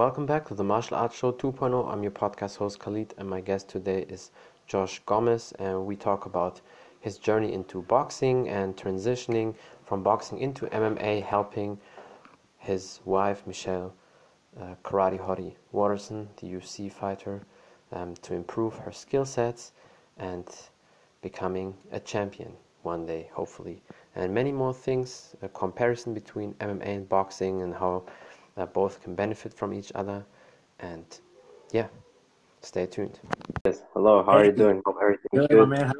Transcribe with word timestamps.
welcome 0.00 0.24
back 0.24 0.48
to 0.48 0.54
the 0.54 0.64
Martial 0.64 0.96
Arts 0.96 1.14
Show 1.14 1.30
2.0. 1.30 1.92
I'm 1.92 2.02
your 2.02 2.10
podcast 2.10 2.56
host 2.56 2.78
Khalid, 2.78 3.12
and 3.18 3.28
my 3.28 3.42
guest 3.42 3.68
today 3.68 4.06
is 4.08 4.30
Josh 4.66 4.98
Gomez, 5.04 5.52
and 5.58 5.84
we 5.84 5.94
talk 5.94 6.24
about 6.24 6.62
his 7.00 7.18
journey 7.18 7.52
into 7.52 7.82
boxing 7.82 8.48
and 8.48 8.74
transitioning 8.74 9.54
from 9.84 10.02
boxing 10.02 10.38
into 10.38 10.64
MMA, 10.68 11.22
helping 11.22 11.78
his 12.56 13.00
wife 13.04 13.46
Michelle 13.46 13.92
uh, 14.58 14.74
Karate 14.82 15.20
Hottie 15.20 15.56
Waterson, 15.70 16.30
the 16.40 16.46
UFC 16.46 16.90
fighter, 16.90 17.42
um, 17.92 18.14
to 18.22 18.32
improve 18.32 18.76
her 18.76 18.92
skill 18.92 19.26
sets 19.26 19.72
and 20.16 20.48
becoming 21.20 21.74
a 21.92 22.00
champion 22.00 22.56
one 22.84 23.04
day, 23.04 23.28
hopefully, 23.34 23.82
and 24.16 24.32
many 24.32 24.50
more 24.50 24.72
things. 24.72 25.36
A 25.42 25.48
comparison 25.50 26.14
between 26.14 26.54
MMA 26.54 26.86
and 26.86 27.06
boxing 27.06 27.60
and 27.60 27.74
how 27.74 28.04
that 28.56 28.72
both 28.72 29.02
can 29.02 29.14
benefit 29.14 29.54
from 29.54 29.72
each 29.72 29.92
other. 29.94 30.24
And 30.78 31.04
yeah, 31.72 31.88
stay 32.60 32.86
tuned. 32.86 33.18
Yes, 33.64 33.82
hello. 33.92 34.22
How 34.22 34.32
are 34.32 34.44
you 34.44 34.52
doing? 34.52 34.82
Hope 34.84 34.96
everything's 35.00 35.48
good. 35.48 35.68
man. 35.68 35.92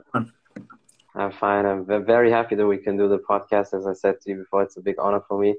I'm 1.15 1.33
fine. 1.33 1.67
I'm 1.67 1.85
very 1.87 2.31
happy 2.31 2.55
that 2.55 2.67
we 2.67 2.79
can 2.79 2.97
do 2.97 3.09
the 3.09 3.19
podcast. 3.19 3.75
As 3.75 3.87
I 3.87 3.95
said 3.95 4.21
to 4.23 4.31
you 4.31 4.37
before, 4.37 4.63
it's 4.63 4.77
a 4.77 4.81
big 4.81 4.97
honor 4.99 5.21
for 5.27 5.39
me 5.41 5.57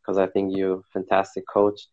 because 0.00 0.18
I 0.18 0.26
think 0.26 0.56
you're 0.56 0.78
a 0.78 0.82
fantastic 0.92 1.46
coach. 1.46 1.88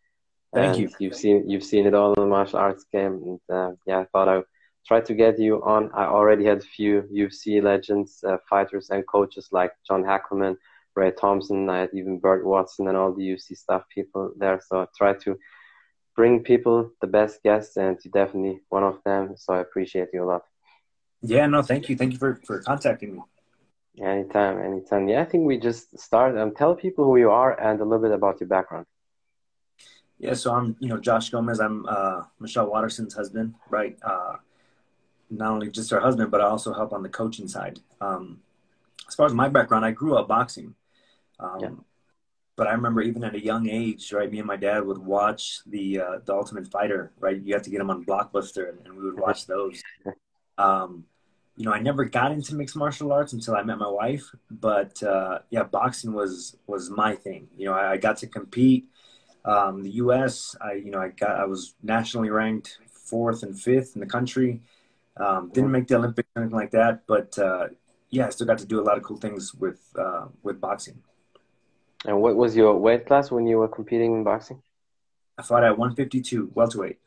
Thank 0.53 0.77
you. 0.77 0.89
You've 0.99 1.15
seen 1.15 1.49
you've 1.49 1.63
seen 1.63 1.85
it 1.85 1.93
all 1.93 2.13
in 2.13 2.21
the 2.21 2.27
martial 2.27 2.59
arts 2.59 2.85
game, 2.91 3.21
and 3.25 3.39
uh, 3.49 3.71
yeah, 3.85 3.99
I 3.99 4.05
thought 4.05 4.27
I 4.27 4.41
tried 4.85 5.05
to 5.05 5.13
get 5.13 5.39
you 5.39 5.63
on. 5.63 5.89
I 5.93 6.05
already 6.05 6.45
had 6.45 6.57
a 6.59 6.61
few 6.61 7.03
UFC 7.13 7.63
legends, 7.63 8.23
uh, 8.27 8.37
fighters, 8.49 8.89
and 8.89 9.05
coaches 9.07 9.49
like 9.51 9.71
John 9.87 10.03
Hackleman, 10.03 10.57
Ray 10.95 11.11
Thompson. 11.11 11.69
I 11.69 11.79
had 11.79 11.89
even 11.93 12.19
Burt 12.19 12.45
Watson 12.45 12.87
and 12.87 12.97
all 12.97 13.13
the 13.13 13.27
UFC 13.29 13.57
stuff 13.57 13.83
people 13.93 14.33
there. 14.37 14.61
So 14.67 14.81
I 14.81 14.85
try 14.97 15.13
to 15.23 15.37
bring 16.15 16.43
people 16.43 16.91
the 17.01 17.07
best 17.07 17.41
guests, 17.43 17.77
and 17.77 17.97
you're 18.03 18.11
definitely 18.11 18.59
one 18.69 18.83
of 18.83 18.99
them. 19.05 19.35
So 19.37 19.53
I 19.53 19.59
appreciate 19.59 20.09
you 20.13 20.23
a 20.23 20.25
lot. 20.25 20.43
Yeah, 21.21 21.45
no, 21.45 21.61
thank 21.61 21.89
you. 21.89 21.95
Thank 21.95 22.13
you 22.13 22.19
for, 22.19 22.41
for 22.45 22.61
contacting 22.61 23.13
me. 23.15 23.21
Anytime, 24.03 24.59
anytime. 24.59 25.07
Yeah, 25.07 25.21
I 25.21 25.25
think 25.25 25.45
we 25.45 25.57
just 25.57 25.99
start 25.99 26.31
and 26.31 26.41
um, 26.41 26.55
tell 26.55 26.75
people 26.75 27.05
who 27.05 27.17
you 27.17 27.29
are 27.29 27.59
and 27.59 27.79
a 27.79 27.83
little 27.83 28.01
bit 28.01 28.11
about 28.11 28.39
your 28.39 28.47
background. 28.47 28.85
Yeah, 30.17 30.33
so 30.33 30.53
I'm, 30.53 30.75
you 30.79 30.87
know, 30.87 30.97
Josh 30.97 31.29
Gomez. 31.29 31.59
I'm 31.59 31.85
uh, 31.87 32.23
Michelle 32.39 32.69
Waterson's 32.69 33.13
husband, 33.13 33.55
right? 33.69 33.97
Uh, 34.03 34.35
not 35.29 35.51
only 35.51 35.69
just 35.69 35.89
her 35.91 35.99
husband, 35.99 36.31
but 36.31 36.41
I 36.41 36.45
also 36.45 36.73
help 36.73 36.93
on 36.93 37.03
the 37.03 37.09
coaching 37.09 37.47
side. 37.47 37.79
Um, 37.99 38.41
as 39.07 39.15
far 39.15 39.25
as 39.25 39.33
my 39.33 39.49
background, 39.49 39.83
I 39.83 39.91
grew 39.91 40.15
up 40.15 40.27
boxing. 40.27 40.75
Um, 41.41 41.59
yeah. 41.59 41.69
But 42.55 42.67
I 42.67 42.73
remember 42.73 43.01
even 43.01 43.23
at 43.23 43.33
a 43.33 43.43
young 43.43 43.69
age, 43.69 44.13
right? 44.13 44.31
Me 44.31 44.37
and 44.37 44.47
my 44.47 44.57
dad 44.57 44.85
would 44.85 44.97
watch 44.97 45.61
the 45.65 45.99
uh, 45.99 46.19
the 46.25 46.33
Ultimate 46.33 46.67
Fighter, 46.67 47.11
right? 47.19 47.41
You 47.41 47.53
have 47.53 47.63
to 47.63 47.69
get 47.69 47.79
them 47.79 47.89
on 47.89 48.05
Blockbuster, 48.05 48.69
and, 48.69 48.85
and 48.85 48.95
we 48.95 49.03
would 49.03 49.19
watch 49.19 49.47
those. 49.47 49.81
Um, 50.57 51.05
you 51.55 51.65
know, 51.65 51.73
I 51.73 51.79
never 51.79 52.05
got 52.05 52.31
into 52.31 52.55
mixed 52.55 52.75
martial 52.75 53.11
arts 53.11 53.33
until 53.33 53.55
I 53.55 53.63
met 53.63 53.77
my 53.77 53.89
wife. 53.89 54.23
But 54.49 55.01
uh, 55.03 55.39
yeah, 55.49 55.63
boxing 55.63 56.13
was 56.13 56.57
was 56.67 56.89
my 56.89 57.15
thing. 57.15 57.47
You 57.57 57.67
know, 57.67 57.73
I, 57.73 57.91
I 57.91 57.97
got 57.97 58.17
to 58.17 58.27
compete. 58.27 58.85
Um, 59.43 59.81
the 59.81 59.91
U.S. 59.91 60.55
I 60.61 60.73
you 60.73 60.91
know 60.91 60.99
I 60.99 61.09
got 61.09 61.31
I 61.31 61.45
was 61.45 61.75
nationally 61.81 62.29
ranked 62.29 62.77
fourth 62.91 63.43
and 63.43 63.59
fifth 63.59 63.95
in 63.95 64.01
the 64.01 64.07
country. 64.07 64.61
Um, 65.17 65.51
didn't 65.53 65.71
make 65.71 65.87
the 65.87 65.95
Olympics 65.95 66.29
or 66.35 66.41
anything 66.41 66.57
like 66.57 66.71
that, 66.71 67.05
but 67.07 67.37
uh, 67.37 67.67
yeah, 68.09 68.27
I 68.27 68.29
still 68.29 68.47
got 68.47 68.59
to 68.59 68.65
do 68.65 68.79
a 68.79 68.85
lot 68.85 68.97
of 68.97 69.03
cool 69.03 69.17
things 69.17 69.53
with 69.53 69.81
uh, 69.97 70.27
with 70.43 70.61
boxing. 70.61 71.01
And 72.05 72.21
what 72.21 72.35
was 72.35 72.55
your 72.55 72.75
weight 72.77 73.05
class 73.05 73.31
when 73.31 73.45
you 73.45 73.57
were 73.57 73.67
competing 73.67 74.13
in 74.13 74.23
boxing? 74.23 74.61
I 75.37 75.43
fought 75.43 75.63
at 75.63 75.77
152 75.77 76.51
welterweight. 76.53 76.99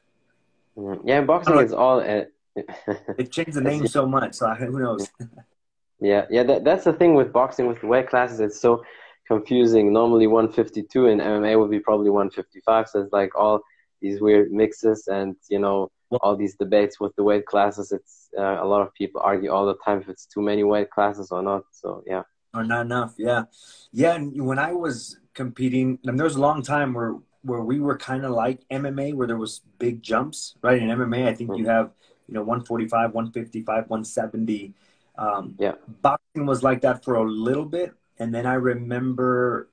Mm-hmm. 0.77 1.09
Yeah, 1.09 1.23
boxing 1.23 1.59
is 1.59 1.73
all. 1.73 2.05
Uh, 2.57 2.95
it 3.19 3.33
changed 3.33 3.55
the 3.55 3.61
name 3.61 3.85
so 3.89 4.07
much, 4.07 4.35
so 4.35 4.49
who 4.55 4.79
knows? 4.79 5.11
yeah, 6.01 6.25
yeah. 6.31 6.45
That, 6.45 6.63
that's 6.63 6.85
the 6.85 6.93
thing 6.93 7.17
with 7.17 7.33
boxing 7.33 7.67
with 7.67 7.81
the 7.81 7.89
weight 7.89 8.09
classes. 8.09 8.39
It's 8.39 8.61
so 8.61 8.85
confusing. 9.27 9.93
Normally 9.93 10.29
152 10.29 11.07
in 11.07 11.19
MMA 11.19 11.59
would 11.59 11.73
be 11.73 11.81
probably 11.81 12.11
155. 12.11 12.89
So 12.89 13.01
it's 13.01 13.13
like 13.13 13.37
all 13.37 13.61
these 14.01 14.21
weird 14.21 14.53
mixes 14.53 15.09
and 15.09 15.35
you 15.49 15.59
know 15.59 15.91
all 16.21 16.37
these 16.37 16.55
debates 16.55 17.01
with 17.01 17.13
the 17.17 17.25
weight 17.25 17.45
classes. 17.45 17.91
It's 17.91 18.29
uh, 18.39 18.63
a 18.63 18.67
lot 18.67 18.83
of 18.83 18.95
people 18.95 19.21
argue 19.21 19.51
all 19.51 19.67
the 19.67 19.75
time 19.85 20.01
if 20.01 20.09
it's 20.09 20.27
too 20.27 20.41
many 20.41 20.63
weight 20.63 20.91
classes 20.91 21.33
or 21.33 21.43
not. 21.43 21.65
So 21.73 22.05
yeah. 22.07 22.23
Or 22.55 22.65
not 22.65 22.83
enough. 22.83 23.15
Yeah, 23.19 23.45
yeah. 23.93 24.15
And 24.15 24.47
when 24.47 24.59
I 24.59 24.73
was 24.73 25.19
competing, 25.35 25.99
and 26.05 26.19
there 26.19 26.25
was 26.25 26.37
a 26.37 26.41
long 26.41 26.63
time 26.63 26.95
where 26.95 27.17
where 27.43 27.61
we 27.61 27.81
were 27.81 27.99
kind 27.99 28.25
of 28.25 28.31
like 28.31 28.61
MMA, 28.71 29.15
where 29.15 29.27
there 29.27 29.37
was 29.37 29.61
big 29.79 30.03
jumps. 30.03 30.55
Right 30.63 30.81
in 30.81 30.89
MMA, 30.89 31.27
I 31.29 31.35
think 31.35 31.51
mm-hmm. 31.51 31.61
you 31.61 31.67
have 31.67 31.91
you 32.29 32.35
know 32.35 32.41
145 32.41 33.15
155 33.15 33.91
170 33.91 34.75
um, 35.17 35.55
yeah 35.59 35.73
boxing 36.03 36.47
was 36.47 36.63
like 36.63 36.81
that 36.81 37.05
for 37.05 37.15
a 37.15 37.25
little 37.25 37.65
bit 37.65 37.93
and 38.19 38.35
then 38.35 38.47
i 38.47 38.55
remember 38.55 39.69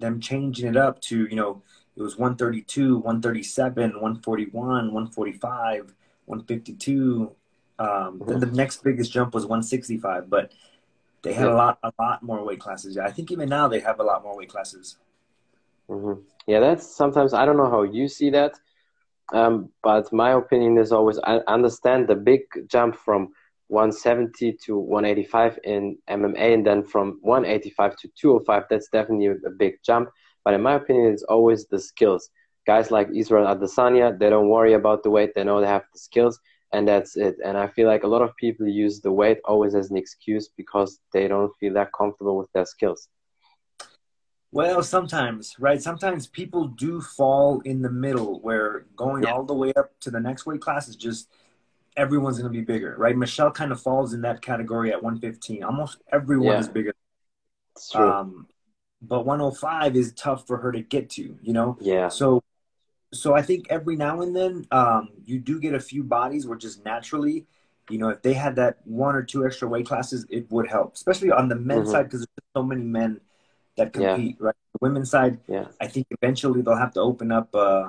them 0.00 0.20
changing 0.20 0.68
it 0.68 0.76
up 0.76 1.00
to 1.00 1.26
you 1.26 1.36
know 1.36 1.62
it 1.96 2.02
was 2.02 2.18
132 2.18 2.96
137 2.96 3.90
141 3.92 4.92
145 4.92 5.94
152 6.26 7.32
um, 7.76 8.22
then 8.26 8.38
the 8.38 8.46
next 8.46 8.82
biggest 8.82 9.12
jump 9.12 9.34
was 9.34 9.44
165 9.44 10.28
but 10.28 10.52
they 11.24 11.32
had 11.32 11.46
yeah. 11.46 11.54
a 11.54 11.56
lot 11.56 11.78
a 11.82 11.92
lot 11.98 12.22
more 12.22 12.44
weight 12.44 12.60
classes 12.60 12.94
yeah 12.96 13.04
i 13.04 13.10
think 13.10 13.32
even 13.32 13.48
now 13.48 13.66
they 13.66 13.80
have 13.80 13.98
a 13.98 14.02
lot 14.02 14.22
more 14.22 14.36
weight 14.36 14.48
classes 14.48 14.96
mm-hmm. 15.90 16.20
yeah 16.46 16.60
that's 16.60 16.86
sometimes 16.86 17.34
i 17.34 17.44
don't 17.44 17.56
know 17.56 17.70
how 17.70 17.82
you 17.82 18.06
see 18.06 18.30
that 18.30 18.54
um, 19.32 19.70
but 19.82 20.12
my 20.12 20.32
opinion 20.32 20.76
is 20.78 20.92
always 20.92 21.18
I 21.24 21.40
understand 21.48 22.08
the 22.08 22.14
big 22.14 22.42
jump 22.68 22.96
from 22.96 23.32
170 23.68 24.52
to 24.64 24.78
185 24.78 25.58
in 25.64 25.96
MMA, 26.08 26.54
and 26.54 26.66
then 26.66 26.84
from 26.84 27.18
185 27.22 27.96
to 27.96 28.08
205. 28.08 28.64
That's 28.68 28.88
definitely 28.88 29.26
a 29.26 29.50
big 29.50 29.76
jump. 29.84 30.10
But 30.44 30.54
in 30.54 30.62
my 30.62 30.74
opinion, 30.74 31.12
it's 31.12 31.22
always 31.22 31.66
the 31.66 31.78
skills. 31.78 32.28
Guys 32.66 32.90
like 32.90 33.08
Israel 33.14 33.46
Adesanya, 33.46 34.18
they 34.18 34.28
don't 34.28 34.48
worry 34.48 34.74
about 34.74 35.02
the 35.02 35.10
weight. 35.10 35.34
They 35.34 35.44
know 35.44 35.60
they 35.60 35.66
have 35.66 35.84
the 35.92 35.98
skills, 35.98 36.38
and 36.74 36.88
that's 36.88 37.16
it. 37.16 37.36
And 37.44 37.56
I 37.56 37.68
feel 37.68 37.86
like 37.86 38.02
a 38.02 38.08
lot 38.08 38.22
of 38.22 38.36
people 38.36 38.66
use 38.66 39.00
the 39.00 39.12
weight 39.12 39.38
always 39.44 39.74
as 39.74 39.90
an 39.90 39.96
excuse 39.96 40.48
because 40.56 40.98
they 41.12 41.28
don't 41.28 41.54
feel 41.60 41.74
that 41.74 41.92
comfortable 41.92 42.36
with 42.36 42.50
their 42.52 42.66
skills. 42.66 43.08
Well, 44.50 44.82
sometimes, 44.82 45.56
right? 45.58 45.82
Sometimes 45.82 46.26
people 46.26 46.68
do 46.68 47.00
fall 47.00 47.60
in 47.64 47.82
the 47.82 47.90
middle 47.90 48.40
where 48.40 48.86
going 48.94 49.24
yeah. 49.24 49.32
all 49.32 49.44
the 49.44 49.54
way 49.54 49.72
up 49.74 49.98
to 50.00 50.10
the 50.10 50.20
next 50.20 50.46
weight 50.46 50.60
class 50.60 50.88
is 50.88 50.96
just 50.96 51.28
everyone's 51.96 52.38
going 52.38 52.52
to 52.52 52.56
be 52.58 52.64
bigger, 52.64 52.94
right? 52.98 53.16
Michelle 53.16 53.50
kind 53.50 53.72
of 53.72 53.80
falls 53.80 54.12
in 54.12 54.20
that 54.22 54.42
category 54.42 54.92
at 54.92 55.02
115. 55.02 55.64
Almost 55.64 55.98
everyone 56.12 56.52
yeah. 56.52 56.60
is 56.60 56.68
bigger. 56.68 56.94
It's 57.74 57.90
true. 57.90 58.08
Um, 58.08 58.46
but 59.02 59.26
105 59.26 59.96
is 59.96 60.12
tough 60.12 60.46
for 60.46 60.58
her 60.58 60.72
to 60.72 60.80
get 60.80 61.10
to, 61.10 61.36
you 61.42 61.52
know? 61.52 61.76
Yeah. 61.80 62.08
So, 62.08 62.42
so 63.14 63.34
I 63.34 63.42
think 63.42 63.66
every 63.70 63.96
now 63.96 64.22
and 64.22 64.34
then 64.34 64.66
um, 64.70 65.10
you 65.24 65.38
do 65.38 65.60
get 65.60 65.74
a 65.74 65.80
few 65.80 66.02
bodies 66.02 66.46
where 66.46 66.58
just 66.58 66.84
naturally, 66.84 67.46
you 67.90 67.98
know, 67.98 68.08
if 68.08 68.22
they 68.22 68.32
had 68.32 68.56
that 68.56 68.78
one 68.84 69.14
or 69.14 69.22
two 69.22 69.46
extra 69.46 69.68
weight 69.68 69.86
classes, 69.86 70.26
it 70.30 70.50
would 70.50 70.68
help, 70.68 70.94
especially 70.94 71.30
on 71.30 71.48
the 71.48 71.56
men's 71.56 71.82
mm-hmm. 71.82 71.90
side 71.92 72.02
because 72.04 72.20
there's 72.20 72.52
so 72.54 72.62
many 72.62 72.82
men– 72.82 73.20
that 73.76 73.92
compete, 73.92 74.36
yeah. 74.38 74.46
right? 74.46 74.56
The 74.72 74.78
women's 74.80 75.10
side, 75.10 75.38
yeah. 75.48 75.66
I 75.80 75.86
think 75.86 76.06
eventually 76.10 76.62
they'll 76.62 76.76
have 76.76 76.94
to 76.94 77.00
open 77.00 77.32
up. 77.32 77.54
Uh, 77.54 77.88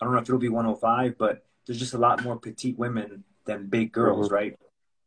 I 0.00 0.04
don't 0.04 0.12
know 0.12 0.18
if 0.18 0.24
it'll 0.24 0.38
be 0.38 0.48
105, 0.48 1.18
but 1.18 1.44
there's 1.66 1.78
just 1.78 1.94
a 1.94 1.98
lot 1.98 2.22
more 2.22 2.36
petite 2.36 2.78
women 2.78 3.24
than 3.44 3.66
big 3.66 3.92
girls, 3.92 4.26
mm-hmm. 4.26 4.34
right? 4.34 4.58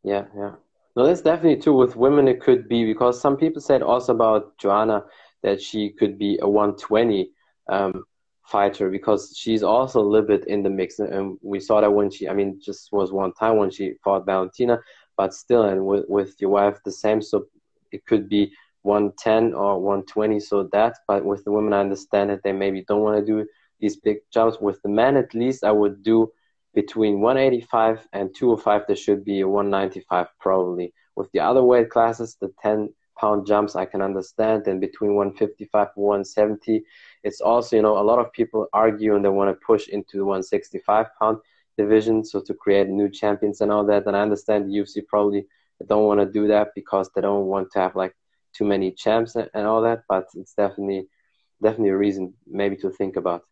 Yeah, 0.02 0.24
yeah. 0.36 0.52
No, 0.96 1.06
that's 1.06 1.22
definitely 1.22 1.62
true. 1.62 1.76
With 1.76 1.96
women, 1.96 2.28
it 2.28 2.40
could 2.40 2.68
be 2.68 2.84
because 2.84 3.20
some 3.20 3.36
people 3.36 3.60
said 3.60 3.82
also 3.82 4.14
about 4.14 4.58
Joanna 4.58 5.04
that 5.42 5.62
she 5.62 5.90
could 5.90 6.18
be 6.18 6.38
a 6.42 6.48
120 6.48 7.30
um, 7.68 8.04
fighter 8.50 8.90
because 8.90 9.34
she's 9.36 9.62
also 9.62 10.00
a 10.00 10.10
little 10.10 10.26
bit 10.26 10.46
in 10.46 10.62
the 10.62 10.70
mix. 10.70 10.98
And 10.98 11.38
we 11.42 11.60
saw 11.60 11.80
that 11.80 11.92
when 11.92 12.10
she, 12.10 12.28
I 12.28 12.34
mean, 12.34 12.60
just 12.60 12.92
was 12.92 13.12
one 13.12 13.32
time 13.32 13.56
when 13.56 13.70
she 13.70 13.94
fought 14.02 14.26
Valentina, 14.26 14.80
but 15.16 15.34
still, 15.34 15.62
and 15.62 15.86
with, 15.86 16.04
with 16.08 16.34
your 16.40 16.50
wife, 16.50 16.78
the 16.84 16.92
same. 16.92 17.22
So 17.22 17.46
it 17.92 18.04
could 18.06 18.28
be 18.28 18.52
110 18.82 19.52
or 19.54 19.78
120 19.78 20.40
so 20.40 20.64
that 20.72 20.96
but 21.06 21.24
with 21.24 21.44
the 21.44 21.50
women 21.50 21.72
i 21.72 21.80
understand 21.80 22.30
that 22.30 22.42
they 22.42 22.52
maybe 22.52 22.82
don't 22.88 23.02
want 23.02 23.18
to 23.18 23.24
do 23.24 23.46
these 23.78 23.96
big 23.96 24.18
jumps. 24.32 24.58
With 24.60 24.80
the 24.82 24.88
men 24.88 25.16
at 25.16 25.34
least 25.34 25.64
i 25.64 25.72
would 25.72 26.02
do 26.02 26.30
between 26.74 27.20
185 27.20 28.06
and 28.12 28.34
205 28.34 28.82
there 28.86 28.96
should 28.96 29.24
be 29.24 29.40
a 29.40 29.48
195 29.48 30.26
probably. 30.38 30.92
With 31.16 31.30
the 31.32 31.40
other 31.40 31.62
weight 31.62 31.90
classes 31.90 32.36
the 32.40 32.52
10 32.62 32.92
pound 33.18 33.46
jumps 33.46 33.76
i 33.76 33.84
can 33.84 34.02
understand. 34.02 34.66
And 34.66 34.80
between 34.80 35.14
155 35.14 35.88
and 35.96 36.04
170 36.04 36.84
it's 37.22 37.40
also 37.40 37.76
you 37.76 37.82
know 37.82 37.98
a 37.98 38.02
lot 38.10 38.18
of 38.18 38.32
people 38.32 38.66
argue 38.72 39.14
and 39.14 39.24
they 39.24 39.28
want 39.28 39.50
to 39.50 39.66
push 39.66 39.88
into 39.88 40.16
the 40.16 40.24
165 40.24 41.06
pound 41.18 41.38
division 41.76 42.24
so 42.24 42.40
to 42.40 42.54
create 42.54 42.88
new 42.88 43.08
champions 43.08 43.60
and 43.60 43.72
all 43.72 43.84
that 43.84 44.06
and 44.06 44.16
i 44.16 44.20
understand 44.20 44.66
the 44.66 44.78
ufc 44.78 45.06
probably 45.06 45.46
don't 45.86 46.04
want 46.04 46.20
to 46.20 46.26
do 46.26 46.48
that 46.48 46.68
because 46.74 47.10
they 47.14 47.20
don't 47.20 47.46
want 47.46 47.70
to 47.72 47.78
have 47.78 47.96
like 47.96 48.14
too 48.52 48.64
many 48.64 48.90
champs 48.90 49.36
and 49.36 49.66
all 49.66 49.82
that, 49.82 50.02
but 50.08 50.26
it's 50.34 50.54
definitely 50.54 51.06
definitely 51.62 51.90
a 51.90 51.96
reason 51.96 52.34
maybe 52.46 52.76
to 52.76 52.90
think 52.90 53.16
about. 53.16 53.42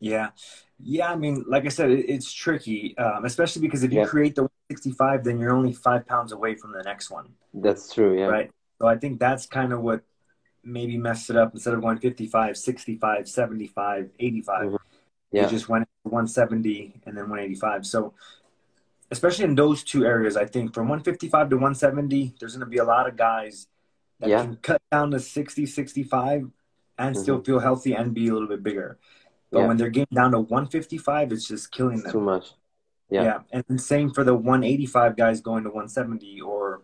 Yeah, 0.00 0.30
yeah. 0.78 1.10
I 1.10 1.16
mean, 1.16 1.44
like 1.48 1.64
I 1.64 1.68
said, 1.68 1.90
it's 1.90 2.32
tricky, 2.32 2.96
um, 2.98 3.24
especially 3.24 3.62
because 3.62 3.82
if 3.82 3.92
you 3.92 4.00
yeah. 4.00 4.06
create 4.06 4.34
the 4.36 4.42
165, 4.42 5.24
then 5.24 5.38
you're 5.38 5.54
only 5.54 5.72
five 5.72 6.06
pounds 6.06 6.32
away 6.32 6.54
from 6.54 6.72
the 6.72 6.82
next 6.82 7.10
one. 7.10 7.30
That's 7.52 7.92
true. 7.92 8.18
Yeah. 8.18 8.26
Right. 8.26 8.50
So 8.80 8.86
I 8.86 8.96
think 8.96 9.18
that's 9.18 9.46
kind 9.46 9.72
of 9.72 9.80
what 9.80 10.02
maybe 10.64 10.96
messed 10.96 11.30
it 11.30 11.36
up. 11.36 11.52
Instead 11.54 11.74
of 11.74 11.80
155, 11.80 12.56
65, 12.56 13.28
75, 13.28 14.10
85, 14.18 14.64
mm-hmm. 14.64 14.76
yeah. 15.32 15.44
you 15.44 15.48
just 15.48 15.68
went 15.68 15.88
170 16.02 17.00
and 17.06 17.16
then 17.16 17.24
185. 17.24 17.86
So 17.86 18.14
especially 19.10 19.44
in 19.44 19.54
those 19.54 19.82
two 19.82 20.04
areas, 20.04 20.36
I 20.36 20.44
think 20.44 20.74
from 20.74 20.88
155 20.88 21.50
to 21.50 21.56
170, 21.56 22.34
there's 22.38 22.54
going 22.54 22.60
to 22.60 22.66
be 22.66 22.78
a 22.78 22.84
lot 22.84 23.08
of 23.08 23.16
guys 23.16 23.66
that 24.20 24.28
yeah. 24.28 24.42
can 24.42 24.56
cut 24.56 24.82
down 24.90 25.10
to 25.12 25.20
60, 25.20 25.66
65 25.66 26.50
and 26.98 27.14
mm-hmm. 27.14 27.22
still 27.22 27.42
feel 27.42 27.60
healthy 27.60 27.94
and 27.94 28.14
be 28.14 28.28
a 28.28 28.32
little 28.32 28.48
bit 28.48 28.62
bigger. 28.62 28.98
But 29.50 29.60
yeah. 29.60 29.66
when 29.66 29.76
they're 29.76 29.88
getting 29.88 30.14
down 30.14 30.32
to 30.32 30.40
155, 30.40 31.32
it's 31.32 31.48
just 31.48 31.70
killing 31.72 31.94
it's 31.94 32.04
them. 32.04 32.12
Too 32.12 32.20
much. 32.20 32.52
Yeah. 33.10 33.22
Yeah. 33.22 33.62
And 33.68 33.80
same 33.80 34.12
for 34.12 34.24
the 34.24 34.34
185 34.34 35.16
guys 35.16 35.40
going 35.40 35.64
to 35.64 35.70
170 35.70 36.40
or 36.42 36.82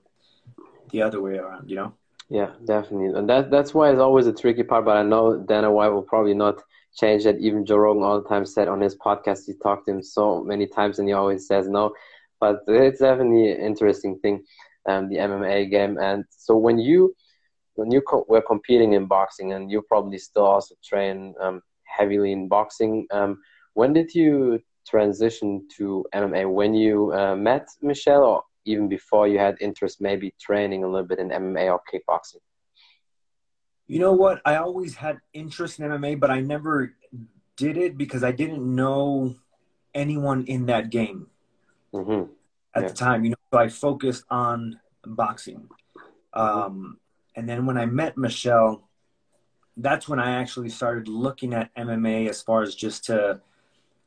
the 0.90 1.02
other 1.02 1.20
way 1.20 1.36
around, 1.36 1.68
you 1.68 1.76
know? 1.76 1.94
Yeah, 2.28 2.52
definitely. 2.64 3.18
And 3.18 3.28
that 3.28 3.50
that's 3.50 3.74
why 3.74 3.90
it's 3.90 4.00
always 4.00 4.26
a 4.26 4.32
tricky 4.32 4.62
part, 4.62 4.84
but 4.84 4.96
I 4.96 5.02
know 5.02 5.38
Dana 5.38 5.70
White 5.70 5.88
will 5.90 6.02
probably 6.02 6.34
not 6.34 6.60
change 6.96 7.24
that. 7.24 7.38
Even 7.38 7.64
Joe 7.66 7.76
Rogan 7.76 8.02
all 8.02 8.20
the 8.22 8.28
time 8.28 8.46
said 8.46 8.68
on 8.68 8.80
his 8.80 8.96
podcast, 8.96 9.46
he 9.46 9.52
talked 9.62 9.86
to 9.86 9.92
him 9.92 10.02
so 10.02 10.42
many 10.42 10.66
times 10.66 10.98
and 10.98 11.08
he 11.08 11.12
always 11.14 11.46
says 11.46 11.68
no. 11.68 11.92
But 12.40 12.60
it's 12.66 13.00
definitely 13.00 13.50
an 13.52 13.60
interesting 13.60 14.18
thing, 14.20 14.42
um, 14.88 15.08
the 15.08 15.18
MMA 15.18 15.66
game. 15.66 15.98
And 15.98 16.24
so 16.30 16.56
when 16.56 16.78
you 16.78 17.14
when 17.74 17.90
you 17.90 18.00
co- 18.02 18.24
were 18.28 18.42
competing 18.42 18.92
in 18.94 19.06
boxing, 19.06 19.52
and 19.52 19.70
you 19.70 19.82
probably 19.82 20.18
still 20.18 20.46
also 20.46 20.74
train 20.84 21.34
um, 21.40 21.60
heavily 21.84 22.32
in 22.32 22.48
boxing, 22.48 23.06
um, 23.12 23.38
when 23.74 23.92
did 23.92 24.14
you 24.14 24.60
transition 24.88 25.66
to 25.76 26.04
MMA? 26.12 26.46
When 26.46 26.74
you 26.74 27.12
uh, 27.12 27.36
met 27.36 27.68
Michelle, 27.82 28.24
or 28.24 28.42
even 28.64 28.88
before 28.88 29.28
you 29.28 29.38
had 29.38 29.56
interest, 29.60 30.00
maybe 30.00 30.34
training 30.40 30.84
a 30.84 30.88
little 30.88 31.06
bit 31.06 31.18
in 31.18 31.30
MMA 31.30 31.70
or 31.70 31.80
kickboxing? 31.92 32.40
You 33.86 33.98
know 33.98 34.12
what? 34.12 34.40
I 34.44 34.56
always 34.56 34.94
had 34.94 35.20
interest 35.32 35.78
in 35.78 35.90
MMA, 35.90 36.18
but 36.18 36.30
I 36.30 36.40
never 36.40 36.94
did 37.56 37.76
it 37.76 37.98
because 37.98 38.24
I 38.24 38.32
didn't 38.32 38.62
know 38.74 39.34
anyone 39.94 40.44
in 40.46 40.66
that 40.66 40.90
game 40.90 41.28
mm-hmm. 41.92 42.32
at 42.74 42.82
yeah. 42.82 42.88
the 42.88 42.94
time. 42.94 43.24
You 43.24 43.30
know, 43.30 43.36
so 43.52 43.58
I 43.58 43.68
focused 43.68 44.24
on 44.30 44.80
boxing. 45.04 45.68
Um, 46.32 46.98
and 47.36 47.48
then 47.48 47.66
when 47.66 47.78
I 47.78 47.86
met 47.86 48.16
Michelle, 48.16 48.88
that's 49.76 50.08
when 50.08 50.20
I 50.20 50.40
actually 50.40 50.68
started 50.68 51.08
looking 51.08 51.52
at 51.52 51.74
MMA 51.74 52.28
as 52.28 52.42
far 52.42 52.62
as 52.62 52.74
just 52.74 53.04
to 53.06 53.40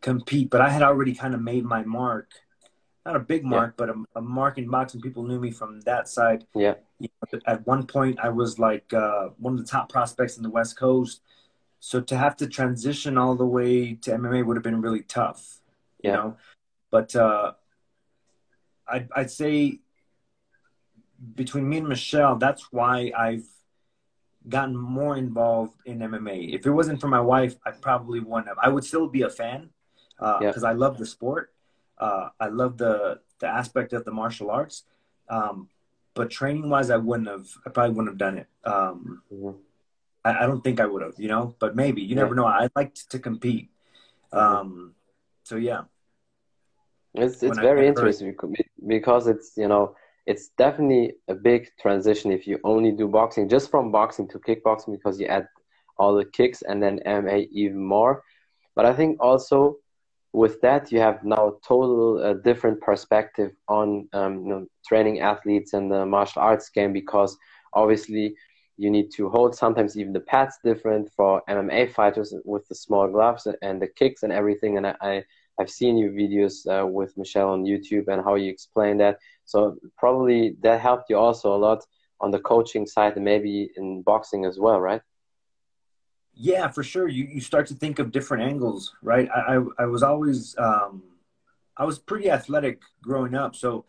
compete. 0.01 0.49
But 0.49 0.61
I 0.61 0.69
had 0.69 0.81
already 0.81 1.13
kind 1.13 1.33
of 1.33 1.41
made 1.41 1.65
my 1.65 1.83
mark, 1.83 2.31
not 3.07 3.15
a 3.15 3.19
big 3.19 3.43
mark, 3.43 3.75
yeah. 3.79 3.85
but 3.85 3.89
a, 3.89 4.19
a, 4.19 4.21
mark 4.21 4.57
in 4.57 4.69
boxing. 4.69 5.01
People 5.01 5.23
knew 5.23 5.39
me 5.39 5.49
from 5.49 5.81
that 5.81 6.07
side. 6.09 6.45
Yeah. 6.53 6.75
You 6.99 7.09
know, 7.31 7.39
at 7.47 7.65
one 7.65 7.87
point, 7.87 8.19
I 8.21 8.29
was 8.29 8.59
like 8.59 8.93
uh, 8.93 9.29
one 9.37 9.53
of 9.53 9.59
the 9.59 9.65
top 9.65 9.89
prospects 9.89 10.37
in 10.37 10.43
the 10.43 10.49
West 10.49 10.77
Coast. 10.77 11.21
So 11.79 12.01
to 12.01 12.17
have 12.17 12.35
to 12.37 12.47
transition 12.47 13.17
all 13.17 13.35
the 13.35 13.45
way 13.45 13.93
to 13.93 14.11
MMA 14.11 14.45
would 14.45 14.57
have 14.57 14.63
been 14.63 14.81
really 14.81 15.03
tough. 15.03 15.59
You 16.03 16.09
yeah. 16.09 16.15
know, 16.15 16.37
but 16.91 17.15
uh, 17.15 17.53
I'd, 18.87 19.07
I'd 19.15 19.31
say 19.31 19.79
between 21.35 21.67
me 21.67 21.77
and 21.77 21.87
Michelle, 21.87 22.35
that's 22.35 22.71
why 22.71 23.11
I've 23.17 23.47
gotten 24.47 24.75
more 24.75 25.17
involved 25.17 25.81
in 25.85 25.99
MMA. 25.99 26.53
If 26.53 26.65
it 26.65 26.71
wasn't 26.71 27.01
for 27.01 27.07
my 27.07 27.21
wife, 27.21 27.55
I 27.65 27.71
probably 27.71 28.19
wouldn't 28.19 28.47
have. 28.47 28.57
I 28.61 28.69
would 28.69 28.83
still 28.83 29.07
be 29.07 29.23
a 29.23 29.29
fan 29.29 29.69
because 30.17 30.63
uh, 30.63 30.67
yeah. 30.67 30.69
I 30.69 30.73
love 30.73 30.97
the 30.97 31.05
sport. 31.05 31.51
Uh, 31.99 32.29
I 32.39 32.47
love 32.47 32.77
the 32.77 33.19
the 33.39 33.47
aspect 33.47 33.93
of 33.93 34.05
the 34.05 34.11
martial 34.11 34.49
arts. 34.51 34.83
Um, 35.29 35.69
but 36.13 36.31
training 36.31 36.69
wise, 36.69 36.89
I 36.89 36.97
wouldn't 36.97 37.29
have. 37.29 37.47
I 37.65 37.69
probably 37.69 37.95
wouldn't 37.95 38.09
have 38.09 38.17
done 38.17 38.37
it. 38.39 38.47
Um, 38.63 39.21
mm-hmm. 39.31 39.57
I, 40.25 40.43
I, 40.43 40.47
don't 40.47 40.63
think 40.63 40.79
I 40.79 40.85
would 40.85 41.03
have. 41.03 41.13
You 41.17 41.27
know, 41.27 41.55
but 41.59 41.75
maybe 41.75 42.01
you 42.01 42.09
yeah. 42.09 42.23
never 42.23 42.35
know. 42.35 42.45
I 42.47 42.69
like 42.75 42.95
to 43.09 43.19
compete. 43.19 43.69
Mm-hmm. 44.33 44.57
Um, 44.57 44.95
so 45.43 45.55
yeah. 45.55 45.83
It's 47.13 47.41
it's 47.43 47.55
when 47.55 47.61
very 47.61 47.87
interesting 47.87 48.35
because 48.87 49.27
it's 49.27 49.53
you 49.57 49.67
know 49.67 49.95
it's 50.25 50.49
definitely 50.49 51.13
a 51.27 51.33
big 51.33 51.69
transition 51.79 52.31
if 52.31 52.45
you 52.45 52.59
only 52.63 52.91
do 52.91 53.07
boxing 53.07 53.47
just 53.47 53.71
from 53.71 53.91
boxing 53.91 54.27
to 54.27 54.39
kickboxing 54.39 54.91
because 54.91 55.19
you 55.19 55.25
add 55.25 55.47
all 55.97 56.13
the 56.15 56.25
kicks 56.25 56.61
and 56.61 56.83
then 56.83 56.99
MMA 57.05 57.47
even 57.51 57.83
more. 57.83 58.23
But 58.75 58.85
I 58.85 58.93
think 58.93 59.17
also 59.19 59.77
with 60.33 60.61
that 60.61 60.91
you 60.91 60.99
have 60.99 61.23
now 61.23 61.47
a 61.47 61.51
total 61.67 62.21
uh, 62.23 62.33
different 62.33 62.79
perspective 62.81 63.51
on 63.67 64.07
um, 64.13 64.43
you 64.43 64.49
know, 64.49 64.65
training 64.87 65.19
athletes 65.21 65.73
and 65.73 65.91
the 65.91 66.05
martial 66.05 66.41
arts 66.41 66.69
game 66.69 66.93
because 66.93 67.37
obviously 67.73 68.35
you 68.77 68.89
need 68.91 69.11
to 69.11 69.29
hold 69.29 69.55
sometimes 69.55 69.97
even 69.97 70.13
the 70.13 70.19
pads 70.19 70.57
different 70.63 71.09
for 71.15 71.41
MMA 71.49 71.91
fighters 71.91 72.33
with 72.45 72.67
the 72.67 72.75
small 72.75 73.07
gloves 73.07 73.47
and 73.61 73.81
the 73.81 73.87
kicks 73.87 74.23
and 74.23 74.31
everything. 74.31 74.77
And 74.77 74.87
I, 74.87 75.23
I've 75.59 75.69
seen 75.69 75.97
your 75.97 76.11
videos 76.11 76.67
uh, 76.67 76.85
with 76.85 77.17
Michelle 77.17 77.49
on 77.49 77.63
YouTube 77.63 78.07
and 78.07 78.23
how 78.23 78.35
you 78.35 78.51
explain 78.51 78.97
that. 78.97 79.17
So 79.45 79.77
probably 79.97 80.55
that 80.61 80.79
helped 80.79 81.09
you 81.09 81.17
also 81.17 81.55
a 81.55 81.57
lot 81.57 81.83
on 82.21 82.31
the 82.31 82.39
coaching 82.39 82.85
side 82.85 83.15
and 83.15 83.25
maybe 83.25 83.71
in 83.75 84.03
boxing 84.03 84.45
as 84.45 84.59
well, 84.59 84.79
right? 84.79 85.01
Yeah, 86.39 86.67
for 86.67 86.83
sure. 86.83 87.07
You 87.07 87.25
you 87.25 87.41
start 87.41 87.67
to 87.67 87.73
think 87.73 87.99
of 87.99 88.11
different 88.11 88.43
angles, 88.43 88.93
right? 89.01 89.27
I 89.35 89.55
I, 89.55 89.63
I 89.79 89.85
was 89.85 90.03
always 90.03 90.55
um, 90.57 91.03
I 91.75 91.85
was 91.85 91.97
pretty 91.99 92.29
athletic 92.29 92.81
growing 93.01 93.35
up, 93.35 93.55
so 93.55 93.85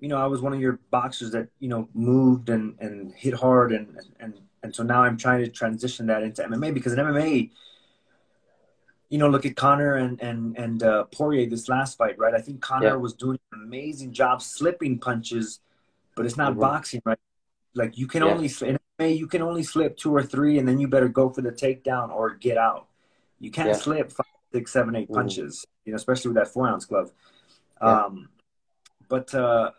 you 0.00 0.08
know 0.08 0.18
I 0.18 0.26
was 0.26 0.40
one 0.40 0.52
of 0.52 0.60
your 0.60 0.78
boxers 0.90 1.32
that 1.32 1.48
you 1.58 1.68
know 1.68 1.88
moved 1.94 2.48
and 2.48 2.76
and 2.78 3.12
hit 3.14 3.34
hard 3.34 3.72
and 3.72 3.98
and 4.20 4.40
and 4.62 4.74
so 4.74 4.82
now 4.82 5.02
I'm 5.02 5.16
trying 5.16 5.44
to 5.44 5.50
transition 5.50 6.06
that 6.06 6.22
into 6.22 6.42
MMA 6.42 6.72
because 6.72 6.92
in 6.92 6.98
MMA 7.00 7.50
you 9.14 9.18
know, 9.18 9.28
look 9.28 9.46
at 9.46 9.54
connor 9.54 9.94
and 9.94 10.20
and 10.20 10.56
and 10.58 10.82
uh, 10.82 11.04
Poirier 11.04 11.48
this 11.48 11.68
last 11.68 11.98
fight, 11.98 12.18
right? 12.18 12.34
I 12.34 12.40
think 12.40 12.60
connor 12.60 12.88
yeah. 12.88 12.94
was 12.94 13.12
doing 13.12 13.38
an 13.52 13.62
amazing 13.62 14.12
job 14.12 14.42
slipping 14.42 14.98
punches, 14.98 15.60
but 16.16 16.26
it's 16.26 16.36
not 16.36 16.52
mm-hmm. 16.52 16.62
boxing, 16.62 17.02
right? 17.04 17.18
Like 17.74 17.96
you 17.96 18.08
can 18.08 18.24
yeah. 18.24 18.32
only 18.32 18.50
in 18.62 18.76
you 19.00 19.26
can 19.26 19.42
only 19.42 19.62
slip 19.62 19.96
two 19.96 20.14
or 20.14 20.22
three, 20.22 20.58
and 20.58 20.68
then 20.68 20.78
you 20.78 20.88
better 20.88 21.08
go 21.08 21.30
for 21.30 21.42
the 21.42 21.52
takedown 21.52 22.10
or 22.10 22.34
get 22.34 22.56
out. 22.56 22.86
You 23.40 23.50
can't 23.50 23.68
yeah. 23.68 23.74
slip 23.74 24.12
five, 24.12 24.26
six, 24.52 24.72
seven, 24.72 24.94
eight 24.94 25.04
mm-hmm. 25.04 25.14
punches, 25.14 25.66
you 25.84 25.92
know, 25.92 25.96
especially 25.96 26.30
with 26.30 26.36
that 26.36 26.48
four 26.48 26.68
ounce 26.68 26.84
glove. 26.84 27.12
Um, 27.80 28.28
but 29.08 29.34
uh, 29.34 29.72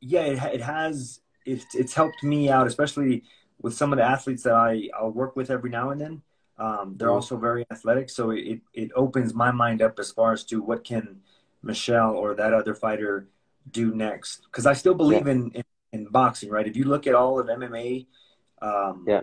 yeah, 0.00 0.22
it, 0.22 0.42
it 0.54 0.60
has 0.60 1.20
it, 1.46 1.64
it's 1.74 1.94
helped 1.94 2.22
me 2.22 2.50
out, 2.50 2.66
especially 2.66 3.24
with 3.60 3.74
some 3.74 3.92
of 3.92 3.98
the 3.98 4.04
athletes 4.04 4.42
that 4.42 4.54
I 4.54 4.88
I'll 4.98 5.10
work 5.10 5.36
with 5.36 5.50
every 5.50 5.70
now 5.70 5.90
and 5.90 6.00
then 6.00 6.22
um, 6.58 6.94
they're 6.96 7.10
also 7.10 7.36
very 7.36 7.64
athletic, 7.70 8.10
so 8.10 8.30
it, 8.30 8.60
it 8.74 8.90
opens 8.96 9.32
my 9.32 9.52
mind 9.52 9.80
up 9.80 9.98
as 9.98 10.10
far 10.10 10.32
as 10.32 10.42
to 10.44 10.60
what 10.60 10.82
can 10.82 11.20
Michelle 11.62 12.16
or 12.16 12.34
that 12.34 12.52
other 12.52 12.74
fighter 12.74 13.28
do 13.70 13.94
next. 13.94 14.42
Because 14.46 14.66
I 14.66 14.72
still 14.72 14.94
believe 14.94 15.26
yeah. 15.26 15.32
in, 15.32 15.50
in, 15.52 15.64
in 15.92 16.04
boxing, 16.06 16.50
right? 16.50 16.66
If 16.66 16.76
you 16.76 16.84
look 16.84 17.06
at 17.06 17.14
all 17.14 17.38
of 17.38 17.46
MMA, 17.46 18.06
um, 18.62 19.04
yeah, 19.06 19.20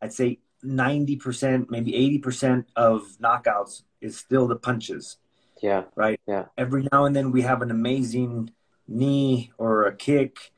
I'd 0.00 0.12
say 0.12 0.38
ninety 0.62 1.16
percent, 1.16 1.70
maybe 1.70 1.94
eighty 1.94 2.18
percent 2.18 2.66
of 2.76 3.02
knockouts 3.22 3.82
is 4.00 4.16
still 4.16 4.46
the 4.46 4.56
punches. 4.56 5.18
Yeah. 5.62 5.84
Right. 5.94 6.20
Yeah. 6.26 6.46
Every 6.58 6.86
now 6.92 7.06
and 7.06 7.16
then 7.16 7.32
we 7.32 7.42
have 7.42 7.62
an 7.62 7.70
amazing 7.70 8.50
knee 8.86 9.52
or 9.56 9.86
a 9.86 9.96
kick. 9.96 10.52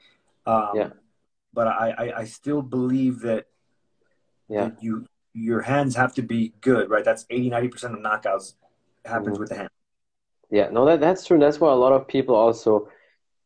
Um, 0.44 0.70
yeah. 0.74 0.90
But 1.54 1.68
I, 1.68 1.90
I, 1.90 2.18
I 2.20 2.24
still 2.24 2.62
believe 2.62 3.20
that 3.20 3.46
yeah. 4.48 4.64
That 4.64 4.82
you 4.82 5.06
your 5.34 5.60
hands 5.60 5.94
have 5.94 6.14
to 6.14 6.22
be 6.22 6.54
good, 6.60 6.90
right? 6.90 7.04
That's 7.04 7.26
80, 7.30 7.50
90% 7.50 7.84
of 7.84 7.98
knockouts 8.00 8.54
happens 9.04 9.34
mm-hmm. 9.34 9.40
with 9.40 9.48
the 9.50 9.56
hand. 9.56 9.68
Yeah, 10.50 10.68
no, 10.70 10.86
that, 10.86 11.00
that's 11.00 11.24
true. 11.26 11.38
That's 11.38 11.60
why 11.60 11.70
a 11.70 11.76
lot 11.76 11.92
of 11.92 12.08
people 12.08 12.34
also 12.34 12.88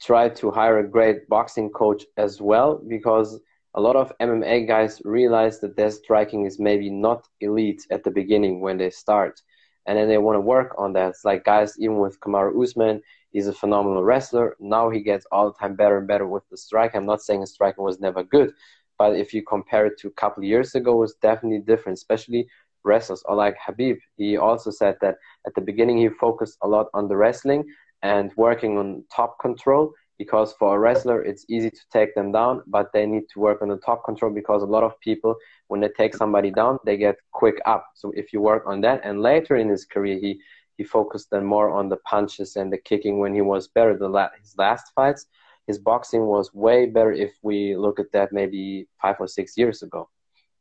try 0.01 0.29
to 0.29 0.51
hire 0.51 0.79
a 0.79 0.89
great 0.89 1.29
boxing 1.29 1.69
coach 1.71 2.05
as 2.17 2.41
well, 2.41 2.81
because 2.89 3.41
a 3.75 3.81
lot 3.81 3.97
of 3.97 4.13
MMA 4.19 4.67
guys 4.67 5.01
realize 5.05 5.61
that 5.61 5.77
their 5.77 5.91
striking 5.91 6.45
is 6.45 6.59
maybe 6.59 6.91
not 6.91 7.27
elite 7.41 7.87
at 7.91 8.05
the 8.05 8.11
beginning 8.11 8.61
when 8.61 8.77
they 8.77 8.91
start. 8.91 9.41
And 9.87 9.99
then 9.99 10.09
they 10.09 10.19
want 10.19 10.37
to 10.37 10.41
work 10.41 10.75
on 10.79 10.93
that. 10.93 11.11
It's 11.11 11.25
like 11.25 11.45
guys, 11.45 11.75
even 11.79 11.99
with 11.99 12.21
Kamaru 12.21 12.63
Usman, 12.63 13.03
he's 13.31 13.49
a 13.49 13.53
phenomenal 13.53 14.05
wrestler. 14.05 14.57
Now 14.61 14.91
he 14.91 15.01
gets 15.01 15.27
all 15.33 15.51
the 15.51 15.59
time 15.59 15.75
better 15.75 15.99
and 15.99 16.07
better 16.07 16.27
with 16.27 16.49
the 16.51 16.57
strike. 16.57 16.95
I'm 16.95 17.07
not 17.07 17.23
saying 17.23 17.41
his 17.41 17.53
striking 17.53 17.83
was 17.83 17.99
never 17.99 18.23
good, 18.23 18.53
but 18.99 19.17
if 19.17 19.33
you 19.33 19.43
compare 19.43 19.87
it 19.87 19.99
to 20.01 20.09
a 20.09 20.13
couple 20.13 20.45
years 20.45 20.75
ago, 20.75 21.03
it's 21.03 21.15
definitely 21.15 21.61
different, 21.61 21.99
especially 21.99 22.47
wrestlers 22.85 23.23
or 23.27 23.37
like 23.37 23.57
Khabib. 23.67 23.99
He 24.17 24.37
also 24.37 24.71
said 24.71 24.97
that 25.01 25.17
at 25.47 25.55
the 25.55 25.61
beginning 25.61 25.99
he 25.99 26.09
focused 26.09 26.59
a 26.63 26.69
lot 26.69 26.89
on 26.95 27.09
the 27.09 27.17
wrestling 27.17 27.65
and 28.03 28.33
working 28.37 28.79
on 28.79 29.05
top 29.15 29.39
control 29.41 29.93
because 30.23 30.49
for 30.59 30.69
a 30.77 30.79
wrestler 30.85 31.19
it's 31.31 31.45
easy 31.55 31.71
to 31.79 31.85
take 31.97 32.11
them 32.15 32.31
down, 32.39 32.55
but 32.77 32.87
they 32.95 33.05
need 33.15 33.27
to 33.33 33.39
work 33.47 33.59
on 33.63 33.69
the 33.73 33.81
top 33.89 34.01
control 34.09 34.33
because 34.41 34.63
a 34.63 34.73
lot 34.77 34.85
of 34.89 34.93
people 35.09 35.33
when 35.69 35.81
they 35.81 35.93
take 36.01 36.15
somebody 36.23 36.51
down 36.61 36.73
they 36.87 36.97
get 37.07 37.17
quick 37.41 37.59
up. 37.75 37.85
So 38.01 38.07
if 38.21 38.27
you 38.33 38.41
work 38.53 38.65
on 38.73 38.81
that, 38.83 38.99
and 39.07 39.15
later 39.31 39.55
in 39.63 39.69
his 39.75 39.85
career 39.95 40.17
he 40.25 40.33
he 40.79 40.85
focused 40.85 41.29
then 41.31 41.45
more 41.45 41.69
on 41.79 41.89
the 41.89 42.01
punches 42.13 42.57
and 42.57 42.73
the 42.73 42.79
kicking 42.91 43.19
when 43.19 43.35
he 43.39 43.43
was 43.53 43.69
better. 43.77 43.95
The 43.97 44.09
la- 44.09 44.37
his 44.41 44.55
last 44.65 44.87
fights, 44.97 45.27
his 45.67 45.79
boxing 45.79 46.25
was 46.35 46.47
way 46.55 46.87
better 46.97 47.13
if 47.13 47.33
we 47.43 47.57
look 47.77 48.01
at 48.01 48.11
that 48.13 48.33
maybe 48.33 48.87
five 49.01 49.17
or 49.23 49.29
six 49.29 49.47
years 49.57 49.83
ago. 49.83 50.09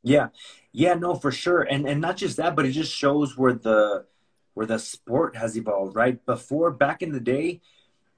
Yeah, 0.04 0.28
yeah, 0.84 0.96
no, 1.06 1.16
for 1.24 1.32
sure, 1.44 1.62
and 1.74 1.82
and 1.92 2.00
not 2.08 2.18
just 2.18 2.38
that, 2.38 2.56
but 2.56 2.66
it 2.66 2.72
just 2.82 2.94
shows 3.04 3.38
where 3.38 3.54
the 3.54 4.06
where 4.56 4.66
the 4.66 4.80
sport 4.80 5.36
has 5.42 5.56
evolved. 5.56 5.96
Right 5.96 6.18
before, 6.26 6.70
back 6.86 7.02
in 7.06 7.12
the 7.12 7.26
day, 7.36 7.62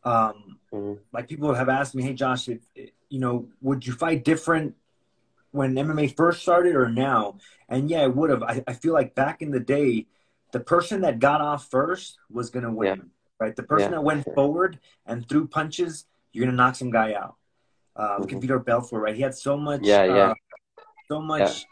um, 0.05 0.57
mm-hmm. 0.71 0.93
like 1.11 1.27
people 1.27 1.53
have 1.53 1.69
asked 1.69 1.95
me, 1.95 2.03
"Hey, 2.03 2.13
Josh, 2.13 2.47
if, 2.47 2.59
you 3.09 3.19
know, 3.19 3.47
would 3.61 3.85
you 3.85 3.93
fight 3.93 4.23
different 4.23 4.75
when 5.51 5.75
MMA 5.75 6.15
first 6.15 6.41
started 6.41 6.75
or 6.75 6.89
now?" 6.89 7.37
And 7.69 7.89
yeah, 7.89 8.01
I 8.01 8.07
would 8.07 8.29
have. 8.29 8.43
I, 8.43 8.63
I 8.67 8.73
feel 8.73 8.93
like 8.93 9.15
back 9.15 9.41
in 9.41 9.51
the 9.51 9.59
day, 9.59 10.07
the 10.51 10.59
person 10.59 11.01
that 11.01 11.19
got 11.19 11.41
off 11.41 11.69
first 11.69 12.17
was 12.29 12.49
gonna 12.49 12.71
win. 12.71 12.97
Yeah. 12.97 13.03
Right, 13.39 13.55
the 13.55 13.63
person 13.63 13.91
yeah. 13.91 13.97
that 13.97 14.03
went 14.03 14.25
forward 14.35 14.79
and 15.05 15.27
threw 15.27 15.47
punches, 15.47 16.05
you're 16.31 16.45
gonna 16.45 16.55
knock 16.55 16.75
some 16.75 16.91
guy 16.91 17.13
out. 17.13 17.35
Uh, 17.95 18.01
mm-hmm. 18.01 18.21
Look 18.21 18.33
at 18.33 18.39
Vitor 18.39 18.63
Belfort, 18.63 19.01
right? 19.01 19.15
He 19.15 19.21
had 19.21 19.35
so 19.35 19.57
much, 19.57 19.81
yeah, 19.83 20.05
yeah. 20.05 20.13
Uh, 20.13 20.33
so 21.09 21.21
much 21.21 21.65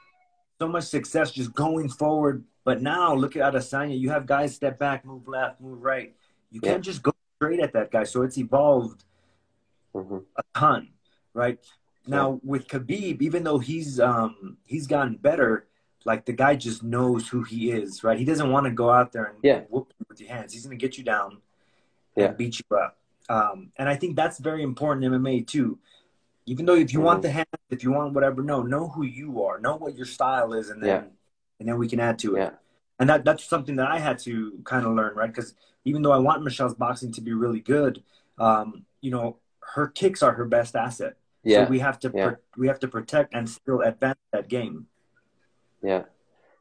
so 0.61 0.67
much 0.67 0.83
success 0.83 1.31
just 1.31 1.53
going 1.55 1.89
forward. 1.89 2.43
But 2.63 2.83
now 2.83 3.15
look 3.15 3.35
at 3.35 3.41
Adesanya. 3.41 3.99
You 3.99 4.11
have 4.11 4.27
guys 4.27 4.53
step 4.53 4.77
back, 4.77 5.03
move 5.03 5.27
left, 5.27 5.59
move 5.59 5.81
right. 5.81 6.13
You 6.51 6.61
can't 6.61 6.83
just 6.83 7.01
go 7.01 7.10
straight 7.41 7.59
at 7.59 7.73
that 7.73 7.89
guy. 7.89 8.03
So 8.03 8.21
it's 8.21 8.37
evolved 8.37 9.03
mm-hmm. 9.95 10.19
a 10.37 10.43
ton, 10.53 10.89
right? 11.33 11.57
Now 12.05 12.39
with 12.43 12.67
Khabib, 12.67 13.21
even 13.21 13.43
though 13.43 13.57
he's 13.57 13.99
um 13.99 14.57
he's 14.65 14.85
gotten 14.85 15.15
better, 15.15 15.65
like 16.05 16.25
the 16.25 16.33
guy 16.33 16.55
just 16.55 16.83
knows 16.83 17.27
who 17.27 17.43
he 17.43 17.71
is, 17.71 18.03
right? 18.03 18.17
He 18.17 18.25
doesn't 18.25 18.51
want 18.51 18.65
to 18.65 18.71
go 18.71 18.91
out 18.91 19.11
there 19.11 19.25
and 19.25 19.37
yeah. 19.41 19.61
whoop 19.69 19.93
you 19.99 20.05
with 20.07 20.19
your 20.21 20.29
hands. 20.29 20.53
He's 20.53 20.63
gonna 20.63 20.75
get 20.75 20.97
you 20.97 21.03
down 21.03 21.41
yeah. 22.15 22.25
and 22.25 22.37
beat 22.37 22.59
you 22.59 22.77
up. 22.77 22.97
Um, 23.29 23.71
and 23.77 23.87
I 23.89 23.95
think 23.95 24.15
that's 24.15 24.39
very 24.39 24.61
important 24.61 25.05
in 25.05 25.11
MMA 25.11 25.47
too. 25.47 25.79
Even 26.45 26.65
though 26.65 26.75
if 26.75 26.91
you 26.91 26.99
mm-hmm. 26.99 27.05
want 27.05 27.21
the 27.21 27.31
hand, 27.31 27.47
if 27.69 27.83
you 27.83 27.91
want 27.91 28.13
whatever, 28.13 28.43
no, 28.43 28.61
know 28.61 28.87
who 28.87 29.03
you 29.03 29.43
are, 29.43 29.59
know 29.59 29.77
what 29.77 29.95
your 29.95 30.07
style 30.07 30.53
is, 30.53 30.69
and 30.69 30.81
then 30.81 30.89
yeah. 30.89 31.03
and 31.59 31.69
then 31.69 31.77
we 31.77 31.87
can 31.87 31.99
add 31.99 32.19
to 32.19 32.35
it. 32.35 32.39
Yeah. 32.39 32.51
And 33.01 33.09
that 33.09 33.25
that's 33.25 33.43
something 33.43 33.75
that 33.77 33.87
I 33.87 33.97
had 33.97 34.19
to 34.19 34.59
kind 34.63 34.85
of 34.85 34.93
learn, 34.93 35.15
right? 35.15 35.33
Because 35.33 35.55
even 35.85 36.03
though 36.03 36.11
I 36.11 36.19
want 36.19 36.43
Michelle's 36.43 36.75
boxing 36.75 37.11
to 37.13 37.21
be 37.21 37.33
really 37.33 37.59
good, 37.59 38.03
um, 38.37 38.85
you 39.01 39.09
know, 39.09 39.37
her 39.73 39.87
kicks 39.87 40.21
are 40.21 40.33
her 40.33 40.45
best 40.45 40.75
asset. 40.75 41.15
Yeah. 41.43 41.65
So 41.65 41.71
we 41.71 41.79
have 41.79 41.97
to 42.01 42.11
yeah. 42.13 42.33
we 42.57 42.67
have 42.67 42.79
to 42.81 42.87
protect 42.87 43.33
and 43.33 43.49
still 43.49 43.81
advance 43.81 44.19
that 44.31 44.49
game. 44.49 44.85
Yeah. 45.81 46.03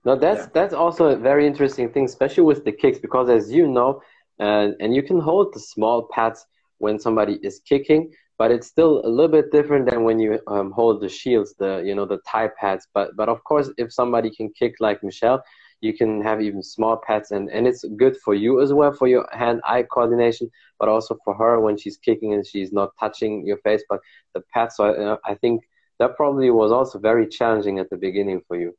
No, 0.07 0.17
that's 0.17 0.45
yeah. 0.45 0.51
that's 0.55 0.73
also 0.73 1.09
a 1.09 1.17
very 1.17 1.47
interesting 1.47 1.93
thing, 1.93 2.07
especially 2.07 2.45
with 2.45 2.65
the 2.65 2.73
kicks, 2.73 2.99
because 2.99 3.29
as 3.29 3.53
you 3.53 3.69
know, 3.69 4.01
uh, 4.41 4.69
and 4.81 4.95
you 4.95 5.03
can 5.03 5.21
hold 5.21 5.53
the 5.53 5.61
small 5.61 6.05
pads 6.05 6.47
when 6.79 6.99
somebody 6.99 7.39
is 7.43 7.61
kicking, 7.69 8.11
but 8.39 8.51
it's 8.51 8.67
still 8.67 9.05
a 9.05 9.11
little 9.17 9.31
bit 9.31 9.53
different 9.53 9.91
than 9.91 10.05
when 10.05 10.19
you 10.19 10.41
um, 10.47 10.71
hold 10.71 11.03
the 11.03 11.09
shields, 11.11 11.55
the 11.59 11.83
you 11.85 11.95
know 11.95 12.07
the 12.07 12.21
Thai 12.27 12.49
pads. 12.59 12.89
But 12.95 13.15
but 13.15 13.29
of 13.29 13.45
course, 13.45 13.69
if 13.77 13.93
somebody 13.93 14.31
can 14.35 14.49
kick 14.59 14.77
like 14.81 15.05
Michelle, 15.05 15.45
you 15.81 15.93
can 15.95 16.23
have 16.23 16.41
even 16.41 16.63
small 16.63 16.97
pets 16.97 17.31
and 17.31 17.49
and 17.51 17.67
it's 17.67 17.85
good 17.97 18.17
for 18.19 18.35
you 18.35 18.61
as 18.61 18.73
well 18.73 18.93
for 18.93 19.09
your 19.09 19.27
hand-eye 19.33 19.85
coordination, 19.85 20.51
but 20.79 20.89
also 20.89 21.17
for 21.25 21.35
her 21.35 21.61
when 21.61 21.77
she's 21.77 21.97
kicking 21.97 22.35
and 22.35 22.47
she's 22.47 22.73
not 22.73 22.91
touching 22.99 23.47
your 23.47 23.59
face, 23.59 23.83
but 23.89 24.01
the 24.35 24.43
pads. 24.53 24.77
So 24.77 25.19
I, 25.25 25.33
I 25.33 25.35
think 25.35 25.63
that 25.99 26.17
probably 26.17 26.51
was 26.51 26.73
also 26.73 26.99
very 26.99 27.27
challenging 27.27 27.79
at 27.79 27.91
the 27.91 27.97
beginning 27.97 28.41
for 28.47 28.57
you. 28.59 28.77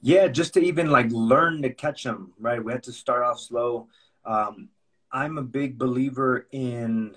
Yeah, 0.00 0.28
just 0.28 0.54
to 0.54 0.60
even 0.60 0.90
like 0.90 1.08
learn 1.10 1.62
to 1.62 1.70
catch 1.70 2.04
them, 2.04 2.32
right? 2.38 2.62
We 2.62 2.72
had 2.72 2.82
to 2.84 2.92
start 2.92 3.24
off 3.24 3.40
slow. 3.40 3.88
Um, 4.24 4.68
I'm 5.10 5.38
a 5.38 5.42
big 5.42 5.78
believer 5.78 6.46
in 6.52 7.16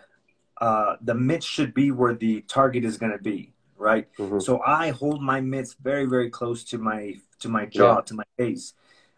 uh, 0.59 0.95
the 1.01 1.13
mitts 1.13 1.45
should 1.45 1.73
be 1.73 1.91
where 1.91 2.13
the 2.13 2.41
target 2.41 2.85
is 2.85 2.97
going 2.97 3.11
to 3.11 3.23
be, 3.23 3.53
right? 3.77 4.07
Mm-hmm. 4.17 4.39
So 4.39 4.61
I 4.65 4.89
hold 4.89 5.21
my 5.21 5.41
mitts 5.41 5.75
very, 5.81 6.05
very 6.05 6.29
close 6.29 6.63
to 6.65 6.77
my 6.77 7.15
to 7.39 7.50
my 7.50 7.65
jaw, 7.65 7.96
yeah. 7.96 8.01
to 8.01 8.13
my 8.13 8.24
face. 8.38 8.74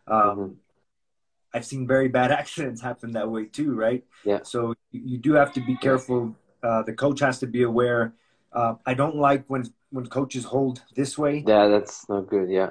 Um, 0.08 0.22
mm-hmm. 0.22 0.54
I've 1.54 1.66
seen 1.66 1.88
very 1.88 2.08
bad 2.08 2.32
accidents 2.42 2.82
happen 2.82 3.12
that 3.12 3.30
way 3.30 3.46
too, 3.46 3.74
right? 3.76 4.04
Yeah. 4.26 4.40
So 4.44 4.74
you, 4.92 5.02
you 5.06 5.18
do 5.18 5.34
have 5.34 5.54
to 5.54 5.62
be 5.62 5.76
careful. 5.76 6.36
Uh, 6.64 6.84
the 6.84 6.94
coach 6.94 7.20
has 7.22 7.40
to 7.40 7.48
be 7.48 7.64
aware. 7.64 8.14
Uh, 8.54 8.76
I 8.86 8.94
don't 8.94 9.16
like 9.16 9.46
when 9.48 9.72
when 9.92 10.08
coaches 10.08 10.46
hold 10.46 10.82
this 10.96 11.18
way. 11.18 11.44
Yeah, 11.46 11.68
that's 11.68 12.08
not 12.08 12.28
good. 12.28 12.50
Yeah. 12.50 12.70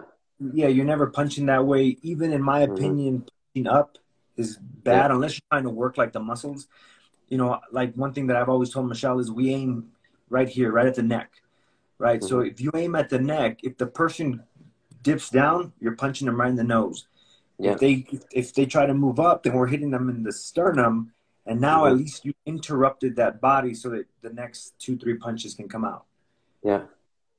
Yeah, 0.55 0.69
you're 0.69 0.87
never 0.87 1.07
punching 1.09 1.47
that 1.47 1.67
way. 1.67 1.99
Even 2.03 2.33
in 2.33 2.43
my 2.43 2.63
mm-hmm. 2.63 2.73
opinion, 2.73 3.15
mm-hmm. 3.19 3.63
punching 3.63 3.67
up 3.67 3.99
is 4.37 4.57
bad 4.59 5.11
yeah. 5.11 5.15
unless 5.15 5.35
you're 5.35 5.51
trying 5.51 5.65
to 5.65 5.71
work 5.71 5.99
like 5.99 6.13
the 6.13 6.21
muscles 6.21 6.67
you 7.31 7.39
know, 7.39 7.61
like 7.71 7.95
one 7.95 8.13
thing 8.13 8.27
that 8.27 8.37
I've 8.37 8.49
always 8.49 8.71
told 8.71 8.89
Michelle 8.89 9.21
is 9.21 9.31
we 9.31 9.55
aim 9.55 9.93
right 10.29 10.49
here, 10.49 10.71
right 10.73 10.87
at 10.87 10.97
the 10.97 11.03
neck, 11.03 11.31
right? 11.97 12.21
Mm-hmm. 12.21 12.29
So 12.29 12.41
if 12.41 12.61
you 12.61 12.73
aim 12.75 12.95
at 12.97 13.09
the 13.09 13.21
neck, 13.21 13.61
if 13.63 13.79
the 13.79 13.87
person 13.87 14.43
dips 15.03 15.31
down, 15.31 15.73
you're 15.81 15.97
punching 15.97 16.27
them 16.27 16.41
right 16.41 16.51
in 16.51 16.57
the 16.57 16.65
nose. 16.65 17.07
Yeah. 17.59 17.73
If 17.73 17.81
they 17.81 18.07
if 18.33 18.55
they 18.55 18.67
try 18.67 18.87
to 18.87 18.95
move 18.95 19.21
up, 19.21 19.43
then 19.43 19.55
we're 19.55 19.67
hitting 19.67 19.91
them 19.91 20.09
in 20.09 20.23
the 20.23 20.33
sternum, 20.33 21.13
and 21.47 21.61
now 21.61 21.85
mm-hmm. 21.85 21.93
at 21.93 21.99
least 21.99 22.25
you 22.25 22.33
interrupted 22.47 23.17
that 23.17 23.41
body 23.41 23.75
so 23.75 23.91
that 23.91 24.07
the 24.23 24.31
next 24.31 24.75
two 24.79 24.97
three 24.97 25.17
punches 25.17 25.55
can 25.55 25.69
come 25.69 25.85
out. 25.85 26.05
Yeah. 26.63 26.83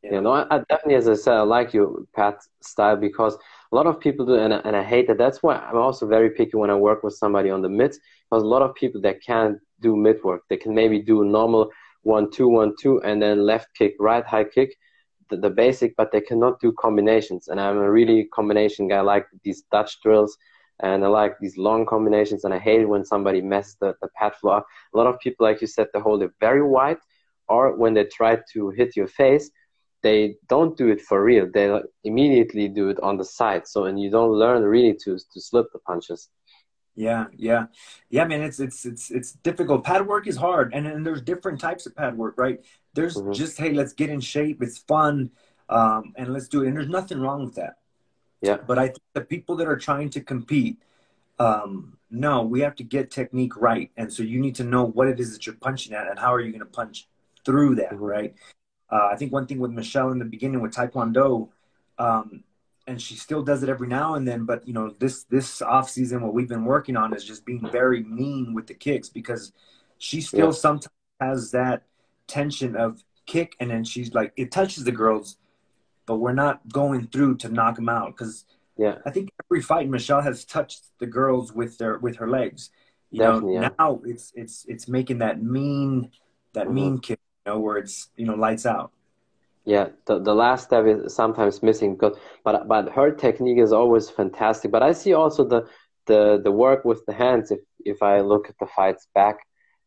Yeah, 0.03 0.19
no, 0.19 0.31
I, 0.31 0.47
I, 0.49 0.57
definitely, 0.67 0.95
as 0.95 1.07
I 1.07 1.13
said, 1.13 1.35
I 1.35 1.41
like 1.41 1.75
your 1.75 2.03
Pat 2.15 2.39
style 2.61 2.95
because 2.95 3.37
a 3.71 3.75
lot 3.75 3.85
of 3.85 3.99
people 3.99 4.25
do, 4.25 4.33
and 4.33 4.51
I, 4.51 4.57
and 4.65 4.75
I 4.75 4.83
hate 4.83 5.07
that. 5.07 5.19
That's 5.19 5.43
why 5.43 5.57
I'm 5.57 5.77
also 5.77 6.07
very 6.07 6.31
picky 6.31 6.57
when 6.57 6.71
I 6.71 6.75
work 6.75 7.03
with 7.03 7.13
somebody 7.13 7.51
on 7.51 7.61
the 7.61 7.69
mitts 7.69 7.99
because 8.27 8.41
a 8.41 8.47
lot 8.47 8.63
of 8.63 8.73
people 8.73 8.99
that 9.01 9.21
can't 9.21 9.59
do 9.79 9.95
mitt 9.95 10.23
work. 10.25 10.41
They 10.49 10.57
can 10.57 10.73
maybe 10.73 10.99
do 10.99 11.23
normal 11.23 11.69
one 12.01 12.31
two 12.31 12.47
one 12.47 12.73
two 12.79 13.01
and 13.03 13.21
then 13.21 13.45
left 13.45 13.75
kick, 13.75 13.95
right 13.99 14.25
high 14.25 14.45
kick, 14.45 14.75
the, 15.31 15.37
the 15.37 15.49
basic, 15.49 15.95
but 15.95 16.11
they 16.11 16.21
cannot 16.21 16.59
do 16.59 16.71
combinations. 16.73 17.47
And 17.47 17.59
I'm 17.59 17.77
a 17.77 17.91
really 17.91 18.25
combination 18.25 18.87
guy. 18.87 18.97
I 18.97 19.01
like 19.01 19.25
these 19.43 19.63
Dutch 19.71 19.99
drills 20.03 20.37
and 20.81 21.03
I 21.03 21.07
like 21.07 21.39
these 21.39 21.57
long 21.57 21.85
combinations. 21.87 22.43
And 22.43 22.53
I 22.53 22.59
hate 22.59 22.87
when 22.87 23.03
somebody 23.03 23.41
messes 23.41 23.77
the, 23.81 23.95
the 24.01 24.09
pad 24.15 24.35
floor. 24.35 24.63
A 24.93 24.97
lot 24.97 25.07
of 25.07 25.19
people, 25.19 25.47
like 25.47 25.61
you 25.61 25.67
said, 25.67 25.87
they 25.93 25.99
hold 25.99 26.21
it 26.21 26.31
very 26.39 26.61
wide, 26.61 26.97
or 27.47 27.75
when 27.75 27.93
they 27.95 28.05
try 28.05 28.37
to 28.53 28.69
hit 28.69 28.95
your 28.95 29.07
face, 29.07 29.49
they 30.03 30.35
don't 30.47 30.77
do 30.77 30.89
it 30.89 31.01
for 31.01 31.23
real. 31.23 31.47
They 31.51 31.79
immediately 32.03 32.67
do 32.67 32.89
it 32.89 32.99
on 33.01 33.17
the 33.17 33.25
side. 33.25 33.67
So, 33.67 33.85
and 33.85 33.99
you 33.99 34.09
don't 34.09 34.31
learn 34.31 34.63
really 34.63 34.95
to 35.03 35.17
to 35.17 35.39
slip 35.39 35.67
the 35.73 35.79
punches. 35.79 36.29
Yeah, 37.01 37.25
yeah, 37.35 37.65
yeah, 38.11 38.25
man. 38.25 38.43
It's 38.43 38.59
it's 38.59 38.85
it's 38.85 39.09
it's 39.09 39.31
difficult. 39.31 39.83
Pad 39.83 40.05
work 40.05 40.27
is 40.27 40.37
hard, 40.37 40.71
and 40.71 40.85
and 40.85 41.03
there's 41.03 41.23
different 41.23 41.59
types 41.59 41.87
of 41.87 41.95
pad 41.95 42.15
work, 42.15 42.35
right? 42.37 42.63
There's 42.93 43.15
mm-hmm. 43.15 43.31
just 43.31 43.57
hey, 43.57 43.71
let's 43.73 43.93
get 43.93 44.11
in 44.11 44.21
shape. 44.21 44.61
It's 44.61 44.77
fun, 44.77 45.31
um, 45.67 46.13
and 46.15 46.31
let's 46.31 46.47
do 46.47 46.61
it. 46.61 46.67
And 46.67 46.77
there's 46.77 46.87
nothing 46.87 47.19
wrong 47.19 47.43
with 47.43 47.55
that. 47.55 47.77
Yeah. 48.41 48.57
But 48.57 48.77
I 48.77 48.89
think 48.89 49.01
the 49.13 49.21
people 49.21 49.55
that 49.55 49.67
are 49.67 49.77
trying 49.77 50.11
to 50.11 50.21
compete, 50.21 50.77
um, 51.39 51.97
no, 52.11 52.43
we 52.43 52.59
have 52.59 52.75
to 52.75 52.83
get 52.83 53.09
technique 53.09 53.57
right, 53.57 53.89
and 53.97 54.13
so 54.13 54.21
you 54.21 54.39
need 54.39 54.53
to 54.57 54.63
know 54.63 54.85
what 54.85 55.07
it 55.07 55.19
is 55.19 55.33
that 55.33 55.47
you're 55.47 55.55
punching 55.55 55.93
at, 55.95 56.07
and 56.07 56.19
how 56.19 56.31
are 56.31 56.39
you 56.39 56.51
going 56.51 56.59
to 56.59 56.77
punch 56.81 57.07
through 57.43 57.77
that, 57.77 57.93
mm-hmm. 57.93 58.03
right? 58.03 58.35
Uh, 58.91 59.07
I 59.11 59.15
think 59.15 59.33
one 59.33 59.47
thing 59.47 59.57
with 59.57 59.71
Michelle 59.71 60.11
in 60.11 60.19
the 60.19 60.25
beginning 60.25 60.61
with 60.61 60.75
Taekwondo, 60.75 61.49
um, 61.97 62.43
and 62.87 63.01
she 63.01 63.15
still 63.15 63.43
does 63.43 63.63
it 63.63 63.69
every 63.69 63.87
now 63.87 64.15
and 64.15 64.27
then. 64.27 64.45
But 64.45 64.67
you 64.67 64.73
know, 64.73 64.93
this 64.99 65.23
this 65.25 65.61
off 65.61 65.89
season, 65.89 66.21
what 66.21 66.33
we've 66.33 66.47
been 66.47 66.65
working 66.65 66.97
on 66.97 67.13
is 67.13 67.23
just 67.23 67.45
being 67.45 67.67
very 67.71 68.03
mean 68.03 68.53
with 68.53 68.67
the 68.67 68.73
kicks 68.73 69.09
because 69.09 69.51
she 69.97 70.21
still 70.21 70.47
yeah. 70.47 70.51
sometimes 70.51 70.93
has 71.19 71.51
that 71.51 71.83
tension 72.27 72.75
of 72.75 73.03
kick, 73.25 73.55
and 73.59 73.69
then 73.69 73.83
she's 73.83 74.13
like, 74.13 74.33
it 74.35 74.51
touches 74.51 74.83
the 74.83 74.91
girls, 74.91 75.37
but 76.05 76.17
we're 76.17 76.33
not 76.33 76.67
going 76.69 77.07
through 77.07 77.37
to 77.37 77.49
knock 77.49 77.75
them 77.75 77.89
out 77.89 78.15
because 78.15 78.45
yeah, 78.77 78.97
I 79.05 79.11
think 79.11 79.29
every 79.45 79.61
fight 79.61 79.87
Michelle 79.87 80.21
has 80.21 80.45
touched 80.45 80.83
the 80.99 81.05
girls 81.05 81.53
with 81.53 81.77
their 81.77 81.99
with 81.99 82.17
her 82.17 82.29
legs. 82.29 82.71
You 83.11 83.19
Definitely, 83.19 83.55
know, 83.55 83.61
yeah. 83.61 83.69
now 83.77 84.01
it's 84.05 84.31
it's 84.35 84.65
it's 84.67 84.87
making 84.87 85.19
that 85.19 85.43
mean 85.43 86.11
that 86.53 86.65
mm-hmm. 86.65 86.75
mean 86.75 86.99
kick, 86.99 87.19
you 87.45 87.51
know, 87.51 87.59
where 87.59 87.77
it's 87.77 88.09
you 88.15 88.25
know 88.25 88.35
lights 88.35 88.65
out. 88.65 88.91
Yeah, 89.65 89.89
the, 90.05 90.19
the 90.19 90.33
last 90.33 90.63
step 90.65 90.85
is 90.85 91.13
sometimes 91.13 91.61
missing 91.61 91.93
because 91.95 92.17
but 92.43 92.67
but 92.67 92.89
her 92.93 93.11
technique 93.11 93.59
is 93.59 93.71
always 93.71 94.09
fantastic. 94.09 94.71
But 94.71 94.81
I 94.81 94.91
see 94.91 95.13
also 95.13 95.47
the 95.47 95.67
the 96.07 96.41
the 96.43 96.51
work 96.51 96.83
with 96.83 97.05
the 97.05 97.13
hands 97.13 97.51
if 97.51 97.59
if 97.79 98.01
I 98.01 98.21
look 98.21 98.49
at 98.49 98.55
the 98.59 98.65
fights 98.65 99.07
back 99.13 99.37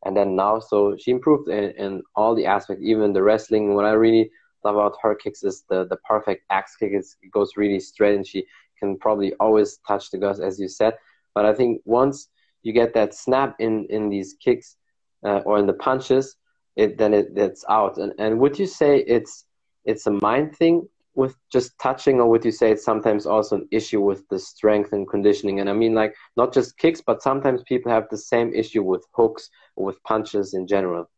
and 0.04 0.16
then 0.16 0.37
now 0.37 0.61
so 0.61 0.97
she 0.97 1.11
improved 1.11 1.49
in, 1.49 1.71
in 1.73 2.02
all 2.14 2.35
the 2.37 2.47
aspects, 2.47 2.85
even 2.85 3.12
the 3.12 3.23
wrestling. 3.23 3.75
What 3.75 3.85
I 3.85 3.93
really 3.93 4.31
love 4.64 4.76
about 4.76 4.97
her 5.02 5.14
kicks 5.16 5.43
is 5.43 5.64
the 5.69 5.87
the 5.87 5.97
perfect 6.09 6.45
axe 6.50 6.76
kick. 6.76 6.93
It 6.93 7.07
goes 7.33 7.57
really 7.57 7.81
straight 7.81 8.14
and 8.14 8.26
she 8.26 8.47
can 8.78 8.97
probably 8.99 9.35
always 9.40 9.78
touch 9.88 10.11
the 10.11 10.19
guys 10.19 10.38
as 10.38 10.61
you 10.61 10.69
said. 10.69 10.95
But 11.35 11.47
I 11.47 11.52
think 11.52 11.81
once 11.85 12.28
you 12.62 12.73
get 12.73 12.95
that 12.95 13.12
snap 13.12 13.57
in 13.59 13.87
in 13.90 14.09
these 14.09 14.37
kicks 14.45 14.76
uh, 15.25 15.40
or 15.45 15.59
in 15.59 15.66
the 15.66 15.73
punches, 15.75 16.37
it 16.76 16.97
then 16.97 17.12
it, 17.12 17.31
it's 17.35 17.64
out. 17.69 17.99
And 17.99 18.12
and 18.21 18.38
would 18.38 18.57
you 18.57 18.66
say 18.66 18.99
it's 18.99 19.45
it's 19.85 20.07
a 20.07 20.11
mind 20.11 20.57
thing 20.57 20.88
with 21.14 21.37
just 21.53 21.79
touching, 21.79 22.21
or 22.21 22.29
would 22.29 22.45
you 22.45 22.50
say 22.50 22.73
it's 22.73 22.85
sometimes 22.85 23.26
also 23.26 23.57
an 23.57 23.69
issue 23.71 24.00
with 24.00 24.26
the 24.29 24.38
strength 24.38 24.93
and 24.93 25.09
conditioning? 25.09 25.61
And 25.61 25.71
I 25.71 25.73
mean, 25.73 25.95
like 25.95 26.14
not 26.37 26.53
just 26.53 26.76
kicks, 26.76 27.00
but 27.00 27.23
sometimes 27.23 27.62
people 27.62 27.93
have 27.93 28.09
the 28.11 28.19
same 28.19 28.53
issue 28.53 28.83
with 28.83 29.07
hooks 29.12 29.49
or 29.76 29.87
with 29.87 30.03
punches 30.03 30.55
in 30.55 30.67
general. 30.67 31.09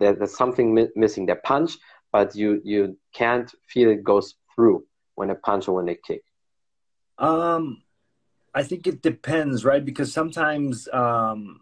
There, 0.00 0.14
there's 0.14 0.36
something 0.36 0.74
mi 0.74 0.88
missing. 0.96 1.26
They 1.26 1.36
punch, 1.44 1.76
but 2.12 2.34
you 2.34 2.60
you 2.64 2.98
can't 3.12 3.50
feel 3.68 3.90
it 3.90 4.02
goes 4.02 4.34
through 4.54 4.84
when 5.14 5.30
a 5.30 5.36
punch 5.36 5.68
or 5.68 5.76
when 5.76 5.86
they 5.86 5.98
kick. 6.04 6.22
Um, 7.18 7.82
I 8.54 8.62
think 8.62 8.86
it 8.86 9.02
depends, 9.02 9.64
right? 9.64 9.84
Because 9.84 10.12
sometimes 10.12 10.88
um, 10.92 11.60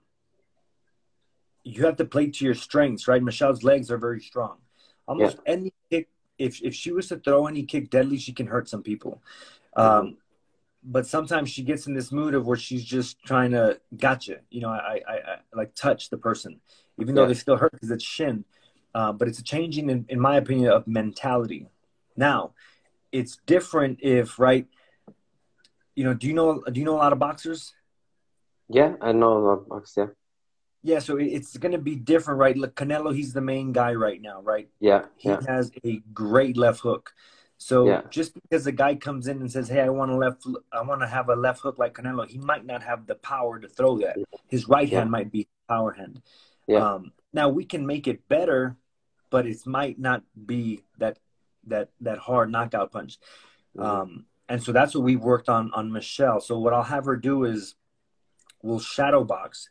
you 1.65 1.85
have 1.85 1.97
to 1.97 2.05
play 2.05 2.31
to 2.31 2.45
your 2.45 2.55
strengths, 2.55 3.07
right? 3.07 3.23
Michelle's 3.23 3.63
legs 3.63 3.91
are 3.91 3.99
very 3.99 4.21
strong. 4.21 4.59
Almost 5.07 5.39
yeah. 5.47 5.53
any 5.53 5.73
kick, 5.91 6.09
if 6.43 6.63
if 6.63 6.75
she 6.75 6.93
was 6.93 7.09
to 7.09 7.17
throw 7.17 7.47
any 7.47 7.63
kick 7.63 7.91
deadly, 7.91 8.19
she 8.19 8.33
can 8.33 8.47
hurt 8.47 8.69
some 8.69 8.83
people. 8.83 9.23
Um. 9.77 10.19
But 10.85 11.07
sometimes 11.07 11.49
she 11.49 11.63
gets 11.63 11.87
in 11.87 11.95
this 11.95 12.11
mood 12.11 12.35
of 12.35 12.45
where 12.45 12.57
she's 12.57 12.85
just 12.85 13.23
trying 13.23 13.53
to 13.53 13.81
gotcha, 13.97 14.39
you 14.51 14.61
know, 14.63 14.71
I, 14.71 15.01
I, 15.09 15.15
I 15.15 15.37
like 15.55 15.77
touch 15.77 16.11
the 16.11 16.19
person, 16.19 16.59
even 17.01 17.15
though 17.15 17.25
they 17.25 17.35
still 17.35 17.57
hurt 17.57 17.71
because 17.71 17.93
it's 17.93 18.03
shin. 18.03 18.45
Uh, 18.93 19.13
but 19.13 19.29
it's 19.29 19.39
a 19.39 19.45
changing, 19.45 19.89
in, 19.89 20.05
in 20.09 20.19
my 20.19 20.37
opinion, 20.39 20.73
of 20.73 20.89
mentality. 20.89 21.69
Now, 22.17 22.55
it's 23.13 23.39
different 23.47 24.01
if 24.03 24.41
right. 24.41 24.67
You 25.95 26.03
know, 26.03 26.15
do 26.15 26.27
you 26.27 26.33
know 26.33 26.61
do 26.63 26.81
you 26.81 26.85
know 26.85 26.97
a 26.97 27.03
lot 27.07 27.13
of 27.13 27.21
boxers? 27.21 27.75
Yeah, 28.69 28.97
I 29.01 29.13
know 29.13 29.39
a 29.39 29.43
lot 29.47 29.59
of 29.61 29.69
boxers. 29.69 29.95
Yeah 29.97 30.22
yeah, 30.83 30.99
so 30.99 31.17
it's 31.17 31.57
going 31.57 31.73
to 31.73 31.79
be 31.79 31.95
different, 31.95 32.41
right? 32.41 32.57
Look, 32.57 32.75
Canelo, 32.75 33.15
he's 33.15 33.33
the 33.33 33.41
main 33.41 33.73
guy 33.73 33.95
right 33.95 34.21
now, 34.21 34.43
right? 34.43 34.69
Yeah. 34.81 35.07
He 35.17 35.29
yeah. 35.29 35.41
has 35.47 35.71
a 35.85 36.03
great 36.13 36.57
left 36.57 36.81
hook. 36.81 37.13
So 37.57 37.87
yeah. 37.87 38.03
just 38.11 38.35
because 38.35 38.67
a 38.67 38.73
guy 38.73 38.97
comes 38.97 39.29
in 39.29 39.41
and 39.41 39.51
says, 39.51 39.69
"Hey, 39.69 39.81
I 39.81 39.89
want 39.89 40.11
to 40.11 40.17
left, 40.17 40.45
I 40.73 40.83
want 40.83 41.01
to 41.01 41.07
have 41.07 41.29
a 41.29 41.37
left 41.37 41.61
hook 41.61 41.79
like 41.79 41.95
Canelo," 41.95 42.29
he 42.29 42.39
might 42.39 42.67
not 42.67 42.83
have 42.83 43.07
the 43.07 43.15
power 43.15 43.61
to 43.61 43.69
throw 43.69 43.99
that. 43.99 44.17
His 44.49 44.69
right 44.69 44.89
yeah. 44.89 44.99
hand 44.99 45.13
might 45.13 45.31
be 45.31 45.47
power 45.69 45.93
hand. 45.93 46.21
Yeah. 46.67 46.95
Um, 46.95 47.13
now 47.33 47.49
we 47.49 47.65
can 47.65 47.87
make 47.87 48.09
it 48.09 48.29
better, 48.29 48.77
but 49.31 49.47
it 49.47 49.65
might 49.65 50.01
not 50.01 50.25
be 50.47 50.83
that 50.99 51.19
that 51.69 51.91
that 52.01 52.19
hard 52.19 52.51
knockout 52.51 52.91
punch. 52.91 53.19
Mm-hmm. 53.77 53.89
Um, 53.89 54.27
and 54.49 54.61
so 54.61 54.73
that's 54.73 54.97
what 54.97 55.05
we've 55.05 55.23
worked 55.23 55.49
on 55.49 55.73
on 55.73 55.93
Michelle. 55.93 56.41
So 56.41 56.59
what 56.59 56.75
I'll 56.75 56.83
have 56.83 57.05
her 57.05 57.17
do 57.17 57.45
is 57.45 57.77
we'll 58.61 58.81
shadow 58.81 59.23
box 59.23 59.71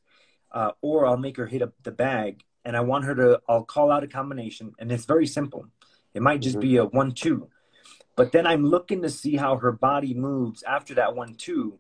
uh, 0.52 0.72
or 0.82 1.06
I'll 1.06 1.18
make 1.18 1.38
her 1.38 1.48
hit 1.48 1.62
up 1.62 1.74
the 1.84 1.92
bag 1.92 2.44
and 2.66 2.76
I 2.76 2.82
want 2.82 3.06
her 3.06 3.16
to, 3.16 3.42
I'll 3.48 3.64
call 3.64 3.92
out 3.92 4.04
a 4.04 4.08
combination 4.08 4.74
and 4.80 4.92
it's 4.92 5.06
very 5.06 5.28
simple. 5.28 5.68
It 6.14 6.22
might 6.22 6.42
just 6.42 6.56
mm-hmm. 6.56 6.62
be 6.62 6.78
a 6.78 6.86
one, 6.86 7.14
two, 7.14 7.48
but 8.16 8.32
then 8.32 8.46
I'm 8.46 8.66
looking 8.66 9.02
to 9.04 9.10
see 9.10 9.38
how 9.38 9.58
her 9.58 9.72
body 9.72 10.14
moves 10.14 10.64
after 10.64 10.94
that 10.96 11.16
one, 11.16 11.36
two. 11.36 11.80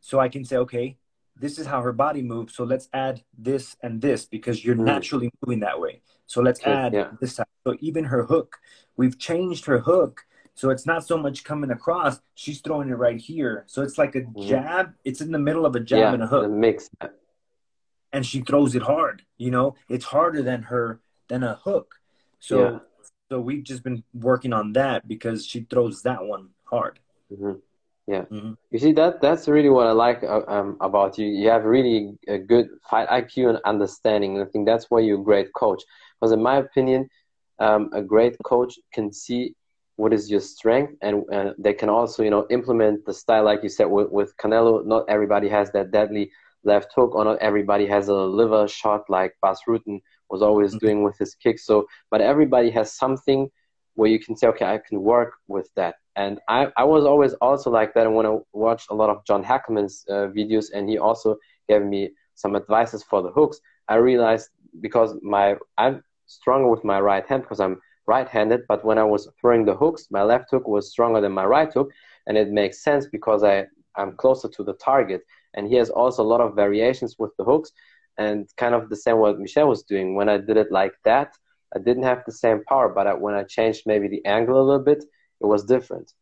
So 0.00 0.18
I 0.18 0.28
can 0.28 0.44
say, 0.44 0.56
okay, 0.56 0.96
this 1.36 1.58
is 1.58 1.66
how 1.66 1.80
her 1.82 1.92
body 1.92 2.22
moves. 2.22 2.54
So 2.54 2.64
let's 2.64 2.88
add 2.92 3.22
this 3.36 3.76
and 3.82 4.00
this 4.00 4.24
because 4.24 4.64
you're 4.64 4.74
mm-hmm. 4.74 4.84
naturally 4.84 5.30
moving 5.42 5.60
that 5.60 5.80
way. 5.80 6.02
So 6.26 6.42
let's 6.42 6.60
okay, 6.60 6.70
add 6.70 6.92
yeah. 6.92 7.10
this. 7.20 7.36
So 7.36 7.76
even 7.80 8.04
her 8.04 8.24
hook, 8.24 8.58
we've 8.96 9.18
changed 9.18 9.64
her 9.66 9.80
hook. 9.80 10.22
So 10.54 10.70
it's 10.70 10.84
not 10.84 11.06
so 11.06 11.16
much 11.16 11.44
coming 11.44 11.70
across. 11.70 12.20
She's 12.34 12.60
throwing 12.60 12.90
it 12.90 12.94
right 12.94 13.18
here. 13.18 13.64
So 13.66 13.82
it's 13.82 13.96
like 13.96 14.14
a 14.16 14.20
mm-hmm. 14.20 14.48
jab. 14.48 14.94
It's 15.04 15.20
in 15.20 15.32
the 15.32 15.38
middle 15.38 15.64
of 15.64 15.74
a 15.76 15.80
jab 15.80 15.98
yeah, 15.98 16.12
and 16.14 16.22
a 16.22 16.26
hook. 16.26 16.50
mix 16.50 16.90
and 18.12 18.24
she 18.24 18.40
throws 18.40 18.74
it 18.74 18.82
hard. 18.82 19.22
You 19.38 19.50
know, 19.50 19.74
it's 19.88 20.04
harder 20.04 20.42
than 20.42 20.62
her 20.64 21.00
than 21.28 21.42
a 21.42 21.54
hook. 21.54 21.94
So 22.38 22.58
yeah. 22.60 22.78
so 23.30 23.40
we've 23.40 23.64
just 23.64 23.82
been 23.82 24.02
working 24.14 24.52
on 24.52 24.72
that 24.72 25.06
because 25.06 25.46
she 25.46 25.60
throws 25.70 26.02
that 26.02 26.24
one 26.24 26.50
hard. 26.64 26.98
Mm-hmm. 27.32 27.58
Yeah, 28.06 28.22
mm-hmm. 28.22 28.54
you 28.72 28.78
see 28.78 28.92
that 28.94 29.20
that's 29.20 29.46
really 29.46 29.68
what 29.68 29.86
I 29.86 29.92
like 29.92 30.24
uh, 30.24 30.42
um, 30.48 30.76
about 30.80 31.16
you. 31.16 31.26
You 31.26 31.48
have 31.50 31.64
really 31.64 32.18
a 32.26 32.38
good 32.38 32.68
fight 32.90 33.08
IQ 33.08 33.50
and 33.50 33.58
understanding. 33.64 34.36
And 34.36 34.46
I 34.46 34.50
think 34.50 34.66
that's 34.66 34.86
why 34.90 35.00
you're 35.00 35.20
a 35.20 35.24
great 35.24 35.52
coach. 35.52 35.82
Because 36.18 36.32
in 36.32 36.42
my 36.42 36.56
opinion, 36.56 37.08
um, 37.60 37.90
a 37.92 38.02
great 38.02 38.36
coach 38.44 38.78
can 38.92 39.12
see 39.12 39.54
what 39.96 40.14
is 40.14 40.30
your 40.30 40.40
strength 40.40 40.94
and, 41.02 41.24
and 41.30 41.54
they 41.58 41.74
can 41.74 41.90
also 41.90 42.22
you 42.22 42.30
know 42.30 42.46
implement 42.48 43.04
the 43.04 43.12
style 43.12 43.44
like 43.44 43.62
you 43.62 43.68
said 43.68 43.84
with, 43.84 44.10
with 44.10 44.34
Canelo. 44.38 44.84
Not 44.84 45.04
everybody 45.08 45.48
has 45.48 45.70
that 45.72 45.90
deadly 45.90 46.32
left 46.64 46.92
hook, 46.94 47.14
or 47.14 47.24
not 47.24 47.38
everybody 47.38 47.86
has 47.86 48.08
a 48.08 48.14
liver 48.14 48.68
shot 48.68 49.08
like 49.08 49.34
Bas 49.42 49.60
Rutten 49.68 50.00
was 50.30 50.42
always 50.42 50.70
mm-hmm. 50.70 50.86
doing 50.86 51.02
with 51.02 51.18
his 51.18 51.34
kicks. 51.34 51.66
So, 51.66 51.86
but 52.10 52.20
everybody 52.20 52.70
has 52.70 52.92
something 52.92 53.50
where 53.94 54.10
you 54.10 54.18
can 54.18 54.36
say, 54.36 54.46
okay, 54.48 54.66
I 54.66 54.78
can 54.78 55.02
work 55.02 55.34
with 55.48 55.68
that. 55.76 55.96
And 56.16 56.40
I, 56.48 56.68
I 56.76 56.84
was 56.84 57.04
always 57.04 57.34
also 57.34 57.70
like 57.70 57.94
that. 57.94 58.06
And 58.06 58.14
when 58.14 58.26
I 58.26 58.36
watched 58.52 58.90
a 58.90 58.94
lot 58.94 59.10
of 59.10 59.24
John 59.26 59.44
Hackleman's 59.44 60.04
uh, 60.08 60.28
videos, 60.38 60.66
and 60.72 60.88
he 60.88 60.98
also 60.98 61.36
gave 61.68 61.82
me 61.82 62.10
some 62.34 62.56
advices 62.56 63.02
for 63.02 63.22
the 63.22 63.30
hooks, 63.30 63.60
I 63.88 63.96
realized 63.96 64.50
because 64.80 65.16
my 65.22 65.56
I'm 65.78 66.02
stronger 66.26 66.68
with 66.68 66.84
my 66.84 67.00
right 67.00 67.26
hand 67.26 67.42
because 67.42 67.60
I'm 67.60 67.80
right-handed. 68.06 68.62
But 68.68 68.84
when 68.84 68.98
I 68.98 69.04
was 69.04 69.28
throwing 69.40 69.64
the 69.64 69.76
hooks, 69.76 70.06
my 70.10 70.22
left 70.22 70.50
hook 70.50 70.66
was 70.66 70.90
stronger 70.90 71.20
than 71.20 71.32
my 71.32 71.44
right 71.44 71.72
hook, 71.72 71.90
and 72.26 72.36
it 72.36 72.50
makes 72.50 72.82
sense 72.82 73.06
because 73.06 73.42
I 73.42 73.66
I'm 73.96 74.16
closer 74.16 74.48
to 74.48 74.62
the 74.64 74.74
target. 74.74 75.22
And 75.54 75.66
he 75.66 75.76
has 75.76 75.90
also 75.90 76.22
a 76.22 76.30
lot 76.32 76.40
of 76.40 76.54
variations 76.54 77.16
with 77.18 77.36
the 77.36 77.44
hooks 77.44 77.72
and 78.18 78.48
kind 78.56 78.74
of 78.74 78.88
the 78.88 78.96
same 78.96 79.18
what 79.18 79.38
Michelle 79.38 79.68
was 79.68 79.82
doing. 79.82 80.14
When 80.14 80.28
I 80.28 80.38
did 80.38 80.56
it 80.56 80.70
like 80.70 80.92
that, 81.04 81.32
I 81.74 81.78
didn't 81.78 82.02
have 82.02 82.22
the 82.26 82.32
same 82.32 82.64
power, 82.64 82.88
but 82.88 83.06
I, 83.06 83.14
when 83.14 83.34
I 83.34 83.44
changed 83.44 83.82
maybe 83.86 84.08
the 84.08 84.24
angle 84.26 84.60
a 84.60 84.62
little 84.62 84.84
bit, 84.84 85.04
it 85.40 85.46
was 85.46 85.64
different. 85.64 86.12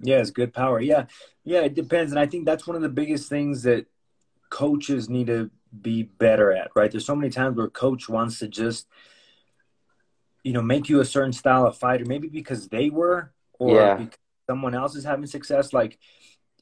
Yeah, 0.00 0.18
it's 0.18 0.30
good 0.30 0.52
power. 0.52 0.80
Yeah, 0.80 1.06
yeah, 1.44 1.60
it 1.60 1.74
depends, 1.74 2.12
and 2.12 2.18
I 2.18 2.26
think 2.26 2.46
that's 2.46 2.66
one 2.66 2.76
of 2.76 2.82
the 2.82 2.88
biggest 2.88 3.28
things 3.28 3.62
that 3.64 3.86
coaches 4.48 5.08
need 5.08 5.26
to 5.26 5.50
be 5.80 6.02
better 6.04 6.52
at. 6.52 6.70
Right? 6.74 6.90
There's 6.90 7.04
so 7.04 7.16
many 7.16 7.30
times 7.30 7.56
where 7.56 7.68
coach 7.68 8.08
wants 8.08 8.38
to 8.38 8.48
just, 8.48 8.86
you 10.42 10.52
know, 10.52 10.62
make 10.62 10.88
you 10.88 11.00
a 11.00 11.04
certain 11.04 11.32
style 11.32 11.66
of 11.66 11.76
fighter, 11.76 12.04
maybe 12.06 12.28
because 12.28 12.68
they 12.68 12.88
were, 12.88 13.32
or 13.58 13.76
yeah. 13.76 13.94
because 13.96 14.18
someone 14.48 14.74
else 14.74 14.96
is 14.96 15.04
having 15.04 15.26
success. 15.26 15.72
Like, 15.72 15.98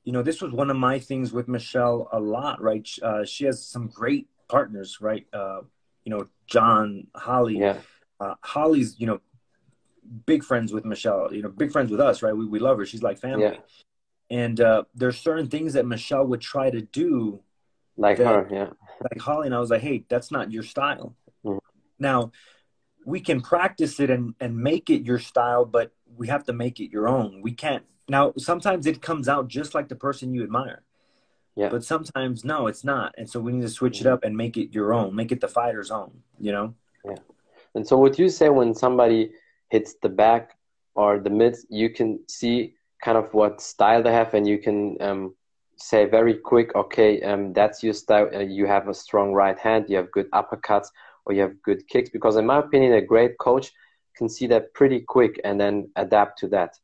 you 0.08 0.12
know, 0.12 0.22
this 0.22 0.40
was 0.40 0.52
one 0.52 0.70
of 0.70 0.76
my 0.78 0.98
things 0.98 1.34
with 1.34 1.48
Michelle 1.48 2.08
a 2.12 2.18
lot, 2.18 2.62
right? 2.62 2.88
Uh, 3.02 3.26
she 3.26 3.44
has 3.44 3.62
some 3.62 3.88
great 3.88 4.26
partners, 4.48 5.02
right? 5.02 5.26
Uh, 5.34 5.60
you 6.02 6.08
know, 6.08 6.28
John, 6.46 7.08
Holly. 7.14 7.58
Yeah. 7.58 7.76
Uh, 8.18 8.34
Holly's, 8.40 8.98
you 8.98 9.06
know, 9.06 9.20
big 10.24 10.42
friends 10.44 10.72
with 10.72 10.86
Michelle, 10.86 11.28
you 11.30 11.42
know, 11.42 11.50
big 11.50 11.72
friends 11.72 11.90
with 11.90 12.00
us, 12.00 12.22
right? 12.22 12.34
We, 12.34 12.46
we 12.46 12.58
love 12.58 12.78
her. 12.78 12.86
She's 12.86 13.02
like 13.02 13.18
family. 13.18 13.42
Yeah. 13.42 13.56
And 14.30 14.58
uh, 14.62 14.84
there's 14.94 15.18
certain 15.20 15.48
things 15.48 15.74
that 15.74 15.84
Michelle 15.84 16.24
would 16.24 16.40
try 16.40 16.70
to 16.70 16.80
do. 16.80 17.42
Like 17.98 18.16
that, 18.16 18.34
her, 18.34 18.48
yeah. 18.50 18.70
Like 19.02 19.20
Holly. 19.20 19.44
And 19.44 19.54
I 19.54 19.58
was 19.58 19.68
like, 19.68 19.82
hey, 19.82 20.06
that's 20.08 20.30
not 20.30 20.50
your 20.50 20.62
style. 20.62 21.16
Mm-hmm. 21.44 21.58
Now, 21.98 22.32
we 23.04 23.20
can 23.20 23.42
practice 23.42 24.00
it 24.00 24.08
and, 24.08 24.34
and 24.40 24.56
make 24.56 24.88
it 24.88 25.02
your 25.02 25.18
style, 25.18 25.66
but 25.66 25.92
we 26.16 26.28
have 26.28 26.44
to 26.44 26.54
make 26.54 26.80
it 26.80 26.90
your 26.90 27.08
own. 27.08 27.42
We 27.42 27.52
can't 27.52 27.84
now, 28.08 28.32
sometimes 28.36 28.86
it 28.86 29.02
comes 29.02 29.28
out 29.28 29.48
just 29.48 29.74
like 29.74 29.88
the 29.88 29.96
person 29.96 30.34
you 30.34 30.42
admire. 30.42 30.82
Yeah. 31.54 31.68
But 31.70 31.84
sometimes 31.84 32.44
no, 32.44 32.66
it's 32.68 32.84
not. 32.84 33.14
And 33.18 33.28
so 33.28 33.40
we 33.40 33.52
need 33.52 33.62
to 33.62 33.68
switch 33.68 34.00
it 34.00 34.06
up 34.06 34.24
and 34.24 34.36
make 34.36 34.56
it 34.56 34.72
your 34.72 34.92
own, 34.92 35.14
make 35.14 35.32
it 35.32 35.40
the 35.40 35.48
fighter's 35.48 35.90
own, 35.90 36.22
you 36.38 36.52
know? 36.52 36.74
Yeah. 37.04 37.16
And 37.74 37.86
so 37.86 37.96
what 37.98 38.18
you 38.18 38.28
say 38.28 38.48
when 38.48 38.74
somebody 38.74 39.32
hits 39.70 39.94
the 40.00 40.08
back 40.08 40.56
or 40.94 41.18
the 41.18 41.30
mid, 41.30 41.56
you 41.68 41.90
can 41.90 42.20
see 42.28 42.74
kind 43.02 43.18
of 43.18 43.34
what 43.34 43.60
style 43.60 44.02
they 44.02 44.12
have 44.12 44.34
and 44.34 44.46
you 44.46 44.58
can 44.58 44.96
um, 45.00 45.34
say 45.76 46.04
very 46.04 46.34
quick, 46.34 46.74
okay, 46.74 47.20
um, 47.22 47.52
that's 47.52 47.82
your 47.82 47.94
style. 47.94 48.28
Uh, 48.34 48.40
you 48.40 48.66
have 48.66 48.88
a 48.88 48.94
strong 48.94 49.32
right 49.32 49.58
hand, 49.58 49.86
you 49.88 49.96
have 49.96 50.10
good 50.12 50.30
uppercuts, 50.30 50.88
or 51.24 51.34
you 51.34 51.42
have 51.42 51.60
good 51.62 51.86
kicks. 51.88 52.10
Because 52.10 52.36
in 52.36 52.46
my 52.46 52.58
opinion, 52.58 52.94
a 52.94 53.00
great 53.00 53.38
coach 53.38 53.72
can 54.16 54.28
see 54.28 54.46
that 54.48 54.74
pretty 54.74 55.00
quick 55.00 55.40
and 55.44 55.60
then 55.60 55.90
adapt 55.96 56.38
to 56.40 56.48
that. 56.48 56.76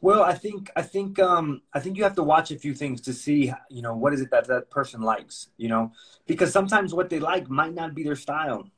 Well, 0.00 0.22
I 0.22 0.34
think 0.34 0.70
I 0.76 0.82
think 0.82 1.18
um, 1.18 1.62
I 1.72 1.80
think 1.80 1.96
you 1.96 2.04
have 2.04 2.14
to 2.16 2.22
watch 2.22 2.50
a 2.50 2.58
few 2.58 2.74
things 2.74 3.00
to 3.02 3.12
see, 3.12 3.52
you 3.68 3.82
know, 3.82 3.94
what 3.94 4.14
is 4.14 4.20
it 4.20 4.30
that 4.30 4.46
that 4.46 4.70
person 4.70 5.00
likes, 5.02 5.48
you 5.56 5.68
know, 5.68 5.92
because 6.26 6.52
sometimes 6.52 6.94
what 6.94 7.10
they 7.10 7.18
like 7.18 7.50
might 7.50 7.74
not 7.74 7.94
be 7.94 8.04
their 8.04 8.16
style, 8.16 8.70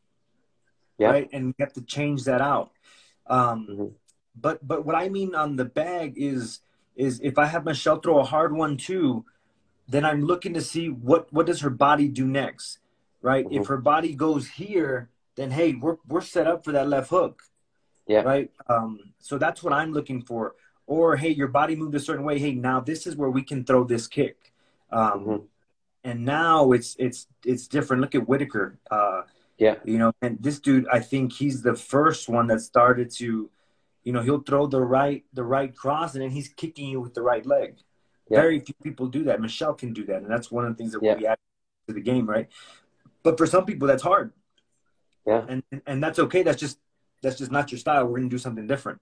yeah. 0.98 1.10
right? 1.10 1.28
And 1.32 1.48
you 1.48 1.54
have 1.60 1.74
to 1.74 1.82
change 1.82 2.24
that 2.24 2.40
out. 2.40 2.72
Um, 3.26 3.66
mm-hmm. 3.70 3.86
But 4.40 4.66
but 4.66 4.86
what 4.86 4.94
I 4.94 5.08
mean 5.08 5.34
on 5.34 5.56
the 5.56 5.64
bag 5.64 6.14
is 6.16 6.60
is 6.96 7.20
if 7.22 7.38
I 7.38 7.46
have 7.46 7.64
Michelle 7.64 8.00
throw 8.00 8.18
a 8.18 8.24
hard 8.24 8.54
one 8.54 8.76
too, 8.76 9.24
then 9.88 10.04
I'm 10.04 10.22
looking 10.22 10.54
to 10.54 10.62
see 10.62 10.88
what 10.88 11.30
what 11.32 11.46
does 11.46 11.60
her 11.60 11.70
body 11.70 12.08
do 12.08 12.26
next, 12.26 12.78
right? 13.20 13.44
Mm-hmm. 13.44 13.60
If 13.60 13.66
her 13.66 13.76
body 13.78 14.14
goes 14.14 14.48
here, 14.48 15.10
then 15.36 15.50
hey, 15.50 15.74
we're 15.74 15.96
we're 16.08 16.22
set 16.22 16.46
up 16.46 16.64
for 16.64 16.72
that 16.72 16.88
left 16.88 17.10
hook, 17.10 17.42
yeah, 18.06 18.22
right. 18.22 18.50
Um, 18.68 19.12
so 19.18 19.36
that's 19.36 19.62
what 19.62 19.74
I'm 19.74 19.92
looking 19.92 20.22
for 20.22 20.54
or 20.90 21.16
hey, 21.16 21.30
your 21.30 21.46
body 21.46 21.76
moved 21.76 21.94
a 21.94 22.00
certain 22.00 22.24
way. 22.24 22.36
Hey, 22.40 22.52
now 22.52 22.80
this 22.80 23.06
is 23.06 23.14
where 23.14 23.30
we 23.30 23.42
can 23.42 23.64
throw 23.64 23.84
this 23.84 24.08
kick. 24.08 24.52
Um, 24.90 25.20
mm-hmm. 25.20 25.44
And 26.02 26.24
now 26.24 26.72
it's 26.72 26.96
it's 26.98 27.28
it's 27.44 27.68
different. 27.68 28.02
Look 28.02 28.16
at 28.16 28.28
Whittaker. 28.28 28.78
Uh, 28.90 29.22
Yeah. 29.60 29.76
You 29.84 29.98
know, 29.98 30.12
and 30.22 30.38
this 30.40 30.58
dude, 30.58 30.88
I 30.90 31.00
think 31.00 31.32
he's 31.32 31.62
the 31.62 31.76
first 31.76 32.28
one 32.28 32.46
that 32.48 32.60
started 32.60 33.10
to, 33.20 33.50
you 34.04 34.12
know, 34.12 34.22
he'll 34.22 34.42
throw 34.42 34.66
the 34.66 34.80
right 34.80 35.22
the 35.34 35.44
right 35.44 35.72
cross 35.76 36.14
and 36.14 36.22
then 36.22 36.30
he's 36.30 36.48
kicking 36.48 36.88
you 36.88 37.00
with 37.00 37.14
the 37.14 37.22
right 37.22 37.44
leg. 37.46 37.76
Yeah. 38.28 38.40
Very 38.40 38.58
few 38.60 38.74
people 38.82 39.06
do 39.06 39.24
that. 39.24 39.40
Michelle 39.40 39.74
can 39.74 39.92
do 39.92 40.04
that, 40.06 40.22
and 40.22 40.30
that's 40.30 40.50
one 40.50 40.64
of 40.64 40.70
the 40.72 40.78
things 40.80 40.92
that 40.92 41.02
yeah. 41.02 41.16
we 41.16 41.26
add 41.26 41.38
to 41.88 41.94
the 41.94 42.00
game, 42.00 42.26
right? 42.26 42.48
But 43.22 43.36
for 43.36 43.46
some 43.46 43.64
people, 43.66 43.86
that's 43.86 44.02
hard. 44.02 44.32
Yeah. 45.26 45.44
And 45.46 45.62
and 45.86 46.02
that's 46.02 46.18
okay. 46.18 46.42
That's 46.42 46.60
just 46.60 46.78
that's 47.22 47.36
just 47.36 47.52
not 47.52 47.70
your 47.70 47.78
style. 47.78 48.06
We're 48.06 48.18
gonna 48.18 48.30
do 48.30 48.38
something 48.38 48.66
different. 48.66 48.98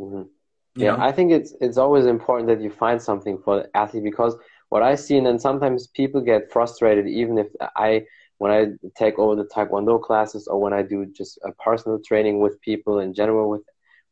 Mm-hmm. 0.00 0.26
Yeah, 0.74 0.96
know? 0.96 0.98
I 0.98 1.12
think 1.12 1.32
it's 1.32 1.54
it's 1.60 1.76
always 1.78 2.06
important 2.06 2.48
that 2.48 2.62
you 2.62 2.70
find 2.70 3.00
something 3.00 3.38
for 3.38 3.56
the 3.62 3.76
athlete 3.76 4.04
because 4.04 4.36
what 4.70 4.82
I 4.82 4.94
see, 4.94 5.18
and 5.18 5.26
then 5.26 5.38
sometimes 5.38 5.86
people 5.88 6.22
get 6.22 6.50
frustrated 6.50 7.06
even 7.06 7.38
if 7.38 7.48
I 7.76 8.04
when 8.38 8.50
I 8.50 8.66
take 8.96 9.18
over 9.18 9.36
the 9.36 9.44
Taekwondo 9.44 10.00
classes 10.02 10.48
or 10.48 10.60
when 10.60 10.72
I 10.72 10.82
do 10.82 11.06
just 11.06 11.38
a 11.44 11.52
personal 11.52 12.00
training 12.00 12.40
with 12.40 12.60
people 12.62 13.00
in 13.00 13.12
general 13.14 13.50
with 13.50 13.62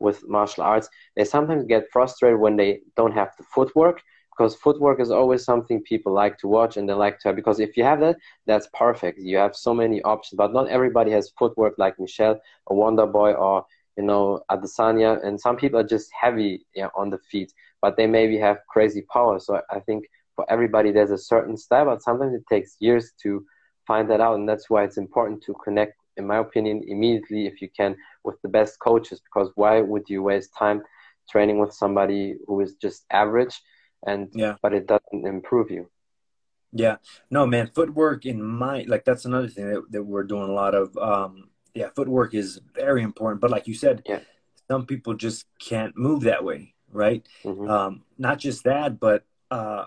with 0.01 0.27
martial 0.29 0.65
arts, 0.65 0.89
they 1.17 1.25
sometimes 1.25 1.65
get 1.67 1.91
frustrated 1.93 2.39
when 2.41 2.57
they 2.57 2.81
don't 2.97 3.13
have 3.13 3.31
the 3.39 3.45
footwork 3.45 4.03
because 4.31 4.55
footwork 4.55 5.01
is 5.01 5.11
always 5.11 5.45
something 5.45 5.83
people 5.83 6.13
like 6.15 6.39
to 6.39 6.49
watch 6.49 6.77
and 6.77 6.89
they 6.89 6.95
like 6.95 7.19
to 7.21 7.29
have 7.29 7.37
because 7.37 7.61
if 7.61 7.77
you 7.77 7.85
have 7.85 8.01
that 8.01 8.17
that's 8.47 8.69
perfect 8.73 9.19
you 9.19 9.37
have 9.37 9.55
so 9.55 9.75
many 9.75 10.01
options 10.03 10.37
but 10.39 10.53
not 10.53 10.69
everybody 10.69 11.11
has 11.11 11.31
footwork 11.39 11.75
like 11.77 11.99
michelle 11.99 12.41
or 12.67 12.77
wonder 12.77 13.07
boy 13.07 13.33
or 13.33 13.67
you 14.01 14.07
know 14.07 14.41
adesanya 14.51 15.11
and 15.25 15.41
some 15.41 15.57
people 15.57 15.79
are 15.79 15.91
just 15.97 16.11
heavy 16.19 16.65
you 16.75 16.83
know, 16.83 16.91
on 16.97 17.11
the 17.11 17.19
feet 17.31 17.53
but 17.83 17.97
they 17.97 18.07
maybe 18.07 18.37
have 18.39 18.59
crazy 18.69 19.03
power. 19.13 19.39
So 19.39 19.61
i 19.71 19.81
think 19.81 20.05
for 20.37 20.45
everybody 20.55 20.91
there's 20.91 21.11
a 21.11 21.27
certain 21.33 21.57
style 21.57 21.87
but 21.87 22.03
sometimes 22.03 22.35
it 22.35 22.45
takes 22.49 22.77
years 22.81 23.13
to 23.23 23.45
find 23.87 24.11
that 24.11 24.21
out 24.21 24.37
and 24.39 24.49
that's 24.49 24.71
why 24.71 24.85
it's 24.85 24.97
important 25.07 25.43
to 25.45 25.53
connect 25.65 25.95
in 26.17 26.27
my 26.27 26.39
opinion 26.39 26.83
immediately 26.87 27.47
if 27.47 27.61
you 27.63 27.69
can 27.81 27.97
with 28.25 28.41
the 28.43 28.49
best 28.49 28.79
coaches 28.79 29.21
because 29.21 29.49
why 29.55 29.81
would 29.81 30.07
you 30.09 30.23
waste 30.23 30.51
time 30.59 30.83
training 31.31 31.59
with 31.59 31.73
somebody 31.73 32.37
who 32.47 32.61
is 32.61 32.75
just 32.75 33.05
average 33.11 33.61
and 34.07 34.29
yeah. 34.35 34.55
but 34.63 34.73
it 34.73 34.87
doesn't 34.87 35.27
improve 35.27 35.71
you? 35.71 35.89
Yeah. 36.73 36.97
No 37.31 37.47
man 37.47 37.71
footwork 37.75 38.27
in 38.27 38.43
my 38.43 38.85
like 38.87 39.05
that's 39.05 39.25
another 39.25 39.49
thing 39.49 39.69
that, 39.69 39.83
that 39.91 40.05
we're 40.05 40.25
doing 40.25 40.49
a 40.49 40.53
lot 40.53 40.75
of 40.75 40.97
um 40.97 41.50
yeah 41.75 41.89
footwork 41.95 42.35
is 42.35 42.61
very 42.75 43.03
important 43.03 43.41
but 43.41 43.51
like 43.51 43.67
you 43.67 43.75
said 43.75 44.03
yeah 44.07 44.21
some 44.69 44.87
people 44.87 45.15
just 45.15 45.47
can't 45.59 45.97
move 45.97 46.23
that 46.23 46.45
way 46.45 46.75
right 46.93 47.27
mm-hmm. 47.45 47.69
um 47.69 48.03
not 48.19 48.39
just 48.39 48.65
that 48.65 48.99
but 48.99 49.25
uh 49.51 49.85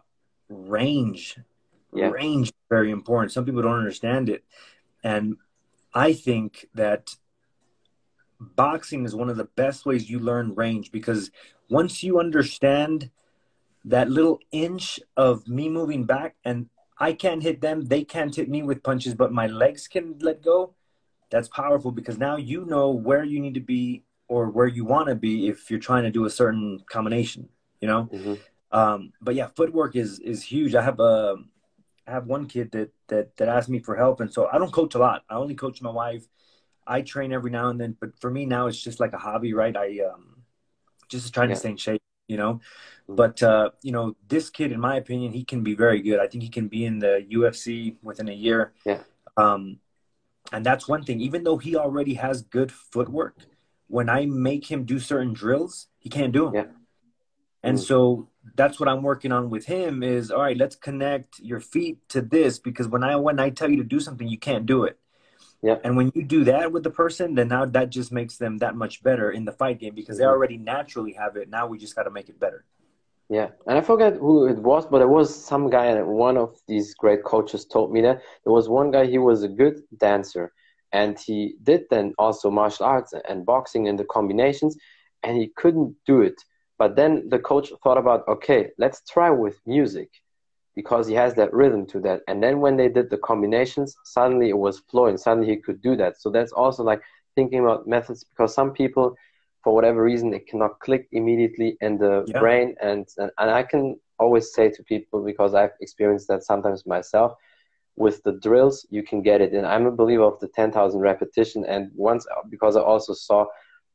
range 0.49 1.37
yeah. 1.93 2.09
range 2.09 2.47
is 2.47 2.53
very 2.69 2.91
important 2.91 3.31
some 3.31 3.45
people 3.45 3.61
don't 3.61 3.77
understand 3.77 4.29
it 4.29 4.43
and 5.03 5.37
i 5.93 6.13
think 6.13 6.67
that 6.73 7.15
boxing 8.39 9.05
is 9.05 9.15
one 9.15 9.29
of 9.29 9.37
the 9.37 9.49
best 9.55 9.85
ways 9.85 10.09
you 10.09 10.19
learn 10.19 10.53
range 10.55 10.91
because 10.91 11.31
once 11.69 12.03
you 12.03 12.19
understand 12.19 13.09
that 13.85 14.09
little 14.09 14.39
inch 14.51 14.99
of 15.17 15.47
me 15.47 15.69
moving 15.69 16.05
back 16.05 16.35
and 16.45 16.69
I 16.97 17.13
can't 17.13 17.43
hit 17.43 17.61
them, 17.61 17.85
they 17.85 18.03
can't 18.03 18.35
hit 18.35 18.49
me 18.49 18.63
with 18.63 18.83
punches, 18.83 19.15
but 19.15 19.33
my 19.33 19.47
legs 19.47 19.87
can 19.87 20.15
let 20.19 20.41
go. 20.41 20.73
That's 21.33 21.47
powerful 21.47 21.91
because 21.91 22.19
now 22.19 22.37
you 22.37 22.63
know 22.63 22.91
where 22.91 23.23
you 23.23 23.39
need 23.39 23.55
to 23.55 23.59
be 23.59 24.03
or 24.27 24.51
where 24.51 24.67
you 24.67 24.85
want 24.85 25.07
to 25.07 25.15
be 25.15 25.47
if 25.47 25.71
you're 25.71 25.79
trying 25.79 26.03
to 26.03 26.11
do 26.11 26.25
a 26.25 26.29
certain 26.29 26.79
combination, 26.87 27.49
you 27.81 27.87
know? 27.87 28.07
Mm-hmm. 28.13 28.33
Um, 28.71 29.13
but 29.19 29.33
yeah, 29.33 29.47
footwork 29.47 29.95
is, 29.95 30.19
is 30.19 30.43
huge. 30.43 30.75
I 30.75 30.83
have 30.83 30.99
a, 30.99 31.37
I 32.07 32.11
have 32.11 32.27
one 32.27 32.45
kid 32.45 32.71
that, 32.73 32.91
that, 33.07 33.35
that 33.37 33.47
asked 33.47 33.67
me 33.67 33.79
for 33.79 33.95
help. 33.95 34.21
And 34.21 34.31
so 34.31 34.47
I 34.47 34.59
don't 34.59 34.71
coach 34.71 34.93
a 34.93 34.99
lot. 34.99 35.23
I 35.27 35.33
only 35.33 35.55
coach 35.55 35.81
my 35.81 35.89
wife. 35.89 36.23
I 36.85 37.01
train 37.01 37.33
every 37.33 37.49
now 37.49 37.69
and 37.69 37.81
then, 37.81 37.97
but 37.99 38.11
for 38.21 38.29
me 38.29 38.45
now 38.45 38.67
it's 38.67 38.79
just 38.79 38.99
like 38.99 39.13
a 39.13 39.17
hobby, 39.17 39.55
right? 39.55 39.75
I, 39.75 40.01
um, 40.13 40.43
just 41.09 41.33
trying 41.33 41.49
yeah. 41.49 41.55
to 41.55 41.59
stay 41.59 41.69
in 41.71 41.77
shape 41.77 42.03
you 42.27 42.37
know. 42.37 42.53
Mm-hmm. 42.53 43.15
But 43.15 43.41
uh, 43.41 43.71
you 43.81 43.91
know, 43.91 44.15
this 44.27 44.49
kid, 44.49 44.71
in 44.71 44.79
my 44.79 44.97
opinion, 44.97 45.33
he 45.33 45.43
can 45.43 45.63
be 45.63 45.75
very 45.75 46.01
good. 46.01 46.19
I 46.19 46.27
think 46.27 46.43
he 46.43 46.49
can 46.49 46.67
be 46.67 46.85
in 46.85 46.99
the 46.99 47.25
UFC 47.31 47.95
within 48.01 48.29
a 48.29 48.33
year. 48.33 48.73
Yeah. 48.85 48.99
Um, 49.35 49.79
and 50.53 50.63
that's 50.63 50.87
one 50.87 51.03
thing. 51.03 51.19
Even 51.19 51.43
though 51.43 51.57
he 51.57 51.75
already 51.75 52.13
has 52.13 52.43
good 52.43 52.71
footwork, 52.71 53.35
when 53.87 54.07
I 54.07 54.27
make 54.27 54.71
him 54.71 54.85
do 54.85 54.99
certain 54.99 55.33
drills, 55.33 55.87
he 55.99 56.09
can't 56.09 56.31
do 56.31 56.45
them. 56.45 56.53
Yeah. 56.55 56.65
And 57.63 57.77
mm. 57.77 57.81
so 57.81 58.29
that's 58.55 58.79
what 58.79 58.87
I'm 58.87 59.01
working 59.01 59.31
on 59.31 59.49
with 59.49 59.65
him 59.65 60.03
is 60.03 60.29
all 60.29 60.41
right, 60.41 60.55
let's 60.55 60.75
connect 60.75 61.39
your 61.39 61.59
feet 61.59 62.07
to 62.09 62.21
this 62.21 62.59
because 62.59 62.87
when 62.87 63.03
I 63.03 63.15
when 63.15 63.39
I 63.39 63.49
tell 63.49 63.69
you 63.69 63.77
to 63.77 63.83
do 63.83 63.99
something, 63.99 64.27
you 64.27 64.37
can't 64.37 64.65
do 64.65 64.83
it. 64.83 64.99
Yeah. 65.63 65.77
And 65.83 65.97
when 65.97 66.11
you 66.13 66.23
do 66.23 66.43
that 66.43 66.71
with 66.71 66.83
the 66.83 66.91
person, 66.91 67.35
then 67.35 67.47
now 67.47 67.65
that 67.65 67.89
just 67.89 68.11
makes 68.11 68.37
them 68.37 68.59
that 68.59 68.75
much 68.75 69.01
better 69.01 69.31
in 69.31 69.45
the 69.45 69.53
fight 69.53 69.79
game 69.79 69.95
because 69.95 70.17
they 70.17 70.23
mm-hmm. 70.23 70.33
already 70.33 70.57
naturally 70.57 71.13
have 71.13 71.35
it. 71.35 71.49
Now 71.49 71.67
we 71.67 71.77
just 71.77 71.95
got 71.95 72.03
to 72.03 72.11
make 72.11 72.29
it 72.29 72.39
better. 72.39 72.63
Yeah, 73.29 73.49
and 73.67 73.77
I 73.77 73.81
forget 73.81 74.15
who 74.15 74.45
it 74.47 74.59
was, 74.59 74.85
but 74.85 75.01
it 75.01 75.09
was 75.09 75.33
some 75.33 75.69
guy, 75.69 75.85
and 75.85 76.07
one 76.07 76.37
of 76.37 76.59
these 76.67 76.93
great 76.93 77.23
coaches 77.23 77.65
told 77.65 77.91
me 77.91 78.01
that 78.01 78.21
there 78.43 78.53
was 78.53 78.69
one 78.69 78.91
guy. 78.91 79.05
He 79.05 79.17
was 79.17 79.43
a 79.43 79.47
good 79.47 79.81
dancer, 79.97 80.51
and 80.91 81.17
he 81.19 81.55
did 81.63 81.85
then 81.89 82.13
also 82.17 82.49
martial 82.51 82.85
arts 82.85 83.13
and 83.27 83.45
boxing 83.45 83.87
and 83.87 83.97
the 83.97 84.05
combinations, 84.05 84.77
and 85.23 85.37
he 85.37 85.47
couldn't 85.55 85.95
do 86.05 86.21
it. 86.21 86.41
But 86.77 86.95
then 86.95 87.29
the 87.29 87.39
coach 87.39 87.71
thought 87.83 87.97
about, 87.97 88.27
okay, 88.27 88.71
let's 88.77 89.01
try 89.09 89.29
with 89.29 89.59
music 89.65 90.09
because 90.75 91.07
he 91.07 91.13
has 91.15 91.33
that 91.35 91.53
rhythm 91.53 91.85
to 91.87 91.99
that. 92.01 92.21
And 92.27 92.43
then 92.43 92.59
when 92.59 92.77
they 92.77 92.89
did 92.89 93.09
the 93.09 93.17
combinations, 93.17 93.95
suddenly 94.03 94.49
it 94.49 94.57
was 94.57 94.79
flowing. 94.91 95.17
Suddenly 95.17 95.49
he 95.49 95.57
could 95.57 95.81
do 95.81 95.95
that. 95.97 96.19
So 96.19 96.29
that's 96.29 96.51
also 96.51 96.83
like 96.83 97.01
thinking 97.35 97.59
about 97.59 97.87
methods 97.87 98.23
because 98.23 98.53
some 98.53 98.71
people, 98.73 99.15
for 99.63 99.73
whatever 99.73 100.03
reason, 100.03 100.33
it 100.33 100.47
cannot 100.47 100.79
click 100.79 101.07
immediately 101.11 101.77
in 101.81 101.97
the 101.97 102.25
yeah. 102.27 102.39
brain. 102.39 102.75
And, 102.81 103.07
and 103.17 103.31
and 103.37 103.49
I 103.49 103.63
can 103.63 103.97
always 104.19 104.53
say 104.53 104.69
to 104.69 104.83
people 104.83 105.23
because 105.23 105.53
I've 105.53 105.71
experienced 105.81 106.27
that 106.27 106.43
sometimes 106.43 106.85
myself. 106.85 107.33
With 107.95 108.23
the 108.23 108.33
drills, 108.33 108.87
you 108.89 109.03
can 109.03 109.21
get 109.21 109.39
it. 109.39 109.53
And 109.53 109.67
I'm 109.67 109.85
a 109.85 109.91
believer 109.91 110.23
of 110.23 110.39
the 110.39 110.47
10,000 110.47 110.99
repetition. 110.99 111.63
And 111.65 111.91
once, 111.93 112.25
because 112.49 112.75
I 112.75 112.81
also 112.81 113.13
saw 113.13 113.45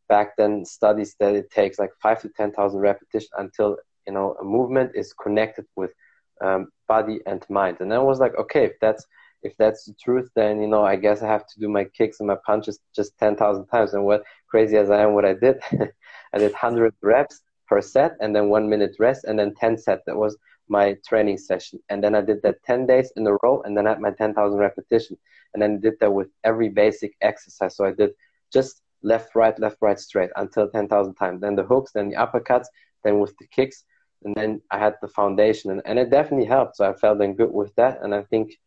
back 0.09 0.37
then 0.37 0.64
studies 0.64 1.16
that 1.18 1.35
it 1.35 1.50
takes 1.50 1.78
like 1.78 1.90
five 2.00 2.22
to 2.22 2.28
10,000 2.28 2.78
repetition 2.78 3.28
until, 3.38 3.76
you 4.07 4.12
know, 4.12 4.37
a 4.40 4.44
movement 4.44 4.92
is 4.94 5.12
connected 5.12 5.66
with 5.74 5.92
um, 6.40 6.68
body 6.87 7.20
and 7.26 7.44
mind. 7.50 7.78
And 7.81 7.92
I 7.92 7.98
was 7.98 8.20
like, 8.20 8.37
okay, 8.37 8.64
if 8.66 8.72
that's 8.81 9.04
if 9.42 9.57
that's 9.57 9.85
the 9.85 9.94
truth, 9.94 10.31
then 10.35 10.61
you 10.61 10.68
know, 10.68 10.85
I 10.85 10.96
guess 10.96 11.22
I 11.22 11.29
have 11.29 11.46
to 11.46 11.61
do 11.61 11.68
my 11.68 11.85
kicks 11.85 12.20
and 12.20 12.27
my 12.27 12.37
punches 12.46 12.81
just 12.94 13.16
ten 13.18 13.37
thousand 13.37 13.66
times. 13.66 13.94
And 13.94 14.05
what 14.05 14.24
crazy 14.48 14.77
as 14.77 14.90
I 14.90 15.03
am, 15.03 15.14
what 15.14 15.24
I 15.24 15.35
did, 15.35 15.61
I 16.33 16.38
did 16.38 16.53
hundred 16.53 16.94
reps 17.03 17.40
per 17.66 17.81
set, 17.81 18.16
and 18.20 18.35
then 18.35 18.48
one 18.48 18.68
minute 18.68 18.96
rest, 18.98 19.24
and 19.24 19.38
then 19.38 19.55
ten 19.55 19.79
set. 19.79 20.01
That 20.07 20.16
was 20.16 20.37
my 20.68 20.96
training 21.07 21.38
session. 21.38 21.81
And 21.88 22.03
then 22.03 22.14
I 22.14 22.20
did 22.20 22.42
that 22.42 22.62
ten 22.64 22.87
days 22.87 23.12
in 23.16 23.27
a 23.27 23.37
row, 23.42 23.62
and 23.62 23.77
then 23.77 23.87
I 23.87 23.90
had 23.90 24.01
my 24.01 24.11
ten 24.11 24.35
thousand 24.35 24.59
repetition. 24.59 25.16
And 25.55 25.62
then 25.62 25.81
did 25.81 25.94
that 26.01 26.12
with 26.12 26.29
every 26.44 26.68
basic 26.68 27.14
exercise. 27.22 27.77
So 27.77 27.85
I 27.87 27.92
did 27.92 28.11
just 28.53 28.83
left, 29.03 29.35
right, 29.35 29.59
left, 29.59 29.79
right, 29.81 29.98
straight 29.98 30.31
until 30.37 30.68
ten 30.68 30.88
thousand 30.88 31.14
times. 31.14 31.40
Then 31.40 31.57
the 31.57 31.64
hooks, 31.64 31.92
then 31.92 32.09
the 32.09 32.16
uppercuts, 32.16 32.66
then 33.05 33.20
with 33.20 33.35
the 33.38 33.46
kicks 33.46 33.85
and 34.24 34.35
then 34.35 34.61
I 34.70 34.79
had 34.79 34.94
the 35.01 35.09
foundation, 35.09 35.70
and, 35.70 35.83
and 35.85 35.98
it 35.98 36.11
definitely 36.11 36.46
helped. 36.46 36.77
So 36.77 36.88
I 36.88 36.92
felt 36.92 37.18
then 37.18 37.35
good 37.35 37.53
with 37.53 37.74
that, 37.77 38.03
and 38.03 38.14
I 38.14 38.22
think 38.22 38.59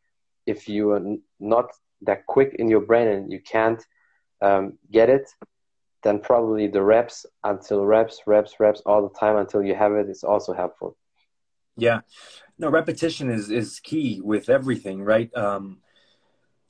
if 0.46 0.68
you 0.68 0.92
are 0.92 1.02
not 1.40 1.72
that 2.02 2.26
quick 2.26 2.56
in 2.60 2.70
your 2.70 2.82
brain 2.82 3.08
and 3.08 3.32
you 3.32 3.40
can't 3.40 3.84
um, 4.42 4.78
get 4.92 5.10
it, 5.10 5.30
then 6.04 6.20
probably 6.20 6.68
the 6.68 6.82
reps 6.82 7.26
until 7.44 7.86
reps, 7.86 8.22
reps, 8.26 8.60
reps 8.60 8.82
all 8.86 9.08
the 9.08 9.20
time 9.20 9.38
until 9.38 9.64
you 9.64 9.76
have 9.76 9.94
it 9.94 10.10
is 10.10 10.24
also 10.24 10.54
helpful. 10.54 10.98
Yeah, 11.78 12.02
no, 12.58 12.70
repetition 12.70 13.30
is 13.30 13.50
is 13.50 13.80
key 13.80 14.20
with 14.24 14.50
everything, 14.50 15.04
right? 15.04 15.34
Um, 15.36 15.80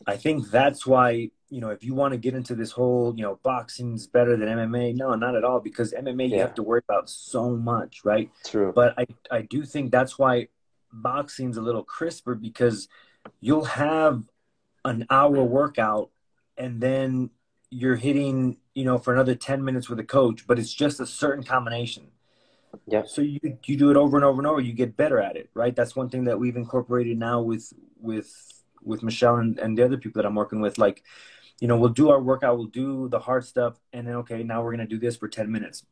I 0.06 0.18
think 0.18 0.50
that's 0.50 0.86
why 0.86 1.32
you 1.52 1.60
know, 1.60 1.70
if 1.70 1.84
you 1.84 1.94
want 1.94 2.14
to 2.14 2.18
get 2.18 2.34
into 2.34 2.56
this 2.56 2.72
whole, 2.72 3.14
you 3.16 3.24
know, 3.24 3.38
boxing's 3.44 4.08
better 4.08 4.38
than 4.38 4.48
MMA, 4.48 4.96
no, 4.96 5.14
not 5.16 5.36
at 5.36 5.44
all, 5.44 5.60
because 5.60 5.92
MMA 5.92 6.30
yeah. 6.30 6.36
you 6.36 6.42
have 6.42 6.56
to 6.56 6.64
worry 6.64 6.82
about 6.88 7.10
so 7.10 7.50
much, 7.50 8.06
right? 8.06 8.32
True. 8.46 8.72
But 8.74 8.98
I, 8.98 9.06
I 9.30 9.42
do 9.42 9.66
think 9.66 9.92
that's 9.92 10.18
why 10.18 10.48
boxing's 10.94 11.58
a 11.58 11.62
little 11.62 11.84
crisper 11.84 12.36
because 12.36 12.88
you'll 13.40 13.66
have 13.66 14.24
an 14.86 15.06
hour 15.10 15.44
workout 15.44 16.10
and 16.58 16.82
then 16.82 17.30
you're 17.70 17.96
hitting, 17.96 18.58
you 18.74 18.84
know, 18.84 18.98
for 18.98 19.14
another 19.14 19.36
10 19.36 19.64
minutes 19.64 19.90
with 19.90 20.00
a 20.00 20.04
coach, 20.04 20.46
but 20.46 20.60
it's 20.60 20.74
just 20.74 21.00
a 21.00 21.06
certain 21.06 21.44
combination. 21.44 22.08
Yeah. 22.88 23.04
So 23.06 23.22
you 23.22 23.40
you 23.66 23.78
do 23.78 23.90
it 23.90 23.98
over 23.98 24.18
and 24.18 24.24
over 24.24 24.40
and 24.40 24.48
over, 24.48 24.62
you 24.62 24.74
get 24.74 24.96
better 24.96 25.20
at 25.20 25.36
it, 25.36 25.50
right? 25.54 25.76
That's 25.76 25.96
one 25.96 26.10
thing 26.10 26.26
that 26.26 26.40
we've 26.40 26.56
incorporated 26.56 27.18
now 27.18 27.42
with 27.42 27.74
with 28.00 28.64
with 28.84 29.04
Michelle 29.04 29.38
and, 29.38 29.60
and 29.60 29.78
the 29.78 29.84
other 29.84 29.98
people 29.98 30.22
that 30.22 30.28
I'm 30.28 30.36
working 30.36 30.62
with. 30.62 30.78
Like 30.78 31.04
you 31.60 31.68
know, 31.68 31.78
we'll 31.78 31.90
do 31.90 32.10
our 32.10 32.22
workout, 32.22 32.58
we'll 32.58 32.68
do 32.68 33.08
the 33.10 33.20
hard 33.20 33.46
stuff, 33.46 33.80
and 33.94 34.08
then 34.08 34.16
okay, 34.16 34.44
now 34.44 34.64
we're 34.64 34.72
gonna 34.72 34.88
do 34.88 35.00
this 35.00 35.18
for 35.18 35.28
ten 35.28 35.52
minutes. 35.52 35.86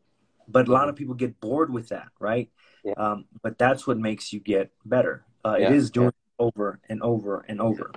But 0.48 0.68
a 0.68 0.72
lot 0.72 0.90
of 0.90 0.96
people 0.96 1.14
get 1.14 1.40
bored 1.40 1.72
with 1.72 1.90
that, 1.90 2.08
right? 2.20 2.50
Yeah. 2.84 2.94
Um, 2.98 3.26
but 3.42 3.58
that's 3.58 3.86
what 3.86 3.98
makes 3.98 4.34
you 4.34 4.40
get 4.40 4.72
better. 4.84 5.26
Uh, 5.46 5.58
yeah. 5.60 5.68
It 5.68 5.76
is 5.76 5.92
doing. 5.92 6.12
Over 6.40 6.80
and 6.90 7.02
over 7.02 7.46
and 7.48 7.62
over. 7.62 7.92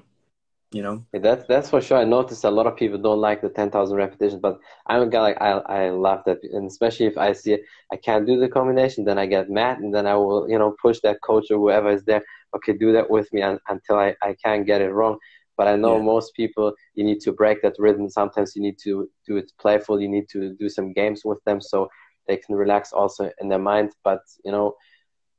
you 0.72 0.82
know. 0.82 1.04
That's 1.12 1.46
that's 1.46 1.70
for 1.70 1.80
sure. 1.80 1.98
I 1.98 2.04
noticed 2.04 2.44
a 2.44 2.50
lot 2.50 2.66
of 2.66 2.76
people 2.76 2.98
don't 2.98 3.20
like 3.20 3.40
the 3.42 3.50
ten 3.50 3.70
thousand 3.70 3.96
repetitions, 3.96 4.40
but 4.40 4.58
I'm 4.86 5.02
a 5.02 5.06
guy 5.06 5.20
like 5.20 5.40
I 5.40 5.50
I 5.50 5.90
love 5.90 6.22
that, 6.26 6.38
and 6.42 6.66
especially 6.66 7.06
if 7.06 7.18
I 7.18 7.32
see 7.32 7.52
it, 7.54 7.62
I 7.92 7.96
can't 7.96 8.26
do 8.26 8.40
the 8.40 8.48
combination, 8.48 9.04
then 9.04 9.18
I 9.18 9.26
get 9.26 9.50
mad, 9.50 9.78
and 9.78 9.94
then 9.94 10.06
I 10.06 10.14
will 10.16 10.48
you 10.48 10.58
know 10.58 10.74
push 10.80 10.98
that 11.00 11.18
coach 11.22 11.50
or 11.50 11.58
whoever 11.58 11.90
is 11.90 12.04
there. 12.04 12.22
Okay, 12.56 12.72
do 12.72 12.92
that 12.92 13.08
with 13.08 13.32
me 13.32 13.42
until 13.42 13.96
I 13.98 14.14
I 14.22 14.34
can't 14.44 14.66
get 14.66 14.80
it 14.80 14.90
wrong. 14.90 15.18
But 15.56 15.68
I 15.68 15.76
know 15.76 15.96
yeah. 15.98 16.02
most 16.02 16.34
people, 16.34 16.72
you 16.94 17.04
need 17.04 17.20
to 17.20 17.32
break 17.32 17.60
that 17.62 17.76
rhythm. 17.78 18.08
Sometimes 18.08 18.56
you 18.56 18.62
need 18.62 18.78
to 18.84 19.08
do 19.26 19.36
it 19.36 19.52
playful. 19.60 20.00
You 20.00 20.08
need 20.08 20.28
to 20.30 20.54
do 20.54 20.68
some 20.68 20.94
games 20.94 21.22
with 21.24 21.44
them 21.44 21.60
so 21.60 21.88
they 22.26 22.38
can 22.38 22.54
relax 22.54 22.92
also 22.92 23.30
in 23.40 23.48
their 23.48 23.58
mind. 23.58 23.92
But 24.02 24.22
you 24.44 24.52
know, 24.52 24.74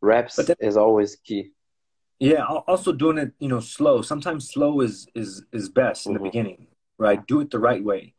reps 0.02 0.36
that, 0.36 0.58
is 0.60 0.78
always 0.78 1.16
key. 1.16 1.52
Yeah, 2.24 2.46
also 2.46 2.94
doing 2.94 3.18
it, 3.18 3.34
you 3.40 3.50
know, 3.50 3.60
slow. 3.60 4.02
Sometimes 4.02 4.50
slow 4.50 4.80
is 4.80 5.08
is 5.14 5.44
is 5.52 5.68
best 5.68 6.06
in 6.06 6.14
mm-hmm. 6.14 6.24
the 6.24 6.30
beginning, 6.30 6.68
right? 6.98 7.20
Do 7.28 7.42
it 7.42 7.52
the 7.52 7.60
right 7.60 7.84
way. 7.84 8.14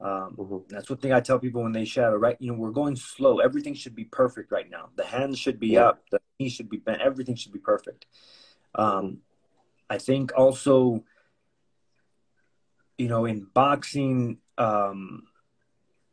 Um, 0.00 0.34
mm-hmm. 0.38 0.58
That's 0.70 0.88
one 0.88 0.98
thing 0.98 1.12
I 1.12 1.20
tell 1.20 1.38
people 1.38 1.62
when 1.62 1.72
they 1.72 1.84
shadow, 1.84 2.16
right? 2.16 2.38
You 2.40 2.50
know, 2.50 2.58
we're 2.58 2.70
going 2.70 2.96
slow. 2.96 3.40
Everything 3.40 3.74
should 3.74 3.94
be 3.94 4.04
perfect 4.04 4.50
right 4.50 4.70
now. 4.70 4.88
The 4.96 5.04
hands 5.04 5.38
should 5.38 5.60
be 5.60 5.68
yeah. 5.68 5.88
up. 5.88 6.02
The 6.10 6.20
knee 6.38 6.48
should 6.48 6.70
be 6.70 6.78
bent. 6.78 7.02
Everything 7.02 7.34
should 7.36 7.52
be 7.52 7.58
perfect. 7.58 8.06
Um, 8.74 8.86
mm-hmm. 8.86 9.14
I 9.90 9.98
think 9.98 10.32
also, 10.34 11.04
you 12.96 13.08
know, 13.08 13.26
in 13.26 13.46
boxing, 13.52 14.38
um, 14.56 15.24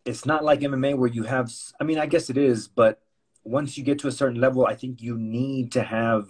it's 0.04 0.26
not 0.26 0.44
like 0.44 0.60
MMA 0.60 0.98
where 0.98 1.10
you 1.10 1.24
have. 1.24 1.50
I 1.80 1.86
mean, 1.86 1.98
I 1.98 2.08
guess 2.08 2.30
it 2.30 2.38
is, 2.38 2.68
but 2.68 3.02
once 3.46 3.78
you 3.78 3.86
get 3.86 4.00
to 4.00 4.10
a 4.10 4.12
certain 4.12 4.42
level, 4.42 4.66
I 4.66 4.76
think 4.76 5.02
you 5.02 5.18
need 5.18 5.72
to 5.72 5.84
have 5.84 6.28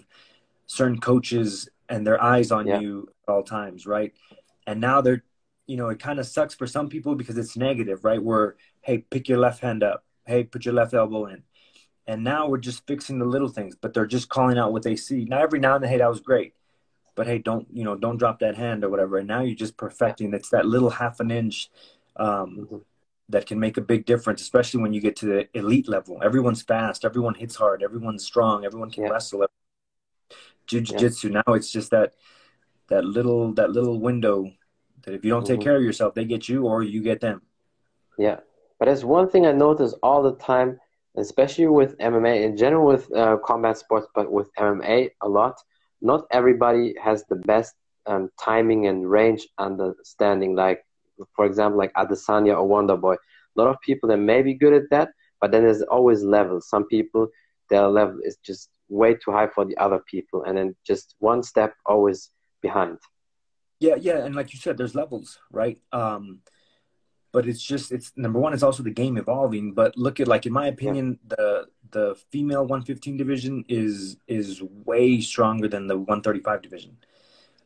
certain 0.68 1.00
coaches 1.00 1.68
and 1.90 2.06
their 2.06 2.22
eyes 2.22 2.52
on 2.52 2.68
yeah. 2.68 2.80
you 2.80 3.10
at 3.28 3.32
all 3.32 3.44
times, 3.44 3.88
right? 3.88 4.14
And 4.68 4.80
now 4.80 5.02
they're, 5.02 5.24
you 5.66 5.78
know, 5.78 5.90
it 5.90 6.00
kind 6.00 6.20
of 6.20 6.28
sucks 6.28 6.54
for 6.54 6.68
some 6.68 6.90
people 6.90 7.16
because 7.16 7.38
it's 7.38 7.58
negative, 7.58 8.04
right? 8.04 8.22
Where, 8.22 8.56
hey, 8.82 9.00
pick 9.00 9.28
your 9.28 9.40
left 9.40 9.62
hand 9.62 9.84
up. 9.84 10.04
Hey, 10.26 10.44
put 10.44 10.66
your 10.66 10.74
left 10.74 10.94
elbow 10.94 11.26
in. 11.28 11.44
And 12.06 12.24
now 12.24 12.48
we're 12.48 12.58
just 12.58 12.86
fixing 12.88 13.20
the 13.20 13.26
little 13.26 13.50
things, 13.50 13.76
but 13.76 13.94
they're 13.94 14.06
just 14.06 14.30
calling 14.30 14.58
out 14.58 14.72
what 14.72 14.84
they 14.84 14.96
see. 14.96 15.26
Now, 15.26 15.42
every 15.42 15.60
now 15.60 15.76
and 15.76 15.84
then, 15.84 15.92
hey, 15.92 15.98
that 15.98 16.10
was 16.10 16.22
great. 16.22 16.54
But 17.16 17.28
hey, 17.28 17.40
don't, 17.40 17.68
you 17.74 17.84
know, 17.84 17.96
don't 17.96 18.18
drop 18.18 18.40
that 18.40 18.56
hand 18.56 18.84
or 18.84 18.90
whatever. 18.90 19.18
And 19.18 19.28
now 19.28 19.42
you're 19.42 19.56
just 19.56 19.76
perfecting. 19.76 20.34
It's 20.34 20.50
that 20.50 20.66
little 20.66 20.90
half 20.90 21.20
an 21.20 21.32
inch 21.32 21.70
um, 22.16 22.58
mm-hmm. 22.60 22.78
that 23.30 23.46
can 23.46 23.60
make 23.60 23.78
a 23.78 23.82
big 23.82 24.06
difference, 24.06 24.42
especially 24.42 24.82
when 24.82 24.94
you 24.94 25.02
get 25.02 25.16
to 25.18 25.26
the 25.26 25.48
elite 25.54 25.90
level. 25.90 26.22
Everyone's 26.24 26.62
fast, 26.62 27.04
everyone 27.04 27.34
hits 27.34 27.56
hard, 27.56 27.84
everyone's 27.84 28.24
strong, 28.24 28.66
everyone 28.66 28.92
can 28.92 29.04
yeah. 29.04 29.10
wrestle, 29.10 29.44
jiu-jitsu. 30.68 31.30
Yeah. 31.30 31.42
now 31.46 31.54
it's 31.54 31.72
just 31.72 31.92
that 31.92 32.14
that 32.90 33.04
little 33.04 33.54
that 33.54 33.72
little 33.72 34.00
window 34.00 34.52
that 35.04 35.14
if 35.14 35.24
you 35.24 35.32
don't 35.32 35.46
take 35.46 35.60
mm-hmm. 35.60 35.64
care 35.64 35.78
of 35.78 35.84
yourself 35.84 36.14
they 36.14 36.26
get 36.26 36.48
you 36.48 36.66
or 36.66 36.84
you 36.84 37.02
get 37.02 37.22
them. 37.22 37.42
Yeah. 38.18 38.38
But 38.80 38.86
there's 38.86 39.04
one 39.04 39.30
thing 39.30 39.46
i 39.46 39.52
notice 39.52 39.94
all 40.04 40.22
the 40.22 40.36
time 40.36 40.80
especially 41.18 41.68
with 41.68 41.98
mma 41.98 42.44
in 42.44 42.56
general 42.56 42.86
with 42.86 43.12
uh, 43.16 43.38
combat 43.44 43.78
sports 43.78 44.08
but 44.14 44.32
with 44.32 44.54
mma 44.56 45.10
a 45.22 45.28
lot 45.28 45.56
not 46.02 46.28
everybody 46.32 46.94
has 47.02 47.24
the 47.26 47.36
best 47.36 47.74
um, 48.08 48.30
timing 48.40 48.88
and 48.88 49.10
range 49.10 49.48
understanding. 49.58 50.56
Like 50.56 50.84
for 51.36 51.46
example 51.46 51.78
like 51.78 51.94
adesanya 51.94 52.56
or 52.56 52.68
wonder 52.68 52.98
boy. 52.98 53.14
A 53.16 53.18
lot 53.56 53.68
of 53.68 53.82
people 53.82 54.10
that 54.10 54.18
may 54.18 54.42
be 54.42 54.54
good 54.54 54.74
at 54.74 54.90
that 54.92 55.10
but 55.40 55.52
then 55.52 55.64
there's 55.64 55.82
always 55.84 56.24
levels. 56.24 56.70
Some 56.70 56.88
people 56.88 57.28
their 57.70 57.88
level 57.88 58.20
is 58.24 58.38
just 58.38 58.70
way 58.90 59.14
too 59.14 59.32
high 59.32 59.48
for 59.48 59.66
the 59.66 59.78
other 59.78 60.00
people 60.10 60.44
and 60.44 60.58
then 60.58 60.76
just 60.86 61.16
one 61.20 61.44
step 61.44 61.74
always 61.86 62.32
behind. 62.62 62.98
Yeah 63.80 63.96
yeah 63.96 64.26
and 64.26 64.36
like 64.36 64.54
you 64.54 64.60
said 64.60 64.78
there's 64.78 64.96
levels 64.96 65.40
right? 65.52 65.80
Um 65.92 66.42
but 67.34 67.48
it's 67.48 67.62
just 67.62 67.92
it's 67.92 68.12
number 68.16 68.40
one 68.40 68.54
it's 68.54 68.64
also 68.64 68.84
the 68.84 68.90
game 68.90 69.18
evolving 69.18 69.74
but 69.74 69.96
look 69.98 70.20
at 70.20 70.28
like 70.28 70.46
in 70.46 70.54
my 70.54 70.68
opinion 70.68 71.20
yeah. 71.30 71.36
the 71.36 71.66
the 71.92 72.16
female 72.32 72.62
115 72.62 73.18
division 73.18 73.64
is 73.68 74.18
is 74.28 74.62
way 74.62 75.22
stronger 75.22 75.68
than 75.68 75.88
the 75.88 75.96
135 75.96 76.62
division. 76.62 76.98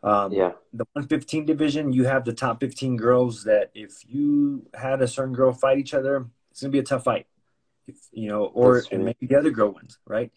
Um, 0.03 0.34
yeah. 0.34 0.53
the 0.73 0.86
115 0.93 1.45
division 1.45 1.93
you 1.93 2.05
have 2.05 2.25
the 2.25 2.34
top 2.34 2.60
15 2.60 2.97
girls 2.97 3.43
that 3.43 3.69
if 3.75 4.03
you 4.07 4.65
had 4.73 5.01
a 5.01 5.07
certain 5.07 5.34
girl 5.34 5.53
fight 5.53 5.77
each 5.77 5.93
other 5.93 6.25
it's 6.49 6.60
gonna 6.60 6.71
be 6.71 6.79
a 6.79 6.84
tough 6.84 7.03
fight 7.03 7.27
if, 7.86 7.97
you 8.12 8.27
know 8.27 8.45
or 8.45 8.84
and 8.91 9.05
maybe 9.05 9.27
the 9.27 9.36
other 9.36 9.51
girl 9.51 9.69
wins 9.69 9.99
right 10.07 10.31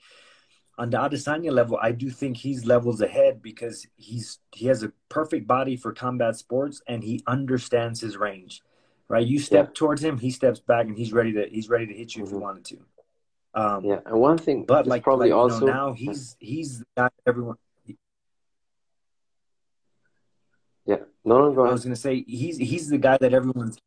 on 0.77 0.91
the 0.91 0.99
Adesanya 0.99 1.53
level, 1.53 1.79
I 1.81 1.93
do 1.93 2.11
think 2.11 2.37
he's 2.37 2.65
levels 2.65 3.01
ahead 3.01 3.43
because 3.43 3.87
he's 3.97 4.39
he 4.53 4.67
has 4.67 4.83
a 4.83 4.93
perfect 5.09 5.47
body 5.47 5.77
for 5.77 5.93
combat 5.93 6.37
sports 6.37 6.83
and 6.89 7.03
he 7.03 7.23
understands 7.27 8.01
his 8.01 8.17
range. 8.17 8.63
Right, 9.07 9.27
you 9.27 9.39
step 9.39 9.69
yeah. 9.69 9.73
towards 9.75 10.03
him, 10.03 10.19
he 10.19 10.31
steps 10.31 10.61
back, 10.61 10.87
and 10.87 10.97
he's 10.97 11.13
ready 11.13 11.33
to 11.35 11.47
he's 11.49 11.69
ready 11.69 11.87
to 11.87 11.93
hit 11.93 12.15
you 12.15 12.23
mm-hmm. 12.23 12.27
if 12.27 12.31
you 12.31 12.37
mm-hmm. 12.37 12.45
wanted 12.45 12.65
to. 12.65 12.79
Um, 13.55 13.85
yeah, 13.85 14.01
and 14.07 14.19
one 14.19 14.39
thing, 14.39 14.65
but 14.65 14.87
like 14.87 15.03
probably 15.03 15.31
like, 15.31 15.39
also 15.39 15.67
know, 15.67 15.73
now 15.73 15.93
he's 15.93 16.37
he's 16.41 16.81
the 16.81 16.87
guy 16.97 17.09
everyone. 17.27 17.57
Yeah, 20.87 20.97
no, 21.25 21.53
no. 21.53 21.67
I 21.67 21.73
was 21.73 21.85
gonna 21.85 21.97
say 21.97 22.25
he's 22.27 22.57
he's 22.57 22.89
the 22.89 22.99
guy 22.99 23.19
that 23.19 23.33
everyone's. 23.33 23.79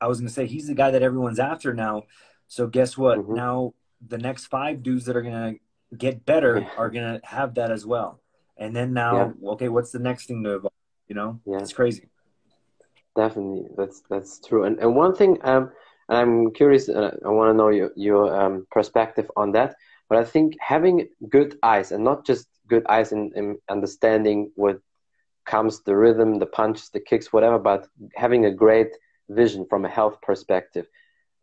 I 0.00 0.06
was 0.06 0.20
gonna 0.20 0.30
say 0.30 0.46
he's 0.46 0.68
the 0.68 0.74
guy 0.74 0.90
that 0.92 1.02
everyone's 1.02 1.40
after 1.40 1.74
now. 1.74 2.04
So 2.46 2.66
guess 2.66 2.96
what? 2.96 3.18
Mm-hmm. 3.18 3.34
Now 3.34 3.74
the 4.06 4.18
next 4.18 4.46
five 4.46 4.82
dudes 4.82 5.06
that 5.06 5.16
are 5.16 5.22
gonna 5.22 5.54
get 5.96 6.24
better 6.26 6.60
yeah. 6.60 6.68
are 6.76 6.90
gonna 6.90 7.20
have 7.24 7.54
that 7.54 7.70
as 7.70 7.86
well. 7.86 8.20
And 8.56 8.74
then 8.74 8.92
now, 8.92 9.34
yeah. 9.40 9.50
okay, 9.50 9.68
what's 9.68 9.92
the 9.92 10.00
next 10.00 10.26
thing 10.26 10.42
to 10.44 10.56
evolve? 10.56 10.72
You 11.06 11.14
know, 11.14 11.40
yeah. 11.46 11.58
it's 11.58 11.72
crazy. 11.72 12.08
Definitely, 13.16 13.68
that's 13.76 14.02
that's 14.10 14.40
true. 14.40 14.64
And 14.64 14.78
and 14.78 14.94
one 14.94 15.14
thing, 15.14 15.38
um, 15.42 15.70
I'm 16.08 16.52
curious. 16.52 16.88
Uh, 16.88 17.16
I 17.24 17.28
want 17.28 17.50
to 17.50 17.56
know 17.56 17.68
your 17.68 17.90
your 17.96 18.34
um, 18.34 18.66
perspective 18.70 19.30
on 19.36 19.52
that. 19.52 19.76
But 20.08 20.18
I 20.18 20.24
think 20.24 20.56
having 20.58 21.08
good 21.28 21.58
eyes 21.62 21.92
and 21.92 22.02
not 22.02 22.24
just 22.24 22.48
good 22.66 22.86
eyes 22.86 23.12
in, 23.12 23.30
in 23.36 23.58
understanding 23.68 24.50
what 24.56 24.80
comes 25.44 25.82
the 25.82 25.96
rhythm, 25.96 26.38
the 26.38 26.46
punches, 26.46 26.90
the 26.90 27.00
kicks, 27.00 27.32
whatever, 27.32 27.58
but 27.58 27.86
having 28.14 28.46
a 28.46 28.50
great 28.50 28.88
vision 29.28 29.66
from 29.68 29.84
a 29.84 29.88
health 29.88 30.20
perspective 30.22 30.86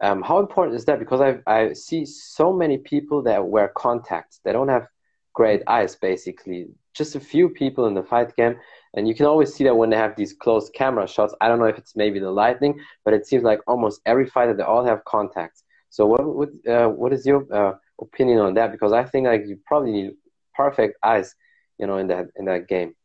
um, 0.01 0.21
how 0.21 0.39
important 0.39 0.75
is 0.75 0.85
that? 0.85 0.99
Because 0.99 1.21
I 1.21 1.39
I 1.47 1.73
see 1.73 2.05
so 2.05 2.51
many 2.51 2.77
people 2.77 3.21
that 3.23 3.45
wear 3.45 3.69
contacts. 3.69 4.39
They 4.43 4.51
don't 4.51 4.67
have 4.67 4.87
great 5.33 5.61
eyes, 5.67 5.95
basically. 5.95 6.67
Just 6.93 7.15
a 7.15 7.19
few 7.19 7.49
people 7.49 7.87
in 7.87 7.93
the 7.93 8.03
fight 8.03 8.35
game, 8.35 8.55
and 8.93 9.07
you 9.07 9.15
can 9.15 9.25
always 9.25 9.53
see 9.53 9.63
that 9.65 9.75
when 9.75 9.89
they 9.89 9.97
have 9.97 10.15
these 10.15 10.33
close 10.33 10.69
camera 10.69 11.07
shots. 11.07 11.33
I 11.41 11.47
don't 11.47 11.59
know 11.59 11.65
if 11.65 11.77
it's 11.77 11.95
maybe 11.95 12.19
the 12.19 12.31
lighting, 12.31 12.79
but 13.03 13.13
it 13.13 13.25
seems 13.25 13.43
like 13.43 13.59
almost 13.67 14.01
every 14.05 14.27
fighter 14.27 14.53
they 14.53 14.63
all 14.63 14.85
have 14.85 15.03
contacts. 15.05 15.63
So 15.89 16.05
what 16.05 16.25
what 16.25 16.49
uh, 16.67 16.89
what 16.89 17.13
is 17.13 17.25
your 17.25 17.45
uh, 17.53 17.73
opinion 18.01 18.39
on 18.39 18.53
that? 18.55 18.71
Because 18.71 18.91
I 18.91 19.03
think 19.03 19.27
like 19.27 19.43
you 19.45 19.59
probably 19.65 19.91
need 19.91 20.11
perfect 20.53 20.97
eyes, 21.03 21.35
you 21.77 21.87
know, 21.87 21.97
in 21.97 22.07
that 22.07 22.27
in 22.35 22.45
that 22.45 22.67
game. 22.67 22.95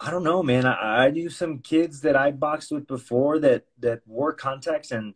I 0.00 0.10
don't 0.12 0.22
know, 0.22 0.42
man. 0.44 0.64
I, 0.64 1.06
I 1.06 1.10
knew 1.10 1.28
some 1.28 1.58
kids 1.58 2.00
that 2.02 2.16
I 2.16 2.30
boxed 2.30 2.70
with 2.70 2.86
before 2.86 3.38
that 3.40 3.66
that 3.80 4.00
wore 4.06 4.32
contacts 4.32 4.92
and 4.92 5.14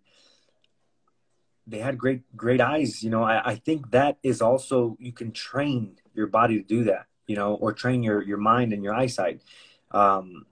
they 1.66 1.78
had 1.78 1.96
great 1.96 2.22
great 2.36 2.60
eyes 2.60 3.02
you 3.02 3.10
know 3.10 3.22
I, 3.22 3.50
I 3.50 3.54
think 3.56 3.90
that 3.92 4.18
is 4.22 4.42
also 4.42 4.96
you 4.98 5.12
can 5.12 5.32
train 5.32 5.96
your 6.14 6.26
body 6.26 6.58
to 6.58 6.62
do 6.62 6.84
that 6.84 7.06
you 7.26 7.36
know 7.36 7.54
or 7.54 7.72
train 7.72 8.02
your 8.02 8.22
your 8.22 8.38
mind 8.38 8.72
and 8.72 8.82
your 8.82 8.94
eyesight. 8.94 9.42
Um 9.90 10.46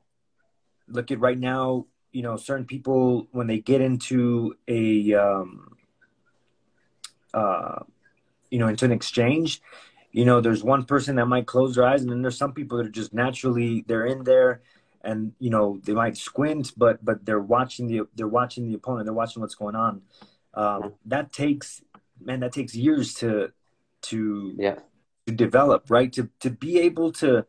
look 0.89 1.11
at 1.11 1.21
right 1.21 1.39
now 1.39 1.87
you 2.13 2.23
know 2.23 2.37
certain 2.37 2.67
people 2.67 3.29
when 3.33 3.47
they 3.47 3.59
get 3.59 3.81
into 3.81 4.55
a 4.69 5.15
um 5.15 5.77
uh 7.35 7.81
you 8.51 8.59
know 8.59 8.69
into 8.69 8.85
an 8.85 8.93
exchange 8.93 9.63
you 10.13 10.25
know 10.25 10.41
there's 10.41 10.65
one 10.65 10.85
person 10.85 11.17
that 11.17 11.27
might 11.27 11.47
close 11.47 11.75
their 11.75 11.87
eyes 11.87 12.03
and 12.03 12.11
then 12.11 12.23
there's 12.23 12.37
some 12.39 12.53
people 12.53 12.79
that 12.79 12.87
are 12.87 12.91
just 12.91 13.15
naturally 13.15 13.85
they're 13.87 14.07
in 14.07 14.25
there 14.25 14.61
and 15.03 15.33
you 15.39 15.51
know 15.51 15.81
they 15.85 15.95
might 15.95 16.17
squint 16.17 16.73
but 16.77 17.05
but 17.05 17.25
they're 17.25 17.41
watching 17.41 17.87
the 17.87 18.01
they're 18.17 18.27
watching 18.27 18.67
the 18.67 18.75
opponent 18.75 19.07
they're 19.07 19.15
watching 19.15 19.41
what's 19.41 19.55
going 19.55 19.77
on 19.77 20.03
um, 20.55 20.95
that 21.07 21.33
takes 21.33 21.83
man 22.21 22.41
that 22.41 22.53
takes 22.53 22.75
years 22.75 23.15
to 23.15 23.53
to 24.03 24.55
yeah 24.59 24.77
to 25.27 25.33
develop 25.33 25.91
right 25.91 26.13
to 26.13 26.29
to 26.41 26.51
be 26.51 26.79
able 26.79 27.13
to 27.13 27.45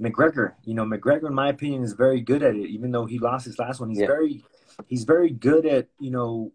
McGregor 0.00 0.54
you 0.64 0.74
know 0.74 0.84
McGregor 0.84 1.28
in 1.28 1.34
my 1.34 1.48
opinion 1.48 1.82
is 1.82 1.92
very 1.92 2.20
good 2.20 2.42
at 2.42 2.54
it 2.54 2.68
even 2.68 2.90
though 2.90 3.06
he 3.06 3.18
lost 3.18 3.44
his 3.44 3.58
last 3.58 3.80
one 3.80 3.90
he's 3.90 4.00
yeah. 4.00 4.06
very 4.06 4.44
he's 4.86 5.04
very 5.04 5.30
good 5.30 5.66
at 5.66 5.88
you 5.98 6.10
know 6.10 6.52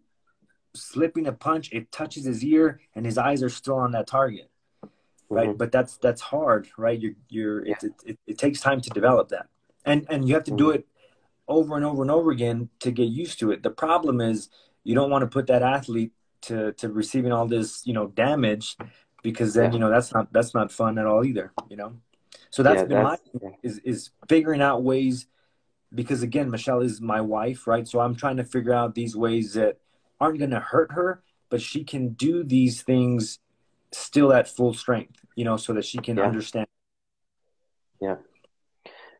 slipping 0.74 1.26
a 1.26 1.32
punch 1.32 1.72
it 1.72 1.90
touches 1.90 2.24
his 2.24 2.44
ear 2.44 2.80
and 2.94 3.06
his 3.06 3.16
eyes 3.16 3.42
are 3.42 3.48
still 3.48 3.76
on 3.76 3.92
that 3.92 4.06
target 4.06 4.50
right 5.28 5.48
mm-hmm. 5.48 5.56
but 5.56 5.72
that's 5.72 5.96
that's 5.98 6.20
hard 6.20 6.68
right 6.76 7.00
you're 7.00 7.14
you're 7.28 7.66
yeah. 7.66 7.74
it, 7.82 7.92
it, 8.04 8.18
it, 8.26 8.38
takes 8.38 8.60
time 8.60 8.80
to 8.80 8.90
develop 8.90 9.28
that 9.28 9.46
and 9.84 10.06
and 10.10 10.28
you 10.28 10.34
have 10.34 10.44
to 10.44 10.50
mm-hmm. 10.50 10.58
do 10.58 10.70
it 10.70 10.86
over 11.48 11.76
and 11.76 11.84
over 11.84 12.02
and 12.02 12.10
over 12.10 12.30
again 12.30 12.68
to 12.80 12.90
get 12.90 13.08
used 13.08 13.38
to 13.38 13.50
it 13.50 13.62
the 13.62 13.70
problem 13.70 14.20
is 14.20 14.48
you 14.86 14.94
don't 14.94 15.10
want 15.10 15.22
to 15.22 15.26
put 15.26 15.46
that 15.48 15.62
athlete 15.62 16.12
to 16.42 16.72
to 16.72 16.88
receiving 16.88 17.32
all 17.32 17.46
this 17.46 17.86
you 17.86 17.92
know 17.92 18.06
damage 18.08 18.76
because 19.22 19.54
then 19.54 19.66
yeah. 19.66 19.72
you 19.72 19.78
know 19.78 19.90
that's 19.90 20.12
not 20.12 20.32
that's 20.32 20.54
not 20.54 20.70
fun 20.70 20.98
at 20.98 21.06
all 21.06 21.24
either 21.24 21.52
you 21.68 21.76
know 21.76 21.94
so 22.50 22.62
that's 22.62 22.82
yeah, 22.82 22.84
been 22.84 23.04
that's, 23.04 23.22
my 23.34 23.40
yeah. 23.42 23.56
is 23.62 23.78
is 23.78 24.10
figuring 24.28 24.62
out 24.62 24.82
ways 24.82 25.26
because 25.94 26.22
again, 26.22 26.50
Michelle 26.50 26.80
is 26.80 27.00
my 27.00 27.20
wife, 27.20 27.66
right? 27.66 27.86
So 27.86 28.00
I'm 28.00 28.14
trying 28.14 28.36
to 28.36 28.44
figure 28.44 28.72
out 28.72 28.94
these 28.94 29.16
ways 29.16 29.54
that 29.54 29.78
aren't 30.20 30.38
going 30.38 30.50
to 30.50 30.60
hurt 30.60 30.92
her, 30.92 31.22
but 31.48 31.60
she 31.60 31.84
can 31.84 32.10
do 32.10 32.44
these 32.44 32.82
things 32.82 33.38
still 33.92 34.32
at 34.32 34.48
full 34.48 34.74
strength, 34.74 35.24
you 35.36 35.44
know, 35.44 35.56
so 35.56 35.72
that 35.72 35.84
she 35.84 35.98
can 35.98 36.18
understand. 36.18 36.66
Yeah. 38.00 38.16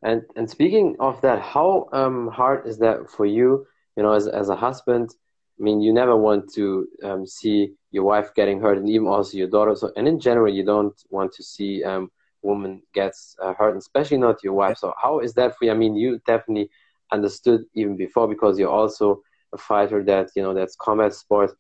And 0.03 0.23
and 0.37 0.49
speaking 0.49 0.97
of 1.01 1.21
that, 1.23 1.41
how 1.41 1.89
um, 1.93 2.29
hard 2.29 2.67
is 2.67 2.79
that 2.79 3.11
for 3.11 3.25
you? 3.25 3.67
You 3.97 4.03
know, 4.03 4.13
as 4.13 4.27
as 4.29 4.51
a 4.51 4.57
husband, 4.57 5.15
I 5.59 5.63
mean, 5.63 5.81
you 5.81 5.93
never 5.93 6.17
want 6.17 6.53
to 6.55 6.87
um, 7.03 7.27
see 7.27 7.73
your 7.91 8.05
wife 8.05 8.35
getting 8.35 8.61
hurt, 8.61 8.77
and 8.79 8.89
even 8.89 9.07
also 9.07 9.39
your 9.39 9.49
daughter. 9.49 9.75
So, 9.75 9.91
and 9.97 10.07
in 10.07 10.21
general, 10.21 10.53
you 10.53 10.65
don't 10.65 10.95
want 11.09 11.33
to 11.33 11.43
see 11.43 11.83
um, 11.83 12.11
woman 12.43 12.83
gets 12.93 13.37
uh, 13.43 13.55
hurt, 13.55 13.71
and 13.71 13.79
especially 13.79 14.19
not 14.19 14.45
your 14.45 14.53
wife. 14.53 14.79
So, 14.79 14.93
how 15.01 15.21
is 15.21 15.33
that 15.35 15.57
for 15.57 15.65
you? 15.65 15.71
I 15.71 15.75
mean, 15.75 15.97
you 15.97 16.21
definitely 16.27 16.71
understood 17.11 17.65
even 17.75 17.97
before 17.97 18.29
because 18.29 18.59
you're 18.59 18.69
also 18.69 19.23
a 19.55 19.59
fighter. 19.59 20.03
That 20.03 20.29
you 20.37 20.43
know, 20.43 20.53
that's 20.53 20.77
combat 20.77 21.15
sport. 21.15 21.53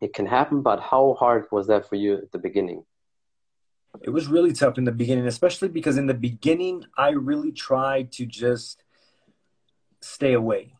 It 0.00 0.14
can 0.14 0.26
happen, 0.26 0.62
but 0.62 0.78
how 0.78 1.16
hard 1.18 1.46
was 1.50 1.66
that 1.66 1.88
for 1.88 1.96
you 1.96 2.18
at 2.18 2.30
the 2.30 2.38
beginning? 2.38 2.84
It 4.02 4.10
was 4.10 4.28
really 4.28 4.52
tough 4.52 4.78
in 4.78 4.84
the 4.84 4.92
beginning, 4.92 5.26
especially 5.26 5.68
because 5.68 5.96
in 5.96 6.06
the 6.06 6.14
beginning, 6.14 6.84
I 6.96 7.10
really 7.10 7.50
tried 7.50 8.12
to 8.12 8.26
just 8.26 8.82
stay 10.00 10.34
away, 10.34 10.75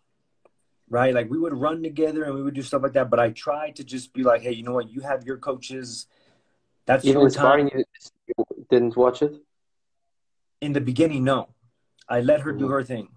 right? 0.89 1.15
Like 1.15 1.31
we 1.31 1.39
would 1.39 1.55
run 1.55 1.83
together 1.83 2.25
and 2.25 2.35
we 2.35 2.43
would 2.43 2.55
do 2.55 2.63
stuff 2.63 2.83
like 2.83 2.93
that. 2.93 3.11
But 3.11 3.21
I 3.21 3.31
tried 3.31 3.77
to 3.77 3.85
just 3.85 4.13
be 4.13 4.23
like, 4.23 4.43
hey, 4.43 4.53
you 4.53 4.63
know 4.63 4.73
what? 4.73 4.91
You 4.91 5.01
have 5.01 5.25
your 5.25 5.39
coaches. 5.39 6.07
That's 6.87 7.05
Even 7.05 7.23
your 7.23 7.31
time. 7.31 7.69
you 7.73 7.85
you 8.39 8.67
didn't 8.71 8.97
watch 8.97 9.23
it. 9.23 9.35
In 10.61 10.73
the 10.73 10.81
beginning, 10.81 11.25
no. 11.25 11.49
I 12.09 12.21
let 12.21 12.41
her 12.41 12.53
do 12.53 12.67
Mhm. 12.67 12.71
her 12.71 12.83
thing. 12.85 13.09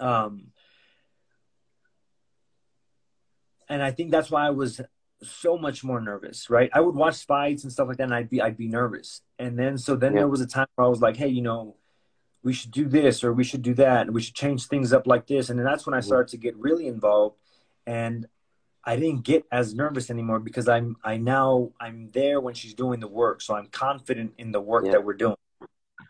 Um, 0.00 0.52
and 3.68 3.82
I 3.82 3.90
think 3.90 4.10
that's 4.10 4.30
why 4.30 4.46
I 4.46 4.50
was 4.50 4.80
so 5.22 5.56
much 5.56 5.84
more 5.84 6.00
nervous, 6.00 6.50
right? 6.50 6.70
I 6.72 6.80
would 6.80 6.94
watch 6.94 7.24
fights 7.26 7.62
and 7.62 7.72
stuff 7.72 7.88
like 7.88 7.98
that, 7.98 8.04
and 8.04 8.14
I'd 8.14 8.28
be 8.30 8.40
I'd 8.40 8.56
be 8.56 8.66
nervous. 8.68 9.20
And 9.38 9.58
then 9.58 9.78
so 9.78 9.94
then 9.94 10.12
Yeah. 10.14 10.20
there 10.20 10.28
was 10.28 10.40
a 10.40 10.46
time 10.46 10.66
where 10.74 10.86
I 10.86 10.90
was 10.90 11.00
like, 11.00 11.16
hey, 11.16 11.28
you 11.28 11.42
know, 11.42 11.76
we 12.42 12.52
should 12.52 12.70
do 12.72 12.86
this 12.88 13.22
or 13.22 13.32
we 13.32 13.44
should 13.44 13.62
do 13.62 13.74
that, 13.74 14.02
and 14.06 14.14
we 14.14 14.20
should 14.22 14.34
change 14.34 14.66
things 14.66 14.92
up 14.92 15.06
like 15.06 15.26
this. 15.26 15.48
And 15.50 15.58
then 15.58 15.66
that's 15.66 15.86
when 15.86 15.94
I 15.94 16.00
started 16.00 16.28
to 16.32 16.36
get 16.36 16.56
really 16.56 16.86
involved, 16.86 17.36
and 17.86 18.26
I 18.84 18.96
didn't 18.96 19.22
get 19.22 19.44
as 19.52 19.74
nervous 19.74 20.10
anymore 20.10 20.40
because 20.40 20.68
I'm 20.68 20.96
I 21.04 21.16
now 21.16 21.70
I'm 21.80 22.10
there 22.12 22.40
when 22.40 22.54
she's 22.54 22.74
doing 22.74 23.00
the 23.00 23.08
work, 23.08 23.40
so 23.40 23.54
I'm 23.54 23.66
confident 23.66 24.34
in 24.38 24.50
the 24.52 24.60
work 24.60 24.84
Yeah. 24.86 24.92
that 24.92 25.04
we're 25.04 25.14
doing, 25.14 25.36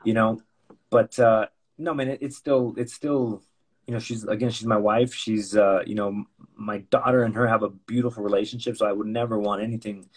you 0.05 0.15
know. 0.15 0.41
But 0.89 1.19
uh, 1.19 1.47
no, 1.79 1.93
man, 1.95 2.09
it, 2.09 2.19
it's 2.23 2.37
still 2.37 2.75
it's 2.77 2.95
still 2.95 3.43
you 3.87 3.93
know 3.93 3.99
she's 3.99 4.25
again 4.25 4.51
she's 4.51 4.67
my 4.67 4.77
wife 4.77 5.13
she's 5.13 5.57
uh 5.57 5.83
you 5.85 5.97
know 5.97 6.25
my 6.55 6.79
daughter 6.79 7.25
and 7.25 7.35
her 7.35 7.49
have 7.49 7.65
a 7.65 7.69
beautiful 7.69 8.23
relationship 8.23 8.77
so 8.77 8.87
i 8.87 8.93
would 8.93 9.09
never 9.09 9.37
want 9.37 9.61
anything 9.61 10.09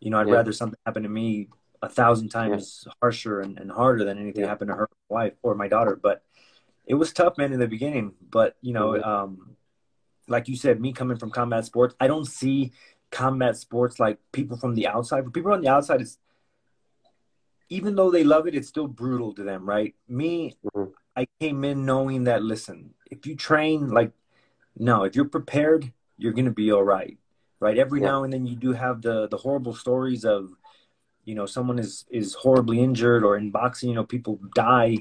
you 0.00 0.10
know 0.10 0.18
i'd 0.18 0.26
Yeah. 0.26 0.36
rather 0.36 0.52
something 0.52 0.78
happen 0.86 1.02
to 1.02 1.10
me 1.10 1.48
a 1.84 1.88
thousand 1.88 2.28
times 2.30 2.86
harsher 3.00 3.40
and, 3.40 3.58
and 3.58 3.70
harder 3.70 4.04
than 4.04 4.18
anything 4.18 4.42
Yeah. 4.42 4.48
happen 4.48 4.68
to 4.68 4.74
her 4.74 4.88
wife 5.08 5.34
or 5.42 5.54
my 5.54 5.68
daughter 5.68 5.96
but 5.96 6.22
it 6.86 6.94
was 6.94 7.12
tough 7.12 7.36
man 7.38 7.52
in 7.52 7.60
the 7.60 7.68
beginning 7.68 8.14
but 8.36 8.56
you 8.60 8.72
know 8.72 8.88
Mhm. 8.92 9.06
um 9.12 9.56
like 10.28 10.48
you 10.48 10.56
said 10.56 10.80
me 10.80 10.92
coming 10.92 11.18
from 11.18 11.30
combat 11.30 11.64
sports 11.64 11.94
i 12.00 12.06
don't 12.06 12.26
see 12.40 12.72
combat 13.10 13.56
sports 13.56 14.00
like 14.00 14.18
people 14.32 14.56
from 14.56 14.74
the 14.74 14.86
outside 14.86 15.22
but 15.24 15.32
people 15.34 15.52
on 15.52 15.60
the 15.60 15.68
outside 15.68 16.00
it's 16.00 16.18
even 17.68 17.94
though 17.96 18.10
they 18.10 18.24
love 18.24 18.46
it 18.46 18.54
it's 18.54 18.68
still 18.68 18.86
brutal 18.88 19.32
to 19.34 19.42
them 19.42 19.68
right 19.68 19.94
me 20.08 20.56
Mhm. 20.74 20.92
I 21.16 21.28
came 21.38 21.62
in 21.62 21.84
knowing 21.86 22.24
that 22.24 22.42
listen, 22.42 22.92
if 23.08 23.24
you 23.24 23.36
train 23.36 23.88
like 23.90 24.10
no, 24.76 25.04
if 25.04 25.14
you're 25.14 25.28
prepared, 25.38 25.92
you're 26.18 26.32
gonna 26.32 26.50
be 26.50 26.72
all 26.72 26.82
right. 26.82 27.16
Right? 27.60 27.78
Every 27.78 28.00
Yeah. 28.00 28.08
now 28.10 28.24
and 28.24 28.32
then 28.32 28.46
you 28.46 28.56
do 28.56 28.72
have 28.72 29.00
the 29.00 29.28
the 29.28 29.36
horrible 29.36 29.74
stories 29.76 30.24
of 30.24 30.50
you 31.24 31.34
know 31.34 31.46
someone 31.46 31.78
is 31.78 32.04
is 32.10 32.34
horribly 32.34 32.80
injured 32.80 33.24
or 33.24 33.36
in 33.36 33.50
boxing 33.50 33.88
you 33.88 33.94
know 33.94 34.04
people 34.04 34.38
die 34.54 34.96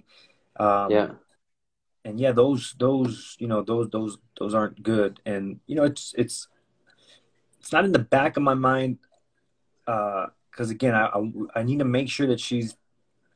um 0.60 0.92
Yeah. 0.92 1.08
and 2.06 2.20
yeah 2.20 2.32
those 2.32 2.76
those 2.80 3.36
you 3.40 3.48
know 3.48 3.62
those 3.62 3.90
those 3.90 4.18
those 4.40 4.54
aren't 4.54 4.82
good 4.84 5.20
and 5.26 5.60
you 5.68 5.76
know 5.76 5.84
it's 5.84 6.14
it's 6.18 6.48
it's 7.60 7.72
not 7.72 7.86
in 7.86 7.92
the 7.92 8.00
back 8.00 8.38
of 8.38 8.44
my 8.44 8.54
mind 8.54 8.98
uh 9.88 10.28
because 10.52 10.70
again 10.70 10.94
I, 10.96 11.06
I 11.08 11.20
i 11.56 11.64
need 11.64 11.80
to 11.80 11.86
make 11.86 12.10
sure 12.10 12.28
that 12.28 12.40
she's 12.40 12.76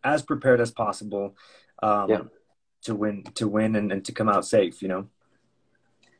as 0.03 0.21
prepared 0.21 0.61
as 0.61 0.71
possible 0.71 1.35
um 1.81 2.09
Yeah. 2.09 2.21
to 2.83 2.95
win 2.95 3.23
to 3.35 3.47
win 3.47 3.75
and, 3.75 3.91
and 3.91 4.05
to 4.05 4.11
come 4.11 4.29
out 4.29 4.45
safe 4.45 4.81
you 4.81 4.87
know 4.87 5.07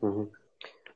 hmm 0.02 0.24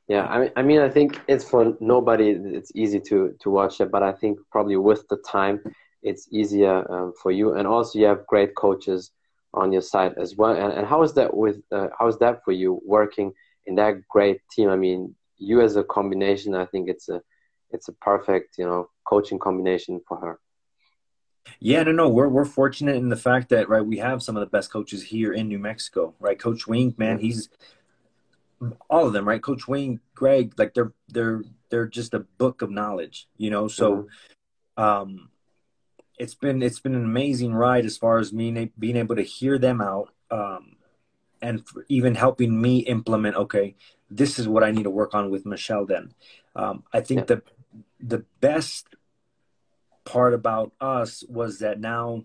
Yeah, 0.08 0.26
I 0.26 0.38
mean, 0.40 0.50
I 0.56 0.62
mean, 0.62 0.80
I 0.80 0.90
think 0.90 1.20
it's 1.28 1.48
for 1.48 1.76
nobody. 1.80 2.30
It's 2.30 2.72
easy 2.74 3.00
to 3.08 3.34
to 3.40 3.50
watch 3.50 3.80
it, 3.80 3.90
but 3.90 4.02
I 4.02 4.12
think 4.12 4.38
probably 4.50 4.76
with 4.76 5.06
the 5.08 5.16
time, 5.18 5.60
it's 6.02 6.28
easier 6.32 6.90
um, 6.92 7.12
for 7.22 7.30
you. 7.30 7.54
And 7.54 7.66
also, 7.66 7.98
you 7.98 8.06
have 8.06 8.26
great 8.26 8.54
coaches 8.56 9.12
on 9.54 9.70
your 9.72 9.82
side 9.82 10.14
as 10.18 10.36
well. 10.36 10.54
And, 10.54 10.72
and 10.72 10.86
how 10.86 11.02
is 11.02 11.12
that 11.14 11.34
with 11.34 11.62
uh, 11.70 11.88
how 11.98 12.08
is 12.08 12.18
that 12.18 12.44
for 12.44 12.52
you 12.52 12.80
working 12.84 13.32
in 13.66 13.76
that 13.76 14.06
great 14.08 14.40
team? 14.50 14.68
I 14.70 14.76
mean, 14.76 15.14
you 15.38 15.60
as 15.60 15.76
a 15.76 15.84
combination, 15.84 16.54
I 16.54 16.66
think 16.66 16.88
it's 16.88 17.08
a 17.08 17.22
it's 17.70 17.88
a 17.88 17.92
perfect 17.92 18.58
you 18.58 18.64
know 18.66 18.90
coaching 19.04 19.38
combination 19.38 20.00
for 20.08 20.16
her. 20.18 20.40
Yeah, 21.60 21.82
no, 21.84 21.92
no, 21.92 22.08
we're 22.08 22.28
we're 22.28 22.44
fortunate 22.44 22.96
in 22.96 23.08
the 23.08 23.16
fact 23.16 23.48
that 23.50 23.68
right 23.68 23.84
we 23.84 23.98
have 23.98 24.22
some 24.22 24.36
of 24.36 24.40
the 24.40 24.46
best 24.46 24.72
coaches 24.72 25.04
here 25.04 25.32
in 25.32 25.48
New 25.48 25.58
Mexico, 25.58 26.14
right? 26.18 26.38
Coach 26.38 26.66
Wink, 26.66 26.98
man, 26.98 27.18
Mhm. 27.18 27.22
he's 27.22 27.48
all 28.88 29.06
of 29.06 29.12
them, 29.12 29.26
right? 29.26 29.42
Coach 29.42 29.66
Wayne, 29.66 30.00
Greg, 30.14 30.54
like 30.58 30.74
they're 30.74 30.92
they're 31.08 31.42
they're 31.70 31.86
just 31.86 32.14
a 32.14 32.20
book 32.20 32.62
of 32.62 32.70
knowledge, 32.70 33.28
you 33.36 33.50
know. 33.50 33.68
So, 33.68 34.08
um, 34.76 35.30
it's 36.18 36.34
been 36.34 36.62
it's 36.62 36.80
been 36.80 36.94
an 36.94 37.04
amazing 37.04 37.54
ride 37.54 37.84
as 37.84 37.96
far 37.96 38.18
as 38.18 38.32
me 38.32 38.50
na- 38.50 38.66
being 38.78 38.96
able 38.96 39.16
to 39.16 39.22
hear 39.22 39.58
them 39.58 39.80
out, 39.80 40.12
um, 40.30 40.76
and 41.40 41.62
even 41.88 42.14
helping 42.14 42.60
me 42.60 42.80
implement. 42.80 43.36
Okay, 43.36 43.74
this 44.10 44.38
is 44.38 44.46
what 44.46 44.62
I 44.62 44.70
need 44.70 44.84
to 44.84 44.90
work 44.90 45.14
on 45.14 45.30
with 45.30 45.46
Michelle. 45.46 45.86
Then, 45.86 46.14
um, 46.54 46.84
I 46.92 47.00
think 47.00 47.20
Yeah. 47.20 47.36
the 47.36 47.42
the 48.00 48.24
best 48.40 48.94
part 50.04 50.34
about 50.34 50.72
us 50.80 51.24
was 51.28 51.60
that 51.60 51.80
now 51.80 52.24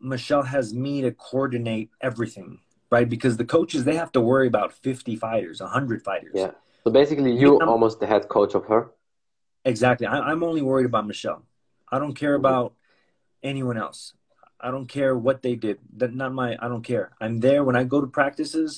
Michelle 0.00 0.42
has 0.42 0.74
me 0.74 1.00
to 1.02 1.10
coordinate 1.12 1.90
everything, 2.00 2.60
right? 2.94 3.08
Because 3.16 3.34
the 3.42 3.48
coaches 3.56 3.80
they 3.88 3.96
have 4.02 4.12
to 4.12 4.20
worry 4.20 4.46
about 4.54 4.70
50 4.72 5.16
fighters, 5.16 5.60
100 5.60 6.02
fighters. 6.10 6.34
Yeah. 6.42 6.52
So 6.84 6.88
basically, 7.00 7.32
you 7.42 7.48
Yeah. 7.58 7.66
almost 7.74 7.94
the 8.00 8.06
head 8.12 8.24
coach 8.36 8.52
of 8.54 8.64
her. 8.72 8.82
Exactly. 9.72 10.06
I, 10.06 10.16
I'm 10.30 10.42
only 10.50 10.62
worried 10.70 10.86
about 10.92 11.04
Michelle. 11.12 11.42
I 11.94 11.96
don't 12.02 12.16
care 12.22 12.34
Mhm. 12.36 12.42
about 12.44 12.68
anyone 13.42 13.78
else. 13.86 14.00
I 14.66 14.68
don't 14.74 14.88
care 14.98 15.12
what 15.26 15.38
they 15.44 15.54
did. 15.66 15.76
That 15.98 16.10
not 16.14 16.30
my. 16.40 16.48
I 16.64 16.66
don't 16.72 16.86
care. 16.92 17.06
I'm 17.24 17.34
there 17.46 17.62
when 17.66 17.76
I 17.80 17.84
go 17.94 17.98
to 18.00 18.06
practices. 18.20 18.70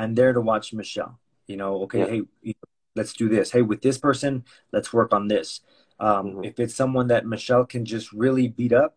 I'm 0.00 0.12
there 0.18 0.32
to 0.38 0.40
watch 0.50 0.66
Michelle. 0.80 1.14
You 1.50 1.56
know, 1.60 1.72
okay, 1.84 2.00
Yeah. 2.02 2.12
hey, 2.12 2.22
you 2.48 2.54
know, 2.58 2.68
let's 2.98 3.12
do 3.22 3.26
this. 3.36 3.46
Hey, 3.54 3.62
with 3.70 3.80
this 3.86 3.98
person, 4.08 4.32
let's 4.74 4.90
work 4.98 5.10
on 5.18 5.24
this. 5.34 5.48
Um, 6.06 6.24
Mhm. 6.26 6.44
If 6.48 6.54
it's 6.62 6.74
someone 6.82 7.08
that 7.12 7.26
Michelle 7.34 7.66
can 7.74 7.84
just 7.94 8.06
really 8.24 8.46
beat 8.58 8.72
up, 8.84 8.92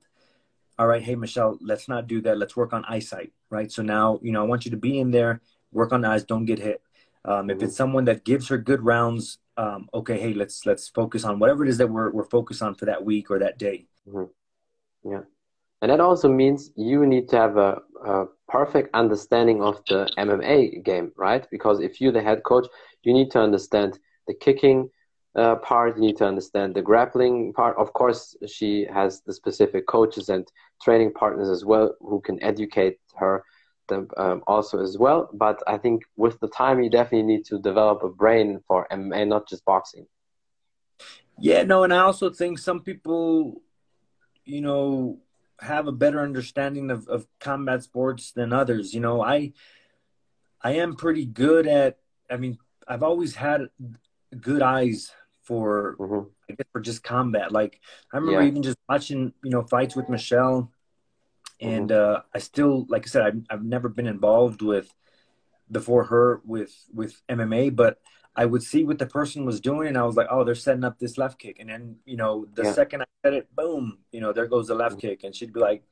all 0.79 0.87
right, 0.87 1.01
hey 1.01 1.15
Michelle, 1.15 1.57
let's 1.61 1.87
not 1.87 2.07
do 2.07 2.21
that. 2.21 2.37
Let's 2.37 2.55
work 2.55 2.73
on 2.73 2.85
eyesight, 2.85 3.31
right? 3.49 3.71
So 3.71 3.81
now, 3.81 4.19
you 4.21 4.31
know, 4.31 4.41
I 4.41 4.47
want 4.47 4.65
you 4.65 4.71
to 4.71 4.77
be 4.77 4.99
in 4.99 5.11
there, 5.11 5.41
work 5.71 5.91
on 5.91 6.05
eyes, 6.05 6.23
don't 6.23 6.45
get 6.45 6.59
hit. 6.59 6.81
Um, 7.25 7.49
If 7.49 7.57
it's 7.63 7.75
someone 7.75 8.05
that 8.05 8.23
gives 8.23 8.47
her 8.49 8.57
good 8.57 8.83
rounds, 8.83 9.39
um, 9.57 9.89
okay, 9.93 10.19
hey, 10.19 10.33
let's 10.33 10.65
let's 10.65 10.87
focus 10.89 11.23
on 11.23 11.39
whatever 11.39 11.63
it 11.65 11.69
is 11.69 11.77
that 11.79 11.89
we're 11.89 12.11
we're 12.11 12.29
focused 12.29 12.61
on 12.61 12.75
for 12.75 12.85
that 12.85 13.03
week 13.03 13.29
or 13.31 13.39
that 13.39 13.57
day. 13.57 13.87
Yeah. 15.03 15.21
And 15.81 15.91
that 15.91 15.99
also 15.99 16.29
means 16.29 16.71
you 16.75 17.05
need 17.05 17.29
to 17.29 17.37
have 17.37 17.57
a, 17.57 17.81
a 18.05 18.25
perfect 18.47 18.89
understanding 18.95 19.61
of 19.61 19.83
the 19.87 20.09
MMA 20.17 20.83
game, 20.83 21.11
right? 21.15 21.45
Because 21.51 21.79
if 21.79 22.01
you're 22.01 22.11
the 22.11 22.21
head 22.21 22.43
coach, 22.43 22.67
you 23.03 23.13
need 23.13 23.29
to 23.31 23.39
understand 23.39 23.99
the 24.27 24.33
kicking 24.33 24.89
uh, 25.35 25.55
part, 25.57 25.95
you 25.95 26.01
need 26.01 26.17
to 26.17 26.25
understand 26.25 26.73
the 26.73 26.81
grappling 26.81 27.53
part. 27.53 27.77
Of 27.77 27.93
course, 27.93 28.35
she 28.47 28.87
has 28.91 29.21
the 29.21 29.33
specific 29.33 29.87
coaches 29.87 30.29
and 30.29 30.47
training 30.83 31.13
partners 31.13 31.49
as 31.49 31.63
well 31.63 31.95
who 31.99 32.21
can 32.21 32.41
educate 32.43 32.97
her 33.15 33.43
them, 33.87 34.07
um, 34.17 34.43
also 34.47 34.81
as 34.81 34.97
well. 34.97 35.29
But 35.33 35.61
I 35.67 35.77
think 35.77 36.03
with 36.15 36.39
the 36.39 36.47
time, 36.47 36.81
you 36.81 36.89
definitely 36.89 37.23
need 37.23 37.45
to 37.45 37.59
develop 37.59 38.03
a 38.03 38.09
brain 38.09 38.61
for 38.67 38.87
MMA, 38.91 39.27
not 39.27 39.47
just 39.47 39.65
boxing. 39.65 40.07
Yeah, 41.39 41.63
no, 41.63 41.83
and 41.83 41.93
I 41.93 41.99
also 41.99 42.29
think 42.29 42.57
some 42.57 42.81
people, 42.81 43.61
you 44.43 44.61
know, 44.61 45.19
have 45.59 45.87
a 45.87 45.91
better 45.91 46.21
understanding 46.21 46.91
of, 46.91 47.07
of 47.07 47.27
combat 47.39 47.83
sports 47.83 48.31
than 48.31 48.53
others. 48.53 48.93
You 48.93 49.01
know, 49.01 49.21
I 49.21 49.53
I 50.61 50.73
am 50.73 50.95
pretty 50.95 51.25
good 51.25 51.67
at 51.67 51.99
I 52.29 52.37
mean, 52.37 52.57
I've 52.87 53.03
always 53.03 53.35
had 53.35 53.69
good 54.39 54.61
eyes 54.61 55.11
for 55.43 55.95
hmm 55.99 56.19
I 56.49 56.53
guess 56.53 56.67
for 56.71 56.79
just 56.79 57.03
combat. 57.03 57.51
Like 57.51 57.81
I 58.13 58.17
remember 58.17 58.41
Yeah. 58.41 58.47
even 58.47 58.63
just 58.63 58.77
watching, 58.87 59.33
you 59.43 59.49
know, 59.51 59.63
fights 59.63 59.97
with 59.97 60.07
Michelle 60.07 60.71
and 61.59 61.91
uh, 61.91 62.21
I 62.33 62.39
still, 62.39 62.85
like 62.89 63.03
I 63.05 63.09
said, 63.09 63.21
I've, 63.23 63.41
I've 63.49 63.63
never 63.63 63.89
been 63.89 64.07
involved 64.07 64.61
with 64.61 64.93
before 65.71 66.05
her 66.05 66.41
with 66.45 66.73
with 66.93 67.21
MMA, 67.27 67.75
but 67.75 67.99
I 68.35 68.45
would 68.45 68.61
see 68.61 68.83
what 68.83 68.99
the 68.99 69.07
person 69.07 69.45
was 69.45 69.59
doing, 69.59 69.87
and 69.87 69.97
I 69.97 70.03
was 70.03 70.15
like, 70.15 70.27
oh, 70.29 70.43
they're 70.43 70.55
setting 70.55 70.83
up 70.83 70.99
this 70.99 71.17
left 71.17 71.39
kick, 71.39 71.57
and 71.59 71.69
then 71.69 71.97
you 72.05 72.17
know, 72.17 72.45
the 72.53 72.63
yeah. 72.63 72.73
second 72.73 73.01
I 73.01 73.05
said 73.23 73.33
it, 73.33 73.55
boom, 73.55 73.97
you 74.11 74.21
know, 74.21 74.31
there 74.33 74.45
goes 74.45 74.67
the 74.67 74.75
left 74.75 74.97
mm-hmm. 74.97 75.07
kick, 75.07 75.23
and 75.23 75.35
she'd 75.35 75.53
be 75.53 75.59
like, 75.59 75.83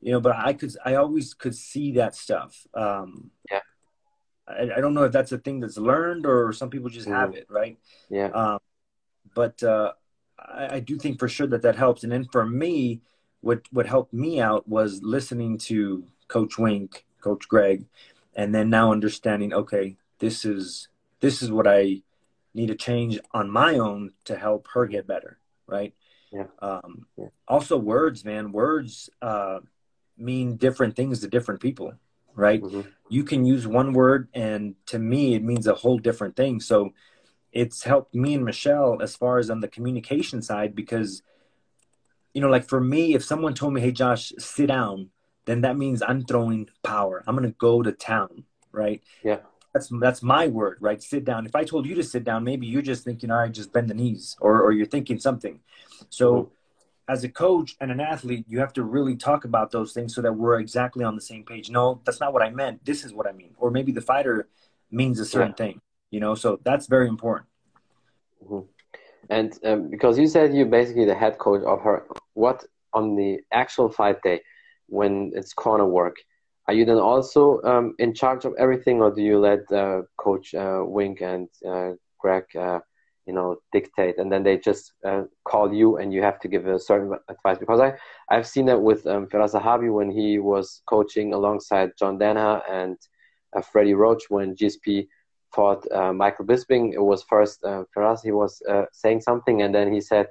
you 0.00 0.12
know, 0.12 0.20
but 0.20 0.36
I 0.36 0.52
could, 0.52 0.74
I 0.84 0.94
always 0.94 1.34
could 1.34 1.54
see 1.54 1.92
that 1.92 2.14
stuff. 2.14 2.66
Um, 2.74 3.30
yeah. 3.50 3.60
I, 4.46 4.70
I 4.76 4.80
don't 4.80 4.94
know 4.94 5.04
if 5.04 5.12
that's 5.12 5.32
a 5.32 5.38
thing 5.38 5.60
that's 5.60 5.78
learned 5.78 6.26
or 6.26 6.52
some 6.52 6.70
people 6.70 6.90
just 6.90 7.06
mm-hmm. 7.06 7.16
have 7.16 7.34
it, 7.34 7.46
right? 7.48 7.78
Yeah. 8.10 8.28
Um, 8.28 8.58
but 9.34 9.62
uh, 9.62 9.92
I, 10.38 10.76
I 10.76 10.80
do 10.80 10.98
think 10.98 11.18
for 11.18 11.28
sure 11.28 11.46
that 11.48 11.62
that 11.62 11.76
helps, 11.76 12.02
and 12.02 12.12
then 12.12 12.26
for 12.30 12.46
me, 12.46 13.00
what 13.40 13.62
what 13.72 13.86
helped 13.86 14.12
me 14.12 14.40
out 14.40 14.68
was 14.68 15.02
listening 15.02 15.58
to 15.58 16.04
Coach 16.28 16.58
Wink, 16.58 17.04
Coach 17.20 17.48
Greg, 17.48 17.86
and 18.34 18.54
then 18.54 18.70
now 18.70 18.92
understanding, 18.92 19.52
okay, 19.52 19.96
this 20.18 20.44
is 20.44 20.88
this 21.20 21.42
is 21.42 21.50
what 21.50 21.66
I 21.66 22.02
need 22.54 22.68
to 22.68 22.74
change 22.74 23.18
on 23.32 23.50
my 23.50 23.78
own 23.78 24.12
to 24.24 24.36
help 24.36 24.68
her 24.74 24.86
get 24.86 25.06
better, 25.06 25.38
right? 25.66 25.94
Yeah. 26.32 26.46
Um, 26.60 27.06
yeah. 27.16 27.28
Also, 27.48 27.76
words, 27.76 28.24
man, 28.24 28.52
words 28.52 29.10
uh, 29.20 29.60
mean 30.16 30.56
different 30.56 30.96
things 30.96 31.20
to 31.20 31.28
different 31.28 31.60
people, 31.60 31.94
right? 32.34 32.62
Mm-hmm. 32.62 32.82
You 33.08 33.24
can 33.24 33.44
use 33.44 33.66
one 33.66 33.92
word, 33.92 34.28
and 34.34 34.74
to 34.86 34.98
me, 34.98 35.34
it 35.34 35.42
means 35.42 35.66
a 35.66 35.74
whole 35.74 35.98
different 35.98 36.36
thing. 36.36 36.60
So, 36.60 36.92
it's 37.52 37.84
helped 37.84 38.14
me 38.14 38.34
and 38.34 38.44
Michelle 38.44 39.02
as 39.02 39.14
far 39.14 39.38
as 39.38 39.50
on 39.50 39.60
the 39.60 39.68
communication 39.68 40.40
side 40.40 40.74
because 40.74 41.22
you 42.34 42.40
know, 42.40 42.48
like 42.48 42.66
for 42.66 42.80
me, 42.80 43.14
if 43.14 43.22
someone 43.22 43.54
told 43.54 43.74
me, 43.74 43.80
"Hey, 43.80 43.92
Josh, 43.92 44.32
sit 44.38 44.68
down," 44.68 45.10
then 45.44 45.60
that 45.62 45.76
means 45.76 46.02
I'm 46.02 46.24
throwing 46.24 46.68
power. 46.82 47.22
I'm 47.26 47.36
gonna 47.36 47.50
go 47.50 47.82
to 47.82 47.92
town, 47.92 48.44
right? 48.72 49.02
Yeah. 49.22 49.40
That's 49.74 49.90
that's 50.00 50.22
my 50.22 50.48
word, 50.48 50.78
right? 50.80 51.02
Sit 51.02 51.24
down. 51.24 51.46
If 51.46 51.54
I 51.54 51.64
told 51.64 51.86
you 51.86 51.94
to 51.96 52.02
sit 52.02 52.24
down, 52.24 52.44
maybe 52.44 52.66
you're 52.66 52.82
just 52.82 53.04
thinking, 53.04 53.30
"All 53.30 53.38
right, 53.38 53.52
just 53.52 53.72
bend 53.72 53.88
the 53.90 53.94
knees," 53.94 54.36
or 54.40 54.62
or 54.62 54.72
you're 54.72 54.86
thinking 54.86 55.18
something. 55.18 55.60
So. 56.08 56.34
Mm-hmm. 56.34 56.54
As 57.08 57.24
a 57.24 57.28
coach 57.28 57.76
and 57.80 57.90
an 57.90 58.00
athlete, 58.00 58.44
you 58.48 58.60
have 58.60 58.72
to 58.74 58.84
really 58.84 59.16
talk 59.16 59.44
about 59.44 59.70
those 59.70 59.92
things 59.92 60.14
so 60.14 60.22
that 60.22 60.32
we're 60.32 60.60
exactly 60.60 61.04
on 61.04 61.14
the 61.14 61.20
same 61.20 61.44
page. 61.44 61.68
No, 61.68 62.00
that's 62.04 62.20
not 62.20 62.32
what 62.32 62.42
I 62.42 62.50
meant. 62.50 62.84
This 62.84 63.04
is 63.04 63.12
what 63.12 63.26
I 63.26 63.32
mean. 63.32 63.54
Or 63.58 63.70
maybe 63.70 63.92
the 63.92 64.00
fighter 64.00 64.48
means 64.90 65.18
a 65.18 65.24
certain 65.24 65.54
yeah. 65.58 65.64
thing, 65.64 65.80
you 66.10 66.20
know. 66.20 66.34
So 66.34 66.60
that's 66.62 66.86
very 66.86 67.08
important. 67.08 67.48
Mm-hmm. 68.44 68.66
And 69.30 69.58
um, 69.64 69.90
because 69.90 70.18
you 70.18 70.26
said 70.26 70.54
you're 70.54 70.66
basically 70.66 71.04
the 71.04 71.14
head 71.14 71.38
coach 71.38 71.62
of 71.64 71.80
her, 71.80 72.06
what 72.34 72.64
on 72.92 73.16
the 73.16 73.40
actual 73.52 73.88
fight 73.88 74.22
day 74.22 74.42
when 74.86 75.32
it's 75.34 75.52
corner 75.54 75.86
work, 75.86 76.16
are 76.68 76.74
you 76.74 76.84
then 76.84 76.98
also 76.98 77.60
um, 77.62 77.94
in 77.98 78.14
charge 78.14 78.44
of 78.44 78.54
everything, 78.58 79.00
or 79.00 79.10
do 79.10 79.22
you 79.22 79.38
let 79.38 79.70
uh, 79.72 80.02
Coach 80.16 80.54
uh, 80.54 80.82
Wink 80.84 81.20
and 81.20 81.48
uh, 81.66 81.92
Greg, 82.18 82.44
uh, 82.56 82.80
you 83.26 83.32
know, 83.32 83.56
dictate, 83.72 84.18
and 84.18 84.30
then 84.32 84.42
they 84.42 84.58
just 84.58 84.92
uh, 85.06 85.22
call 85.44 85.72
you 85.72 85.96
and 85.98 86.12
you 86.12 86.22
have 86.22 86.40
to 86.40 86.48
give 86.48 86.66
a 86.66 86.78
certain 86.78 87.12
advice? 87.28 87.58
Because 87.58 87.80
I 87.80 87.94
I've 88.30 88.46
seen 88.46 88.66
that 88.66 88.80
with 88.82 89.06
um, 89.06 89.26
Firas 89.26 89.52
Zahabi 89.54 89.92
when 89.92 90.10
he 90.10 90.38
was 90.38 90.82
coaching 90.86 91.32
alongside 91.32 91.92
John 91.98 92.18
Danaher 92.18 92.62
and 92.70 92.96
uh, 93.56 93.60
Freddie 93.60 93.94
Roach 93.94 94.24
when 94.28 94.56
GSP 94.56 95.06
fought 95.54 95.84
uh, 95.92 96.12
Michael 96.12 96.46
Bisping, 96.46 96.92
it 96.94 97.02
was 97.02 97.22
first 97.24 97.62
uh, 97.64 97.84
Firas. 97.94 98.20
He 98.22 98.32
was 98.32 98.60
uh, 98.68 98.84
saying 98.92 99.20
something, 99.20 99.62
and 99.62 99.74
then 99.74 99.92
he 99.92 100.00
said, 100.00 100.26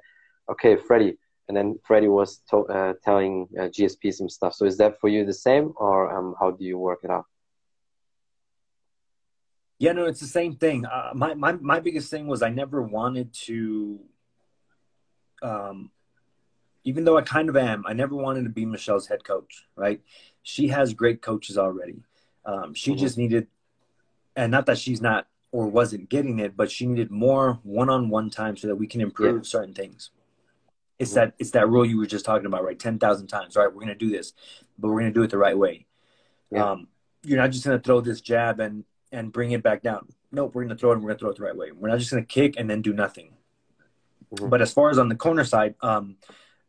"Okay, 0.50 0.76
Freddie." 0.76 1.16
And 1.48 1.56
then 1.56 1.78
Freddie 1.84 2.08
was 2.08 2.38
to- 2.50 2.66
uh, 2.66 2.94
telling 3.04 3.48
uh, 3.58 3.64
GSP 3.64 4.12
some 4.12 4.28
stuff. 4.28 4.54
So 4.54 4.64
is 4.64 4.76
that 4.78 4.98
for 5.00 5.08
you 5.08 5.24
the 5.24 5.34
same, 5.34 5.72
or 5.76 6.10
um, 6.16 6.34
how 6.40 6.50
do 6.52 6.64
you 6.64 6.78
work 6.78 7.00
it 7.04 7.10
out? 7.10 7.26
Yeah, 9.82 9.90
no, 9.90 10.04
it's 10.04 10.20
the 10.20 10.28
same 10.28 10.54
thing. 10.54 10.86
Uh, 10.86 11.10
my, 11.12 11.34
my 11.34 11.54
my 11.54 11.80
biggest 11.80 12.08
thing 12.08 12.28
was 12.28 12.40
I 12.40 12.50
never 12.50 12.80
wanted 12.80 13.32
to. 13.46 13.98
Um, 15.42 15.90
even 16.84 17.02
though 17.02 17.18
I 17.18 17.22
kind 17.22 17.48
of 17.48 17.56
am, 17.56 17.82
I 17.84 17.92
never 17.92 18.14
wanted 18.14 18.44
to 18.44 18.48
be 18.48 18.64
Michelle's 18.64 19.08
head 19.08 19.24
coach. 19.24 19.64
Right? 19.74 20.00
She 20.44 20.68
has 20.68 20.94
great 20.94 21.20
coaches 21.20 21.58
already. 21.58 22.04
Um, 22.44 22.74
she 22.74 22.92
mm-hmm. 22.92 23.00
just 23.00 23.18
needed 23.18 23.48
and 24.36 24.52
not 24.52 24.66
that 24.66 24.78
she's 24.78 25.00
not 25.00 25.26
or 25.50 25.66
wasn't 25.66 26.08
getting 26.08 26.38
it, 26.38 26.56
but 26.56 26.70
she 26.70 26.86
needed 26.86 27.10
more 27.10 27.58
one-on-one 27.64 28.30
time 28.30 28.56
so 28.56 28.68
that 28.68 28.76
we 28.76 28.86
can 28.86 29.00
improve 29.00 29.38
yeah. 29.38 29.48
certain 29.48 29.74
things. 29.74 30.10
It's 31.00 31.10
mm-hmm. 31.10 31.16
that 31.16 31.34
it's 31.40 31.50
that 31.50 31.68
rule 31.68 31.84
you 31.84 31.98
were 31.98 32.06
just 32.06 32.24
talking 32.24 32.46
about, 32.46 32.62
right? 32.62 32.78
Ten 32.78 33.00
thousand 33.00 33.26
times. 33.26 33.56
right? 33.56 33.66
we're 33.66 33.80
gonna 33.80 33.96
do 33.96 34.10
this, 34.10 34.32
but 34.78 34.90
we're 34.90 35.00
gonna 35.00 35.10
do 35.10 35.24
it 35.24 35.30
the 35.30 35.38
right 35.38 35.58
way. 35.58 35.86
Yeah. 36.52 36.70
Um, 36.70 36.86
you're 37.24 37.38
not 37.38 37.50
just 37.50 37.64
gonna 37.64 37.80
throw 37.80 38.00
this 38.00 38.20
jab 38.20 38.60
and 38.60 38.84
and 39.12 39.32
bring 39.32 39.52
it 39.52 39.62
back 39.62 39.82
down. 39.82 40.08
Nope, 40.32 40.54
we're 40.54 40.64
gonna 40.64 40.76
throw 40.76 40.90
it 40.90 40.94
and 40.94 41.02
we're 41.02 41.10
gonna 41.10 41.18
throw 41.18 41.30
it 41.30 41.36
the 41.36 41.42
right 41.42 41.56
way. 41.56 41.70
We're 41.72 41.88
not 41.88 41.98
just 41.98 42.10
gonna 42.10 42.24
kick 42.24 42.54
and 42.56 42.68
then 42.68 42.82
do 42.82 42.92
nothing. 42.92 43.34
Mm-hmm. 44.34 44.48
But 44.48 44.62
as 44.62 44.72
far 44.72 44.90
as 44.90 44.98
on 44.98 45.08
the 45.08 45.14
corner 45.14 45.44
side, 45.44 45.74
um, 45.82 46.16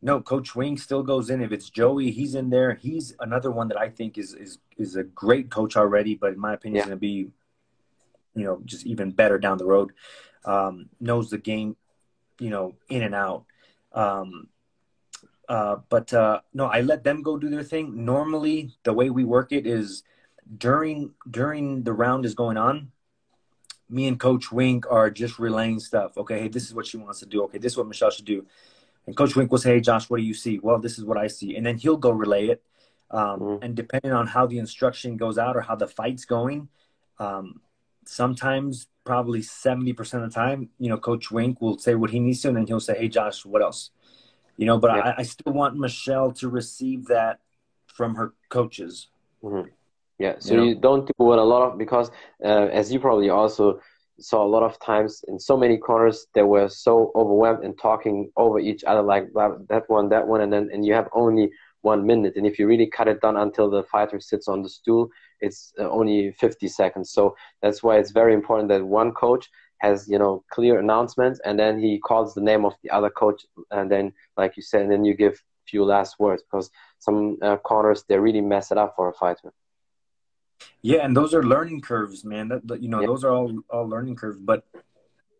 no, 0.02 0.20
Coach 0.20 0.54
Wink 0.54 0.78
still 0.78 1.02
goes 1.02 1.30
in. 1.30 1.40
If 1.40 1.50
it's 1.50 1.70
Joey, 1.70 2.10
he's 2.10 2.34
in 2.34 2.50
there. 2.50 2.74
He's 2.74 3.14
another 3.20 3.50
one 3.50 3.68
that 3.68 3.78
I 3.78 3.88
think 3.88 4.18
is 4.18 4.34
is 4.34 4.58
is 4.76 4.96
a 4.96 5.02
great 5.02 5.50
coach 5.50 5.76
already, 5.76 6.14
but 6.14 6.34
in 6.34 6.38
my 6.38 6.52
opinion, 6.52 6.76
yeah. 6.76 6.82
is 6.82 6.86
going 6.88 6.98
to 6.98 7.00
be 7.00 7.30
you 8.34 8.44
know, 8.44 8.60
just 8.64 8.86
even 8.86 9.12
better 9.12 9.38
down 9.38 9.58
the 9.58 9.64
road. 9.64 9.92
Um, 10.44 10.90
knows 11.00 11.30
the 11.30 11.38
game, 11.38 11.76
you 12.38 12.50
know, 12.50 12.74
in 12.88 13.02
and 13.02 13.14
out. 13.14 13.44
Um, 13.92 14.48
uh, 15.48 15.76
but 15.88 16.12
uh, 16.12 16.40
no, 16.52 16.66
I 16.66 16.80
let 16.80 17.04
them 17.04 17.22
go 17.22 17.38
do 17.38 17.48
their 17.48 17.62
thing. 17.62 18.04
Normally, 18.04 18.72
the 18.82 18.92
way 18.92 19.10
we 19.10 19.24
work 19.24 19.52
it 19.52 19.66
is 19.66 20.02
during 20.56 21.14
during 21.30 21.82
the 21.82 21.92
round 21.92 22.24
is 22.24 22.34
going 22.34 22.56
on. 22.56 22.90
Me 23.88 24.06
and 24.06 24.18
Coach 24.18 24.50
Wink 24.50 24.86
are 24.90 25.10
just 25.10 25.38
relaying 25.38 25.78
stuff. 25.78 26.16
Okay, 26.16 26.40
hey, 26.40 26.48
this 26.48 26.64
is 26.64 26.74
what 26.74 26.86
she 26.86 26.96
wants 26.96 27.20
to 27.20 27.26
do. 27.26 27.42
Okay, 27.44 27.58
this 27.58 27.72
is 27.72 27.78
what 27.78 27.86
Michelle 27.86 28.10
should 28.10 28.24
do. 28.24 28.46
And 29.06 29.16
Coach 29.16 29.36
Wink 29.36 29.50
will 29.50 29.58
say, 29.58 29.74
"Hey, 29.74 29.80
Josh, 29.80 30.08
what 30.08 30.16
do 30.16 30.22
you 30.22 30.34
see?" 30.34 30.58
Well, 30.58 30.78
this 30.78 30.98
is 30.98 31.04
what 31.04 31.18
I 31.18 31.26
see, 31.26 31.56
and 31.56 31.64
then 31.66 31.76
he'll 31.76 31.98
go 31.98 32.10
relay 32.10 32.48
it. 32.48 32.62
Um, 33.10 33.40
mm-hmm. 33.40 33.64
And 33.64 33.76
depending 33.76 34.12
on 34.12 34.26
how 34.26 34.46
the 34.46 34.58
instruction 34.58 35.16
goes 35.16 35.38
out 35.38 35.56
or 35.56 35.60
how 35.60 35.76
the 35.76 35.86
fight's 35.86 36.24
going, 36.24 36.68
um, 37.18 37.60
sometimes 38.06 38.88
probably 39.04 39.40
70% 39.40 39.98
of 40.14 40.22
the 40.22 40.34
time, 40.34 40.70
you 40.78 40.88
know, 40.88 40.96
Coach 40.96 41.30
Wink 41.30 41.60
will 41.60 41.78
say 41.78 41.94
what 41.94 42.10
he 42.10 42.20
needs 42.20 42.40
to, 42.42 42.48
and 42.48 42.56
then 42.56 42.66
he'll 42.66 42.80
say, 42.80 42.96
Hey, 42.98 43.08
Josh, 43.08 43.44
what 43.44 43.62
else? 43.62 43.90
You 44.56 44.66
know, 44.66 44.78
but 44.78 44.96
yeah. 44.96 45.02
I, 45.02 45.14
I, 45.18 45.22
still 45.24 45.52
want 45.52 45.76
Michelle 45.76 46.30
to 46.34 46.48
receive 46.48 47.06
that 47.06 47.40
from 47.86 48.14
her 48.14 48.34
coaches. 48.48 49.08
Mm-hmm. 49.42 49.68
Yeah. 50.18 50.36
So 50.38 50.54
you, 50.54 50.60
know? 50.60 50.66
you, 50.66 50.74
don't 50.76 51.06
do 51.06 51.12
what 51.16 51.38
a 51.38 51.42
lot 51.42 51.62
of, 51.62 51.78
because 51.78 52.10
uh, 52.44 52.68
as 52.72 52.92
you 52.92 53.00
probably 53.00 53.30
also 53.30 53.80
saw 54.20 54.44
a 54.44 54.46
lot 54.46 54.62
of 54.62 54.78
times 54.78 55.24
in 55.26 55.38
so 55.38 55.56
many 55.56 55.76
corners, 55.76 56.26
they 56.34 56.42
were 56.42 56.68
so 56.68 57.10
overwhelmed 57.16 57.64
and 57.64 57.76
talking 57.78 58.30
over 58.36 58.58
each 58.58 58.84
other, 58.84 59.02
like 59.02 59.32
that 59.34 59.84
one, 59.88 60.08
that 60.10 60.26
one, 60.26 60.40
and 60.40 60.52
then, 60.52 60.70
and 60.72 60.86
you 60.86 60.94
have 60.94 61.08
only 61.12 61.50
one 61.82 62.06
minute. 62.06 62.34
And 62.36 62.46
if 62.46 62.58
you 62.58 62.66
really 62.66 62.86
cut 62.86 63.08
it 63.08 63.20
down 63.20 63.36
until 63.36 63.68
the 63.68 63.82
fighter 63.82 64.20
sits 64.20 64.48
on 64.48 64.62
the 64.62 64.68
stool, 64.68 65.10
it's 65.40 65.72
uh, 65.78 65.90
only 65.90 66.32
50 66.32 66.68
seconds. 66.68 67.10
So 67.10 67.36
that's 67.60 67.82
why 67.82 67.98
it's 67.98 68.12
very 68.12 68.34
important 68.34 68.68
that 68.68 68.84
one 68.84 69.12
coach 69.12 69.50
has 69.78 70.08
you 70.08 70.18
know 70.18 70.42
clear 70.50 70.78
announcements 70.78 71.40
and 71.44 71.58
then 71.58 71.78
he 71.78 71.98
calls 71.98 72.32
the 72.32 72.40
name 72.40 72.64
of 72.64 72.74
the 72.82 72.90
other 72.90 73.10
coach 73.10 73.44
and 73.70 73.90
then 73.90 74.12
like 74.36 74.56
you 74.56 74.62
said 74.62 74.82
and 74.82 74.90
then 74.90 75.04
you 75.04 75.14
give 75.14 75.42
few 75.66 75.84
last 75.84 76.18
words 76.18 76.42
because 76.42 76.70
some 76.98 77.36
uh, 77.42 77.56
corners 77.58 78.04
they 78.08 78.18
really 78.18 78.40
mess 78.40 78.70
it 78.70 78.78
up 78.78 78.94
for 78.96 79.08
a 79.08 79.12
fighter 79.12 79.52
yeah 80.84 81.02
and 81.02 81.16
those 81.16 81.32
are 81.32 81.42
learning 81.42 81.80
curves 81.80 82.24
man. 82.24 82.48
That, 82.48 82.82
you 82.82 82.88
know 82.88 83.00
yeah. 83.00 83.06
those 83.06 83.24
are 83.24 83.32
all 83.32 83.50
all 83.70 83.88
learning 83.88 84.16
curves 84.16 84.38
but 84.38 84.64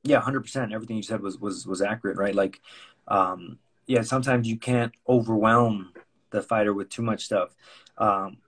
yeah 0.02 0.20
100% 0.20 0.72
everything 0.72 0.96
you 0.96 1.02
said 1.02 1.20
was 1.20 1.38
was 1.38 1.66
was 1.66 1.82
accurate 1.82 2.16
right? 2.16 2.34
Like 2.34 2.60
um 3.08 3.58
yeah 3.86 4.00
sometimes 4.00 4.48
you 4.48 4.58
can't 4.58 4.92
overwhelm 5.06 5.92
the 6.30 6.42
fighter 6.42 6.72
with 6.72 6.88
too 6.88 7.02
much 7.02 7.26
stuff 7.26 7.54
um 7.98 8.38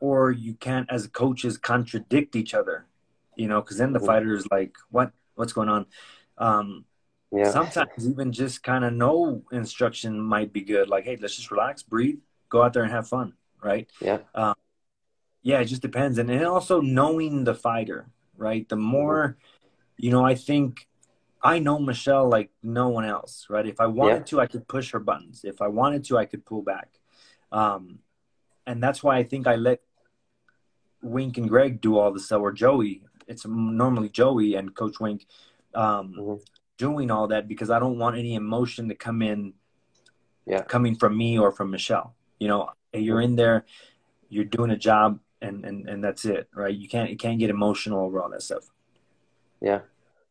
or 0.00 0.30
you 0.30 0.54
can't 0.54 0.90
as 0.90 1.06
coaches 1.06 1.58
contradict 1.58 2.34
each 2.34 2.54
other 2.54 2.86
you 3.36 3.46
know 3.46 3.60
because 3.60 3.76
then 3.76 3.92
the 3.92 4.00
fighter 4.00 4.34
is 4.34 4.46
like 4.50 4.74
what? 4.90 5.12
What's 5.34 5.52
going 5.52 5.68
on? 5.68 5.86
Um 6.38 6.86
yeah. 7.30 7.50
sometimes 7.50 8.08
even 8.08 8.32
just 8.32 8.62
kind 8.62 8.86
of 8.86 8.94
no 8.94 9.42
instruction 9.52 10.18
might 10.18 10.50
be 10.50 10.62
good 10.62 10.88
like 10.88 11.04
hey 11.04 11.18
let's 11.20 11.36
just 11.36 11.50
relax 11.50 11.82
breathe 11.82 12.20
go 12.48 12.62
out 12.62 12.72
there 12.72 12.84
and 12.84 12.90
have 12.90 13.06
fun 13.06 13.34
right? 13.62 13.88
Yeah. 14.00 14.18
Um, 14.34 14.54
yeah 15.42 15.60
it 15.60 15.66
just 15.66 15.82
depends 15.82 16.18
and 16.18 16.28
then 16.28 16.44
also 16.44 16.80
knowing 16.80 17.44
the 17.44 17.54
fighter 17.54 18.08
right 18.36 18.68
the 18.68 18.76
more 18.76 19.36
you 19.96 20.10
know 20.10 20.24
i 20.24 20.34
think 20.34 20.88
i 21.42 21.58
know 21.58 21.78
michelle 21.78 22.28
like 22.28 22.50
no 22.62 22.88
one 22.88 23.04
else 23.04 23.46
right 23.48 23.66
if 23.66 23.80
i 23.80 23.86
wanted 23.86 24.18
yeah. 24.18 24.24
to 24.24 24.40
i 24.40 24.46
could 24.46 24.66
push 24.68 24.90
her 24.92 25.00
buttons 25.00 25.42
if 25.44 25.60
i 25.62 25.66
wanted 25.68 26.04
to 26.04 26.18
i 26.18 26.24
could 26.24 26.44
pull 26.44 26.62
back 26.62 26.88
um 27.52 27.98
and 28.66 28.82
that's 28.82 29.02
why 29.02 29.16
i 29.16 29.22
think 29.22 29.46
i 29.46 29.54
let 29.56 29.80
Wink 31.02 31.38
and 31.38 31.48
Greg 31.48 31.80
do 31.80 31.98
all 31.98 32.12
the 32.12 32.20
stuff, 32.20 32.40
or 32.40 32.52
Joey. 32.52 33.02
It's 33.26 33.46
normally 33.46 34.08
Joey 34.08 34.54
and 34.54 34.74
Coach 34.74 35.00
Wink 35.00 35.26
um, 35.74 36.14
mm-hmm. 36.18 36.34
doing 36.76 37.10
all 37.10 37.28
that 37.28 37.46
because 37.46 37.70
I 37.70 37.78
don't 37.78 37.98
want 37.98 38.16
any 38.16 38.34
emotion 38.34 38.88
to 38.88 38.94
come 38.94 39.22
in, 39.22 39.54
yeah, 40.46 40.62
coming 40.62 40.94
from 40.96 41.16
me 41.16 41.38
or 41.38 41.52
from 41.52 41.70
Michelle. 41.70 42.14
You 42.38 42.48
know, 42.48 42.70
you're 42.92 43.20
in 43.20 43.36
there, 43.36 43.66
you're 44.28 44.44
doing 44.44 44.70
a 44.70 44.76
job, 44.76 45.20
and 45.40 45.64
and 45.64 45.88
and 45.88 46.02
that's 46.02 46.24
it, 46.24 46.48
right? 46.54 46.74
You 46.74 46.88
can't 46.88 47.10
you 47.10 47.16
can't 47.16 47.38
get 47.38 47.50
emotional 47.50 48.04
over 48.04 48.20
all 48.20 48.30
that 48.30 48.42
stuff. 48.42 48.64
Yeah, 49.60 49.80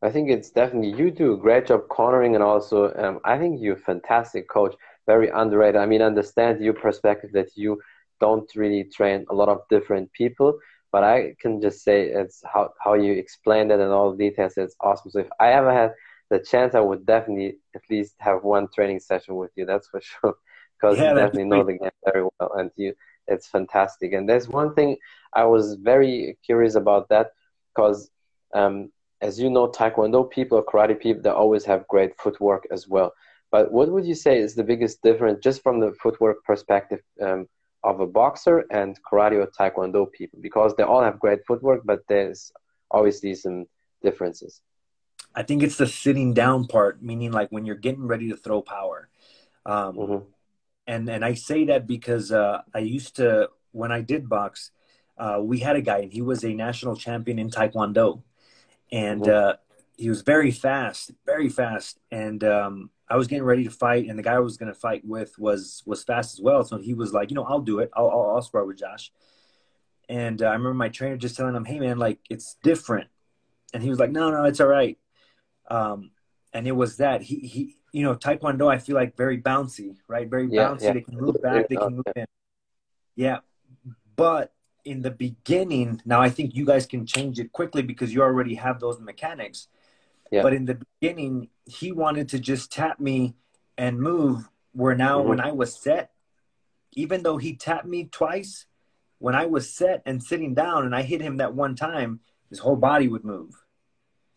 I 0.01 0.09
think 0.09 0.29
it's 0.29 0.49
definitely 0.49 0.91
you 0.91 1.11
do 1.11 1.33
a 1.33 1.37
great 1.37 1.67
job 1.67 1.87
cornering, 1.89 2.35
and 2.35 2.43
also 2.43 2.93
um, 2.95 3.19
I 3.25 3.37
think 3.37 3.61
you're 3.61 3.75
a 3.75 3.79
fantastic 3.79 4.49
coach, 4.49 4.75
very 5.05 5.29
underrated. 5.29 5.81
I 5.81 5.85
mean, 5.85 6.01
understand 6.01 6.61
your 6.61 6.73
perspective 6.73 7.31
that 7.33 7.49
you 7.55 7.81
don't 8.19 8.49
really 8.55 8.83
train 8.83 9.25
a 9.29 9.33
lot 9.33 9.49
of 9.49 9.61
different 9.69 10.11
people, 10.13 10.57
but 10.91 11.03
I 11.03 11.35
can 11.39 11.61
just 11.61 11.83
say 11.83 12.07
it's 12.09 12.41
how 12.45 12.69
how 12.83 12.93
you 12.93 13.13
explained 13.13 13.71
it 13.71 13.79
and 13.79 13.91
all 13.91 14.11
the 14.11 14.29
details. 14.29 14.53
It's 14.57 14.75
awesome. 14.81 15.11
So 15.11 15.19
if 15.19 15.29
I 15.39 15.53
ever 15.53 15.73
had 15.73 15.91
the 16.29 16.39
chance, 16.39 16.75
I 16.75 16.79
would 16.79 17.05
definitely 17.05 17.57
at 17.75 17.81
least 17.89 18.15
have 18.19 18.43
one 18.43 18.67
training 18.73 18.99
session 18.99 19.35
with 19.35 19.51
you. 19.55 19.65
That's 19.65 19.87
for 19.87 20.01
sure, 20.09 20.35
because 20.79 20.97
yeah, 20.97 21.09
you 21.09 21.15
definitely 21.15 21.45
know 21.45 21.63
the 21.63 21.77
game 21.77 21.91
very 22.05 22.23
well, 22.39 22.51
and 22.55 22.71
you 22.75 22.93
it's 23.27 23.47
fantastic. 23.47 24.13
And 24.13 24.27
there's 24.27 24.47
one 24.47 24.73
thing 24.73 24.97
I 25.33 25.45
was 25.45 25.75
very 25.75 26.37
curious 26.45 26.75
about 26.75 27.09
that 27.09 27.31
because, 27.75 28.09
um, 28.53 28.91
as 29.21 29.39
you 29.39 29.49
know, 29.49 29.67
Taekwondo 29.67 30.29
people, 30.29 30.63
karate 30.63 30.99
people, 30.99 31.21
they 31.21 31.29
always 31.29 31.65
have 31.65 31.87
great 31.87 32.17
footwork 32.19 32.67
as 32.71 32.87
well. 32.87 33.13
But 33.51 33.71
what 33.71 33.89
would 33.89 34.05
you 34.05 34.15
say 34.15 34.39
is 34.39 34.55
the 34.55 34.63
biggest 34.63 35.01
difference, 35.01 35.43
just 35.43 35.63
from 35.63 35.79
the 35.79 35.93
footwork 35.93 36.43
perspective, 36.43 36.99
um, 37.21 37.47
of 37.83 37.99
a 37.99 38.07
boxer 38.07 38.65
and 38.71 38.97
karate 39.03 39.41
or 39.41 39.47
Taekwondo 39.47 40.11
people? 40.11 40.39
Because 40.41 40.75
they 40.75 40.83
all 40.83 41.01
have 41.01 41.19
great 41.19 41.45
footwork, 41.45 41.81
but 41.85 42.01
there's 42.07 42.51
obviously 42.91 43.35
some 43.35 43.65
differences. 44.01 44.61
I 45.33 45.43
think 45.43 45.63
it's 45.63 45.77
the 45.77 45.87
sitting 45.87 46.33
down 46.33 46.65
part, 46.65 47.01
meaning 47.01 47.31
like 47.31 47.49
when 47.51 47.65
you're 47.65 47.75
getting 47.75 48.07
ready 48.07 48.29
to 48.29 48.37
throw 48.37 48.61
power. 48.61 49.09
Um, 49.65 49.95
mm-hmm 49.95 50.29
and 50.87 51.09
and 51.09 51.23
I 51.23 51.33
say 51.33 51.65
that 51.65 51.85
because 51.85 52.31
uh, 52.31 52.61
I 52.73 52.79
used 52.79 53.17
to 53.17 53.49
when 53.71 53.91
I 53.91 54.01
did 54.01 54.29
box, 54.29 54.71
uh, 55.17 55.39
we 55.41 55.59
had 55.59 55.75
a 55.75 55.81
guy 55.81 55.99
and 55.99 56.13
he 56.13 56.21
was 56.21 56.43
a 56.43 56.53
national 56.53 56.95
champion 56.95 57.37
in 57.37 57.49
Taekwondo, 57.49 58.23
and 58.91 59.27
uh, 59.27 59.57
he 59.97 60.09
was 60.09 60.21
very 60.21 60.51
fast, 60.51 61.11
very 61.25 61.49
fast, 61.49 61.99
and 62.11 62.43
um, 62.43 62.89
I 63.09 63.17
was 63.17 63.27
getting 63.27 63.43
ready 63.43 63.63
to 63.65 63.69
fight, 63.69 64.07
and 64.07 64.17
the 64.17 64.23
guy 64.23 64.33
I 64.33 64.39
was 64.39 64.57
going 64.57 64.73
to 64.73 64.79
fight 64.79 65.03
with 65.05 65.37
was 65.37 65.83
was 65.85 66.03
fast 66.03 66.33
as 66.33 66.41
well. 66.41 66.63
So 66.63 66.77
he 66.77 66.93
was 66.93 67.13
like, 67.13 67.29
you 67.29 67.35
know, 67.35 67.43
I'll 67.43 67.61
do 67.61 67.79
it. 67.79 67.91
I'll 67.93 68.09
I'll, 68.09 68.31
I'll 68.35 68.41
spar 68.41 68.65
with 68.65 68.79
Josh. 68.79 69.11
And 70.09 70.41
uh, 70.41 70.45
I 70.45 70.51
remember 70.53 70.73
my 70.73 70.89
trainer 70.89 71.17
just 71.17 71.35
telling 71.35 71.55
him, 71.55 71.65
"Hey 71.65 71.79
man, 71.79 71.97
like 71.97 72.19
it's 72.29 72.55
different," 72.63 73.09
and 73.73 73.83
he 73.83 73.89
was 73.89 73.99
like, 73.99 74.11
"No, 74.11 74.31
no, 74.31 74.45
it's 74.45 74.61
all 74.61 74.67
right." 74.67 74.97
Um, 75.69 76.11
and 76.53 76.65
it 76.67 76.71
was 76.71 76.97
that 76.97 77.21
he 77.21 77.39
he 77.39 77.76
you 77.91 78.03
know, 78.03 78.15
Taekwondo, 78.15 78.71
I 78.71 78.77
feel 78.77 78.95
like 78.95 79.15
very 79.15 79.41
bouncy, 79.41 79.95
right? 80.07 80.29
Very 80.29 80.47
yeah, 80.49 80.69
bouncy. 80.69 80.83
Yeah. 80.83 80.93
They 80.93 81.01
can 81.01 81.17
move 81.17 81.41
back, 81.41 81.69
they 81.69 81.75
can 81.75 81.95
move 81.95 82.05
in. 82.15 82.25
Yeah. 83.15 83.39
But 84.15 84.53
in 84.83 85.01
the 85.01 85.11
beginning, 85.11 86.01
now 86.05 86.21
I 86.21 86.29
think 86.29 86.55
you 86.55 86.65
guys 86.65 86.85
can 86.85 87.05
change 87.05 87.39
it 87.39 87.51
quickly 87.51 87.81
because 87.81 88.13
you 88.13 88.21
already 88.21 88.55
have 88.55 88.79
those 88.79 88.99
mechanics. 88.99 89.67
Yeah. 90.31 90.43
But 90.43 90.53
in 90.53 90.65
the 90.65 90.79
beginning, 90.99 91.49
he 91.65 91.91
wanted 91.91 92.29
to 92.29 92.39
just 92.39 92.71
tap 92.71 92.99
me 92.99 93.35
and 93.77 93.99
move. 93.99 94.49
Where 94.73 94.95
now, 94.95 95.19
mm-hmm. 95.19 95.29
when 95.29 95.39
I 95.39 95.51
was 95.51 95.75
set, 95.75 96.11
even 96.93 97.23
though 97.23 97.37
he 97.37 97.55
tapped 97.55 97.85
me 97.85 98.05
twice, 98.05 98.65
when 99.19 99.33
I 99.33 99.45
was 99.45 99.73
set 99.73 100.03
and 100.05 100.21
sitting 100.21 100.53
down 100.53 100.85
and 100.85 100.95
I 100.95 101.01
hit 101.01 101.21
him 101.21 101.37
that 101.37 101.55
one 101.55 101.75
time, 101.75 102.19
his 102.49 102.59
whole 102.59 102.75
body 102.75 103.07
would 103.07 103.23
move. 103.23 103.63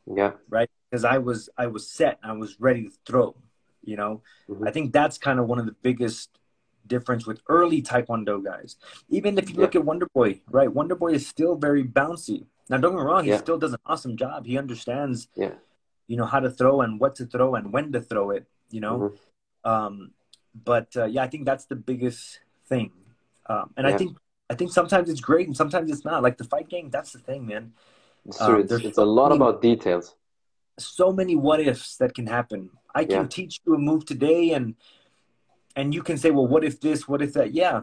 Yeah. 0.07 0.33
Right 0.49 0.71
because 0.91 1.05
I 1.05 1.19
was 1.19 1.49
I 1.57 1.67
was 1.67 1.89
set. 1.89 2.19
I 2.23 2.33
was 2.33 2.61
ready 2.61 2.85
to 2.85 2.93
throw. 3.07 3.35
You 3.83 3.97
know, 3.97 4.23
mm-hmm. 4.49 4.67
I 4.67 4.71
think 4.71 4.93
that's 4.93 5.19
kind 5.19 5.39
of 5.39 5.47
one 5.47 5.59
of 5.59 5.67
the 5.67 5.77
biggest 5.83 6.31
difference 6.87 7.27
with 7.27 7.41
early 7.49 7.83
Taekwondo 7.83 8.45
guys. 8.45 8.77
Even 9.09 9.39
if 9.39 9.49
you 9.49 9.57
yeah. 9.57 9.63
look 9.63 9.75
at 9.75 9.85
Wonder 9.85 10.07
Boy, 10.15 10.41
right? 10.51 10.73
Wonder 10.73 10.95
Boy 10.95 11.13
is 11.13 11.27
still 11.27 11.57
very 11.57 11.85
bouncy. 11.85 12.47
Now, 12.69 12.77
don't 12.77 12.93
get 12.93 13.01
me 13.01 13.05
wrong; 13.05 13.25
he 13.25 13.31
yeah. 13.31 13.39
still 13.39 13.59
does 13.59 13.73
an 13.73 13.81
awesome 13.87 14.17
job. 14.17 14.47
He 14.47 14.59
understands, 14.59 15.29
yeah. 15.35 15.55
you 16.07 16.17
know, 16.17 16.27
how 16.27 16.41
to 16.41 16.51
throw 16.51 16.83
and 16.83 17.01
what 17.01 17.15
to 17.17 17.27
throw 17.27 17.55
and 17.55 17.73
when 17.73 17.93
to 17.93 18.01
throw 18.01 18.31
it. 18.31 18.47
You 18.71 18.81
know, 18.81 18.99
mm-hmm. 18.99 19.71
um, 19.71 20.11
but 20.55 20.95
uh, 20.97 21.07
yeah, 21.07 21.23
I 21.23 21.29
think 21.29 21.47
that's 21.47 21.65
the 21.67 21.77
biggest 21.77 22.41
thing. 22.67 22.93
Um, 23.47 23.73
and. 23.77 23.87
I 23.87 23.97
think 23.97 24.17
I 24.51 24.55
think 24.55 24.73
sometimes 24.73 25.09
it's 25.09 25.21
great 25.21 25.47
and 25.47 25.57
sometimes 25.57 25.91
it's 25.91 26.05
not. 26.05 26.25
Like 26.25 26.37
the 26.37 26.45
fight 26.45 26.69
game, 26.69 26.91
that's 26.91 27.13
the 27.13 27.21
thing, 27.21 27.47
man. 27.47 27.73
It's 28.27 28.41
Um, 28.41 28.61
it's, 28.61 28.73
it's 28.73 28.99
a 28.99 29.05
lot 29.05 29.31
about 29.31 29.63
details 29.63 30.17
so 30.81 31.13
many 31.13 31.37
what 31.37 31.61
ifs 31.61 31.97
that 31.97 32.15
can 32.15 32.27
happen. 32.27 32.71
I 32.95 33.05
can 33.05 33.23
yeah. 33.23 33.27
teach 33.27 33.61
you 33.67 33.75
a 33.75 33.79
move 33.79 34.05
today 34.05 34.53
and 34.53 34.75
and 35.77 35.95
you 35.95 36.03
can 36.03 36.19
say, 36.19 36.31
well, 36.31 36.47
what 36.47 36.65
if 36.65 36.81
this, 36.81 37.07
what 37.07 37.23
if 37.23 37.33
that? 37.35 37.55
Yeah. 37.55 37.83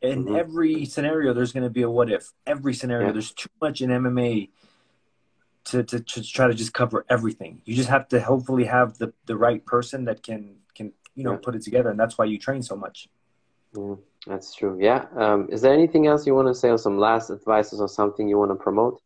In 0.00 0.24
mm-hmm. 0.24 0.36
every 0.36 0.84
scenario, 0.84 1.32
there's 1.32 1.52
going 1.52 1.64
to 1.64 1.70
be 1.70 1.82
a 1.82 1.90
what 1.90 2.10
if. 2.10 2.32
Every 2.46 2.74
scenario, 2.74 3.08
yeah. 3.08 3.12
there's 3.12 3.32
too 3.32 3.50
much 3.60 3.80
in 3.82 3.90
MMA 3.90 4.48
to, 5.64 5.82
to, 5.82 6.00
to 6.00 6.22
try 6.22 6.46
to 6.46 6.54
just 6.54 6.72
cover 6.72 7.04
everything. 7.08 7.62
You 7.64 7.74
just 7.74 7.88
have 7.88 8.08
to 8.08 8.20
hopefully 8.20 8.64
have 8.64 8.98
the, 8.98 9.12
the 9.26 9.36
right 9.36 9.64
person 9.64 10.04
that 10.04 10.22
can 10.22 10.56
can 10.74 10.92
you 11.14 11.24
know 11.24 11.32
yeah. 11.32 11.38
put 11.42 11.54
it 11.54 11.62
together, 11.62 11.90
and 11.90 11.98
that's 11.98 12.18
why 12.18 12.24
you 12.26 12.38
train 12.38 12.62
so 12.62 12.76
much. 12.76 13.08
Mm, 13.74 13.98
that's 14.26 14.54
true. 14.54 14.76
Yeah. 14.80 15.06
Um, 15.16 15.48
is 15.50 15.62
there 15.62 15.72
anything 15.72 16.06
else 16.06 16.26
you 16.26 16.34
want 16.34 16.48
to 16.48 16.54
say, 16.54 16.68
or 16.68 16.78
some 16.78 16.98
last 16.98 17.30
advices, 17.30 17.80
or 17.80 17.88
something 17.88 18.28
you 18.28 18.38
want 18.38 18.50
to 18.50 18.56
promote? 18.56 19.00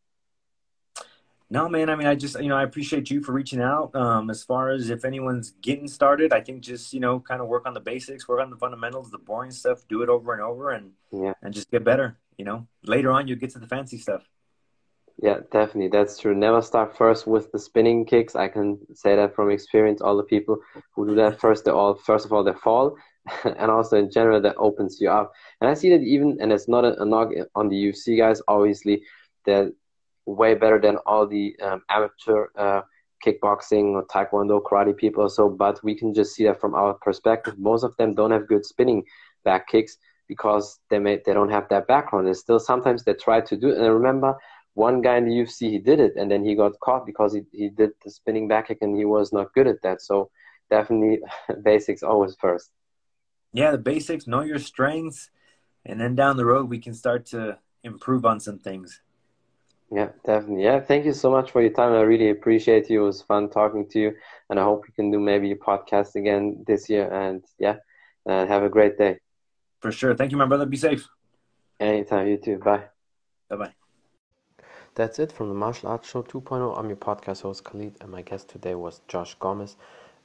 No, 1.51 1.69
man. 1.69 1.89
I 1.89 1.97
mean, 1.97 2.07
I 2.07 2.15
just 2.15 2.39
you 2.41 2.49
know 2.49 2.57
I 2.57 2.63
appreciate 2.63 3.11
you 3.11 3.23
for 3.23 3.33
reaching 3.33 3.61
out. 3.61 3.95
Um, 3.95 4.29
as 4.29 4.43
far 4.43 4.71
as 4.71 4.91
if 4.91 5.05
anyone's 5.05 5.53
getting 5.63 5.89
started, 5.89 6.33
I 6.33 6.41
think 6.41 6.63
just 6.63 6.93
you 6.93 7.01
know 7.01 7.21
kind 7.21 7.41
of 7.41 7.49
work 7.49 7.67
on 7.67 7.75
the 7.75 7.81
basics, 7.81 8.29
work 8.29 8.41
on 8.41 8.51
the 8.51 8.57
fundamentals, 8.57 9.11
the 9.11 9.19
boring 9.19 9.51
stuff, 9.51 9.87
do 9.89 10.03
it 10.03 10.11
over 10.11 10.35
and 10.35 10.43
over, 10.43 10.71
and 10.71 10.93
yeah, 11.11 11.33
and 11.43 11.55
just 11.55 11.71
get 11.71 11.85
better. 11.85 12.19
You 12.37 12.45
know, 12.45 12.67
later 12.85 13.11
on 13.11 13.29
you 13.29 13.37
get 13.37 13.51
to 13.51 13.59
the 13.59 13.67
fancy 13.67 13.97
stuff. 13.97 14.29
Yeah, 15.21 15.39
definitely. 15.51 15.89
That's 15.89 16.19
true. 16.19 16.35
Never 16.35 16.63
start 16.63 16.97
first 16.97 17.27
with 17.27 17.51
the 17.51 17.59
spinning 17.59 18.05
kicks. 18.05 18.37
I 18.37 18.47
can 18.47 18.79
say 18.95 19.17
that 19.17 19.35
from 19.35 19.51
experience. 19.51 20.01
All 20.01 20.17
the 20.17 20.23
people 20.23 20.59
who 20.95 21.09
do 21.09 21.15
that 21.17 21.41
first, 21.41 21.65
they 21.65 21.73
all 21.73 21.95
first 21.95 22.27
of 22.27 22.33
all 22.33 22.45
they 22.45 22.53
fall, 22.53 22.97
and 23.45 23.71
also 23.71 23.97
in 23.97 24.11
general 24.11 24.41
that 24.43 24.57
opens 24.59 25.01
you 25.01 25.11
up. 25.11 25.33
And 25.61 25.69
I 25.69 25.75
see 25.75 25.91
that 25.91 26.03
even, 26.03 26.39
and 26.41 26.53
it's 26.53 26.69
not 26.69 26.85
a, 26.85 27.03
a 27.03 27.07
knock 27.07 27.31
on 27.55 27.69
the 27.69 27.77
UFC 27.77 28.19
guys. 28.19 28.43
Obviously, 28.47 29.03
that 29.47 29.73
way 30.37 30.55
better 30.55 30.81
than 30.81 30.97
all 31.07 31.27
the 31.27 31.57
um, 31.63 31.83
amateur 31.89 32.47
uh, 32.57 32.83
kickboxing 33.25 33.93
or 33.95 34.07
taekwondo 34.07 34.63
karate 34.63 34.97
people. 34.97 35.29
So 35.29 35.49
but 35.49 35.83
we 35.83 35.95
can 35.95 36.15
just 36.15 36.35
see 36.35 36.45
that 36.45 36.61
from 36.61 36.75
our 36.75 36.95
perspective 36.95 37.59
most 37.59 37.83
of 37.83 37.97
them 37.97 38.15
don't 38.15 38.31
have 38.31 38.47
good 38.47 38.65
spinning 38.65 39.05
back 39.45 39.69
kicks 39.69 39.97
because 40.29 40.79
they 40.91 40.99
may 40.99 41.21
they 41.25 41.33
don't 41.33 41.51
have 41.51 41.69
that 41.71 41.87
background. 41.87 42.27
And 42.27 42.37
still 42.37 42.61
sometimes 42.61 43.05
they 43.05 43.15
try 43.15 43.41
to 43.41 43.57
do 43.57 43.71
it. 43.71 43.77
And 43.79 43.87
I 43.87 43.89
remember 43.89 44.37
one 44.75 45.01
guy 45.01 45.17
in 45.17 45.25
the 45.25 45.33
UFC 45.33 45.71
he 45.71 45.79
did 45.79 45.99
it 45.99 46.13
and 46.17 46.31
then 46.31 46.45
he 46.45 46.55
got 46.55 46.79
caught 46.81 47.07
because 47.07 47.33
he, 47.33 47.43
he 47.53 47.69
did 47.71 47.91
the 48.05 48.11
spinning 48.11 48.47
back 48.47 48.69
kick 48.69 48.79
and 48.83 48.97
he 48.97 49.05
was 49.05 49.33
not 49.33 49.53
good 49.55 49.67
at 49.67 49.83
that. 49.83 50.03
So 50.03 50.31
definitely 50.71 51.21
basics 51.63 52.03
always 52.03 52.37
first. 52.39 52.71
Yeah 53.53 53.71
the 53.71 53.79
basics 53.79 54.27
know 54.27 54.43
your 54.43 54.59
strengths 54.59 55.31
and 55.87 55.99
then 56.01 56.15
down 56.15 56.37
the 56.37 56.45
road 56.45 56.69
we 56.69 56.79
can 56.79 56.93
start 56.93 57.25
to 57.27 57.59
improve 57.83 58.27
on 58.27 58.41
some 58.41 58.59
things 58.59 59.01
yeah, 59.91 60.09
definitely. 60.25 60.65
Yeah, 60.65 60.81
thank 60.81 61.07
you 61.07 61.13
so 61.13 61.31
much 61.31 61.51
for 61.51 61.63
your 61.63 61.73
time. 61.73 61.93
I 61.93 62.03
really 62.03 62.31
appreciate 62.31 62.91
you. 62.91 63.03
It 63.03 63.07
was 63.07 63.23
fun 63.23 63.49
talking 63.49 63.89
to 63.89 63.99
you, 63.99 64.15
and 64.51 64.61
I 64.61 64.65
hope 64.65 64.85
we 64.87 64.93
can 64.93 65.11
do 65.11 65.19
maybe 65.19 65.51
a 65.53 65.57
podcast 65.57 66.15
again 66.15 66.65
this 66.67 66.91
year. 66.91 67.11
And 67.11 67.43
yeah, 67.59 67.77
uh, 68.29 68.47
have 68.47 68.63
a 68.63 68.69
great 68.69 68.99
day. 68.99 69.19
For 69.81 69.91
sure. 69.91 70.15
Thank 70.15 70.33
you, 70.33 70.39
my 70.39 70.47
brother. 70.47 70.67
Be 70.67 70.77
safe. 70.77 71.09
Anytime. 71.81 72.29
You 72.29 72.37
too. 72.37 72.59
Bye. 72.59 72.85
Bye 73.49 73.57
bye. 73.57 73.73
That's 74.95 75.19
it 75.19 75.33
from 75.33 75.49
the 75.49 75.55
Martial 75.55 75.89
Arts 75.89 76.11
Show 76.11 76.23
2.0. 76.23 76.77
I'm 76.77 76.89
your 76.89 76.97
podcast 76.97 77.43
host 77.43 77.65
Khalid, 77.65 77.97
and 78.01 78.11
my 78.11 78.23
guest 78.23 78.49
today 78.49 78.75
was 78.75 79.01
Josh 79.09 79.37
Gomez, 79.37 79.77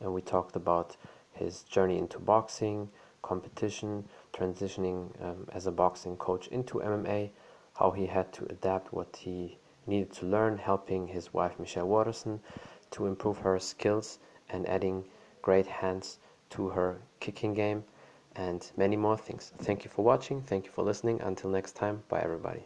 and 0.02 0.14
we 0.14 0.22
talked 0.22 0.56
about 0.56 0.98
his 1.32 1.62
journey 1.64 1.98
into 2.00 2.20
boxing, 2.20 2.90
competition, 3.22 4.06
transitioning 4.34 5.10
um, 5.24 5.48
as 5.54 5.68
a 5.68 5.72
boxing 5.72 6.18
coach 6.18 6.48
into 6.48 6.80
MMA 6.80 7.30
how 7.76 7.92
he 7.92 8.06
had 8.06 8.32
to 8.34 8.46
adapt 8.46 8.94
what 8.94 9.16
he 9.16 9.58
needed 9.88 10.12
to 10.14 10.26
learn, 10.26 10.58
helping 10.58 11.08
his 11.08 11.34
wife 11.34 11.60
Michelle 11.60 11.88
Waterson 11.88 12.40
to 12.92 13.08
improve 13.08 13.40
her 13.40 13.60
skills 13.60 14.20
and 14.50 14.68
adding 14.68 15.04
great 15.42 15.66
hands 15.66 16.20
to 16.52 16.70
her 16.70 17.02
kicking 17.20 17.54
game 17.54 17.84
and 18.36 18.72
many 18.78 18.96
more 18.96 19.18
things. 19.18 19.52
Thank 19.60 19.84
you 19.84 19.90
for 19.90 20.04
watching. 20.04 20.42
Thank 20.42 20.66
you 20.66 20.72
for 20.72 20.84
listening. 20.84 21.22
Until 21.22 21.50
next 21.50 21.74
time, 21.74 22.04
bye 22.10 22.22
everybody. 22.22 22.64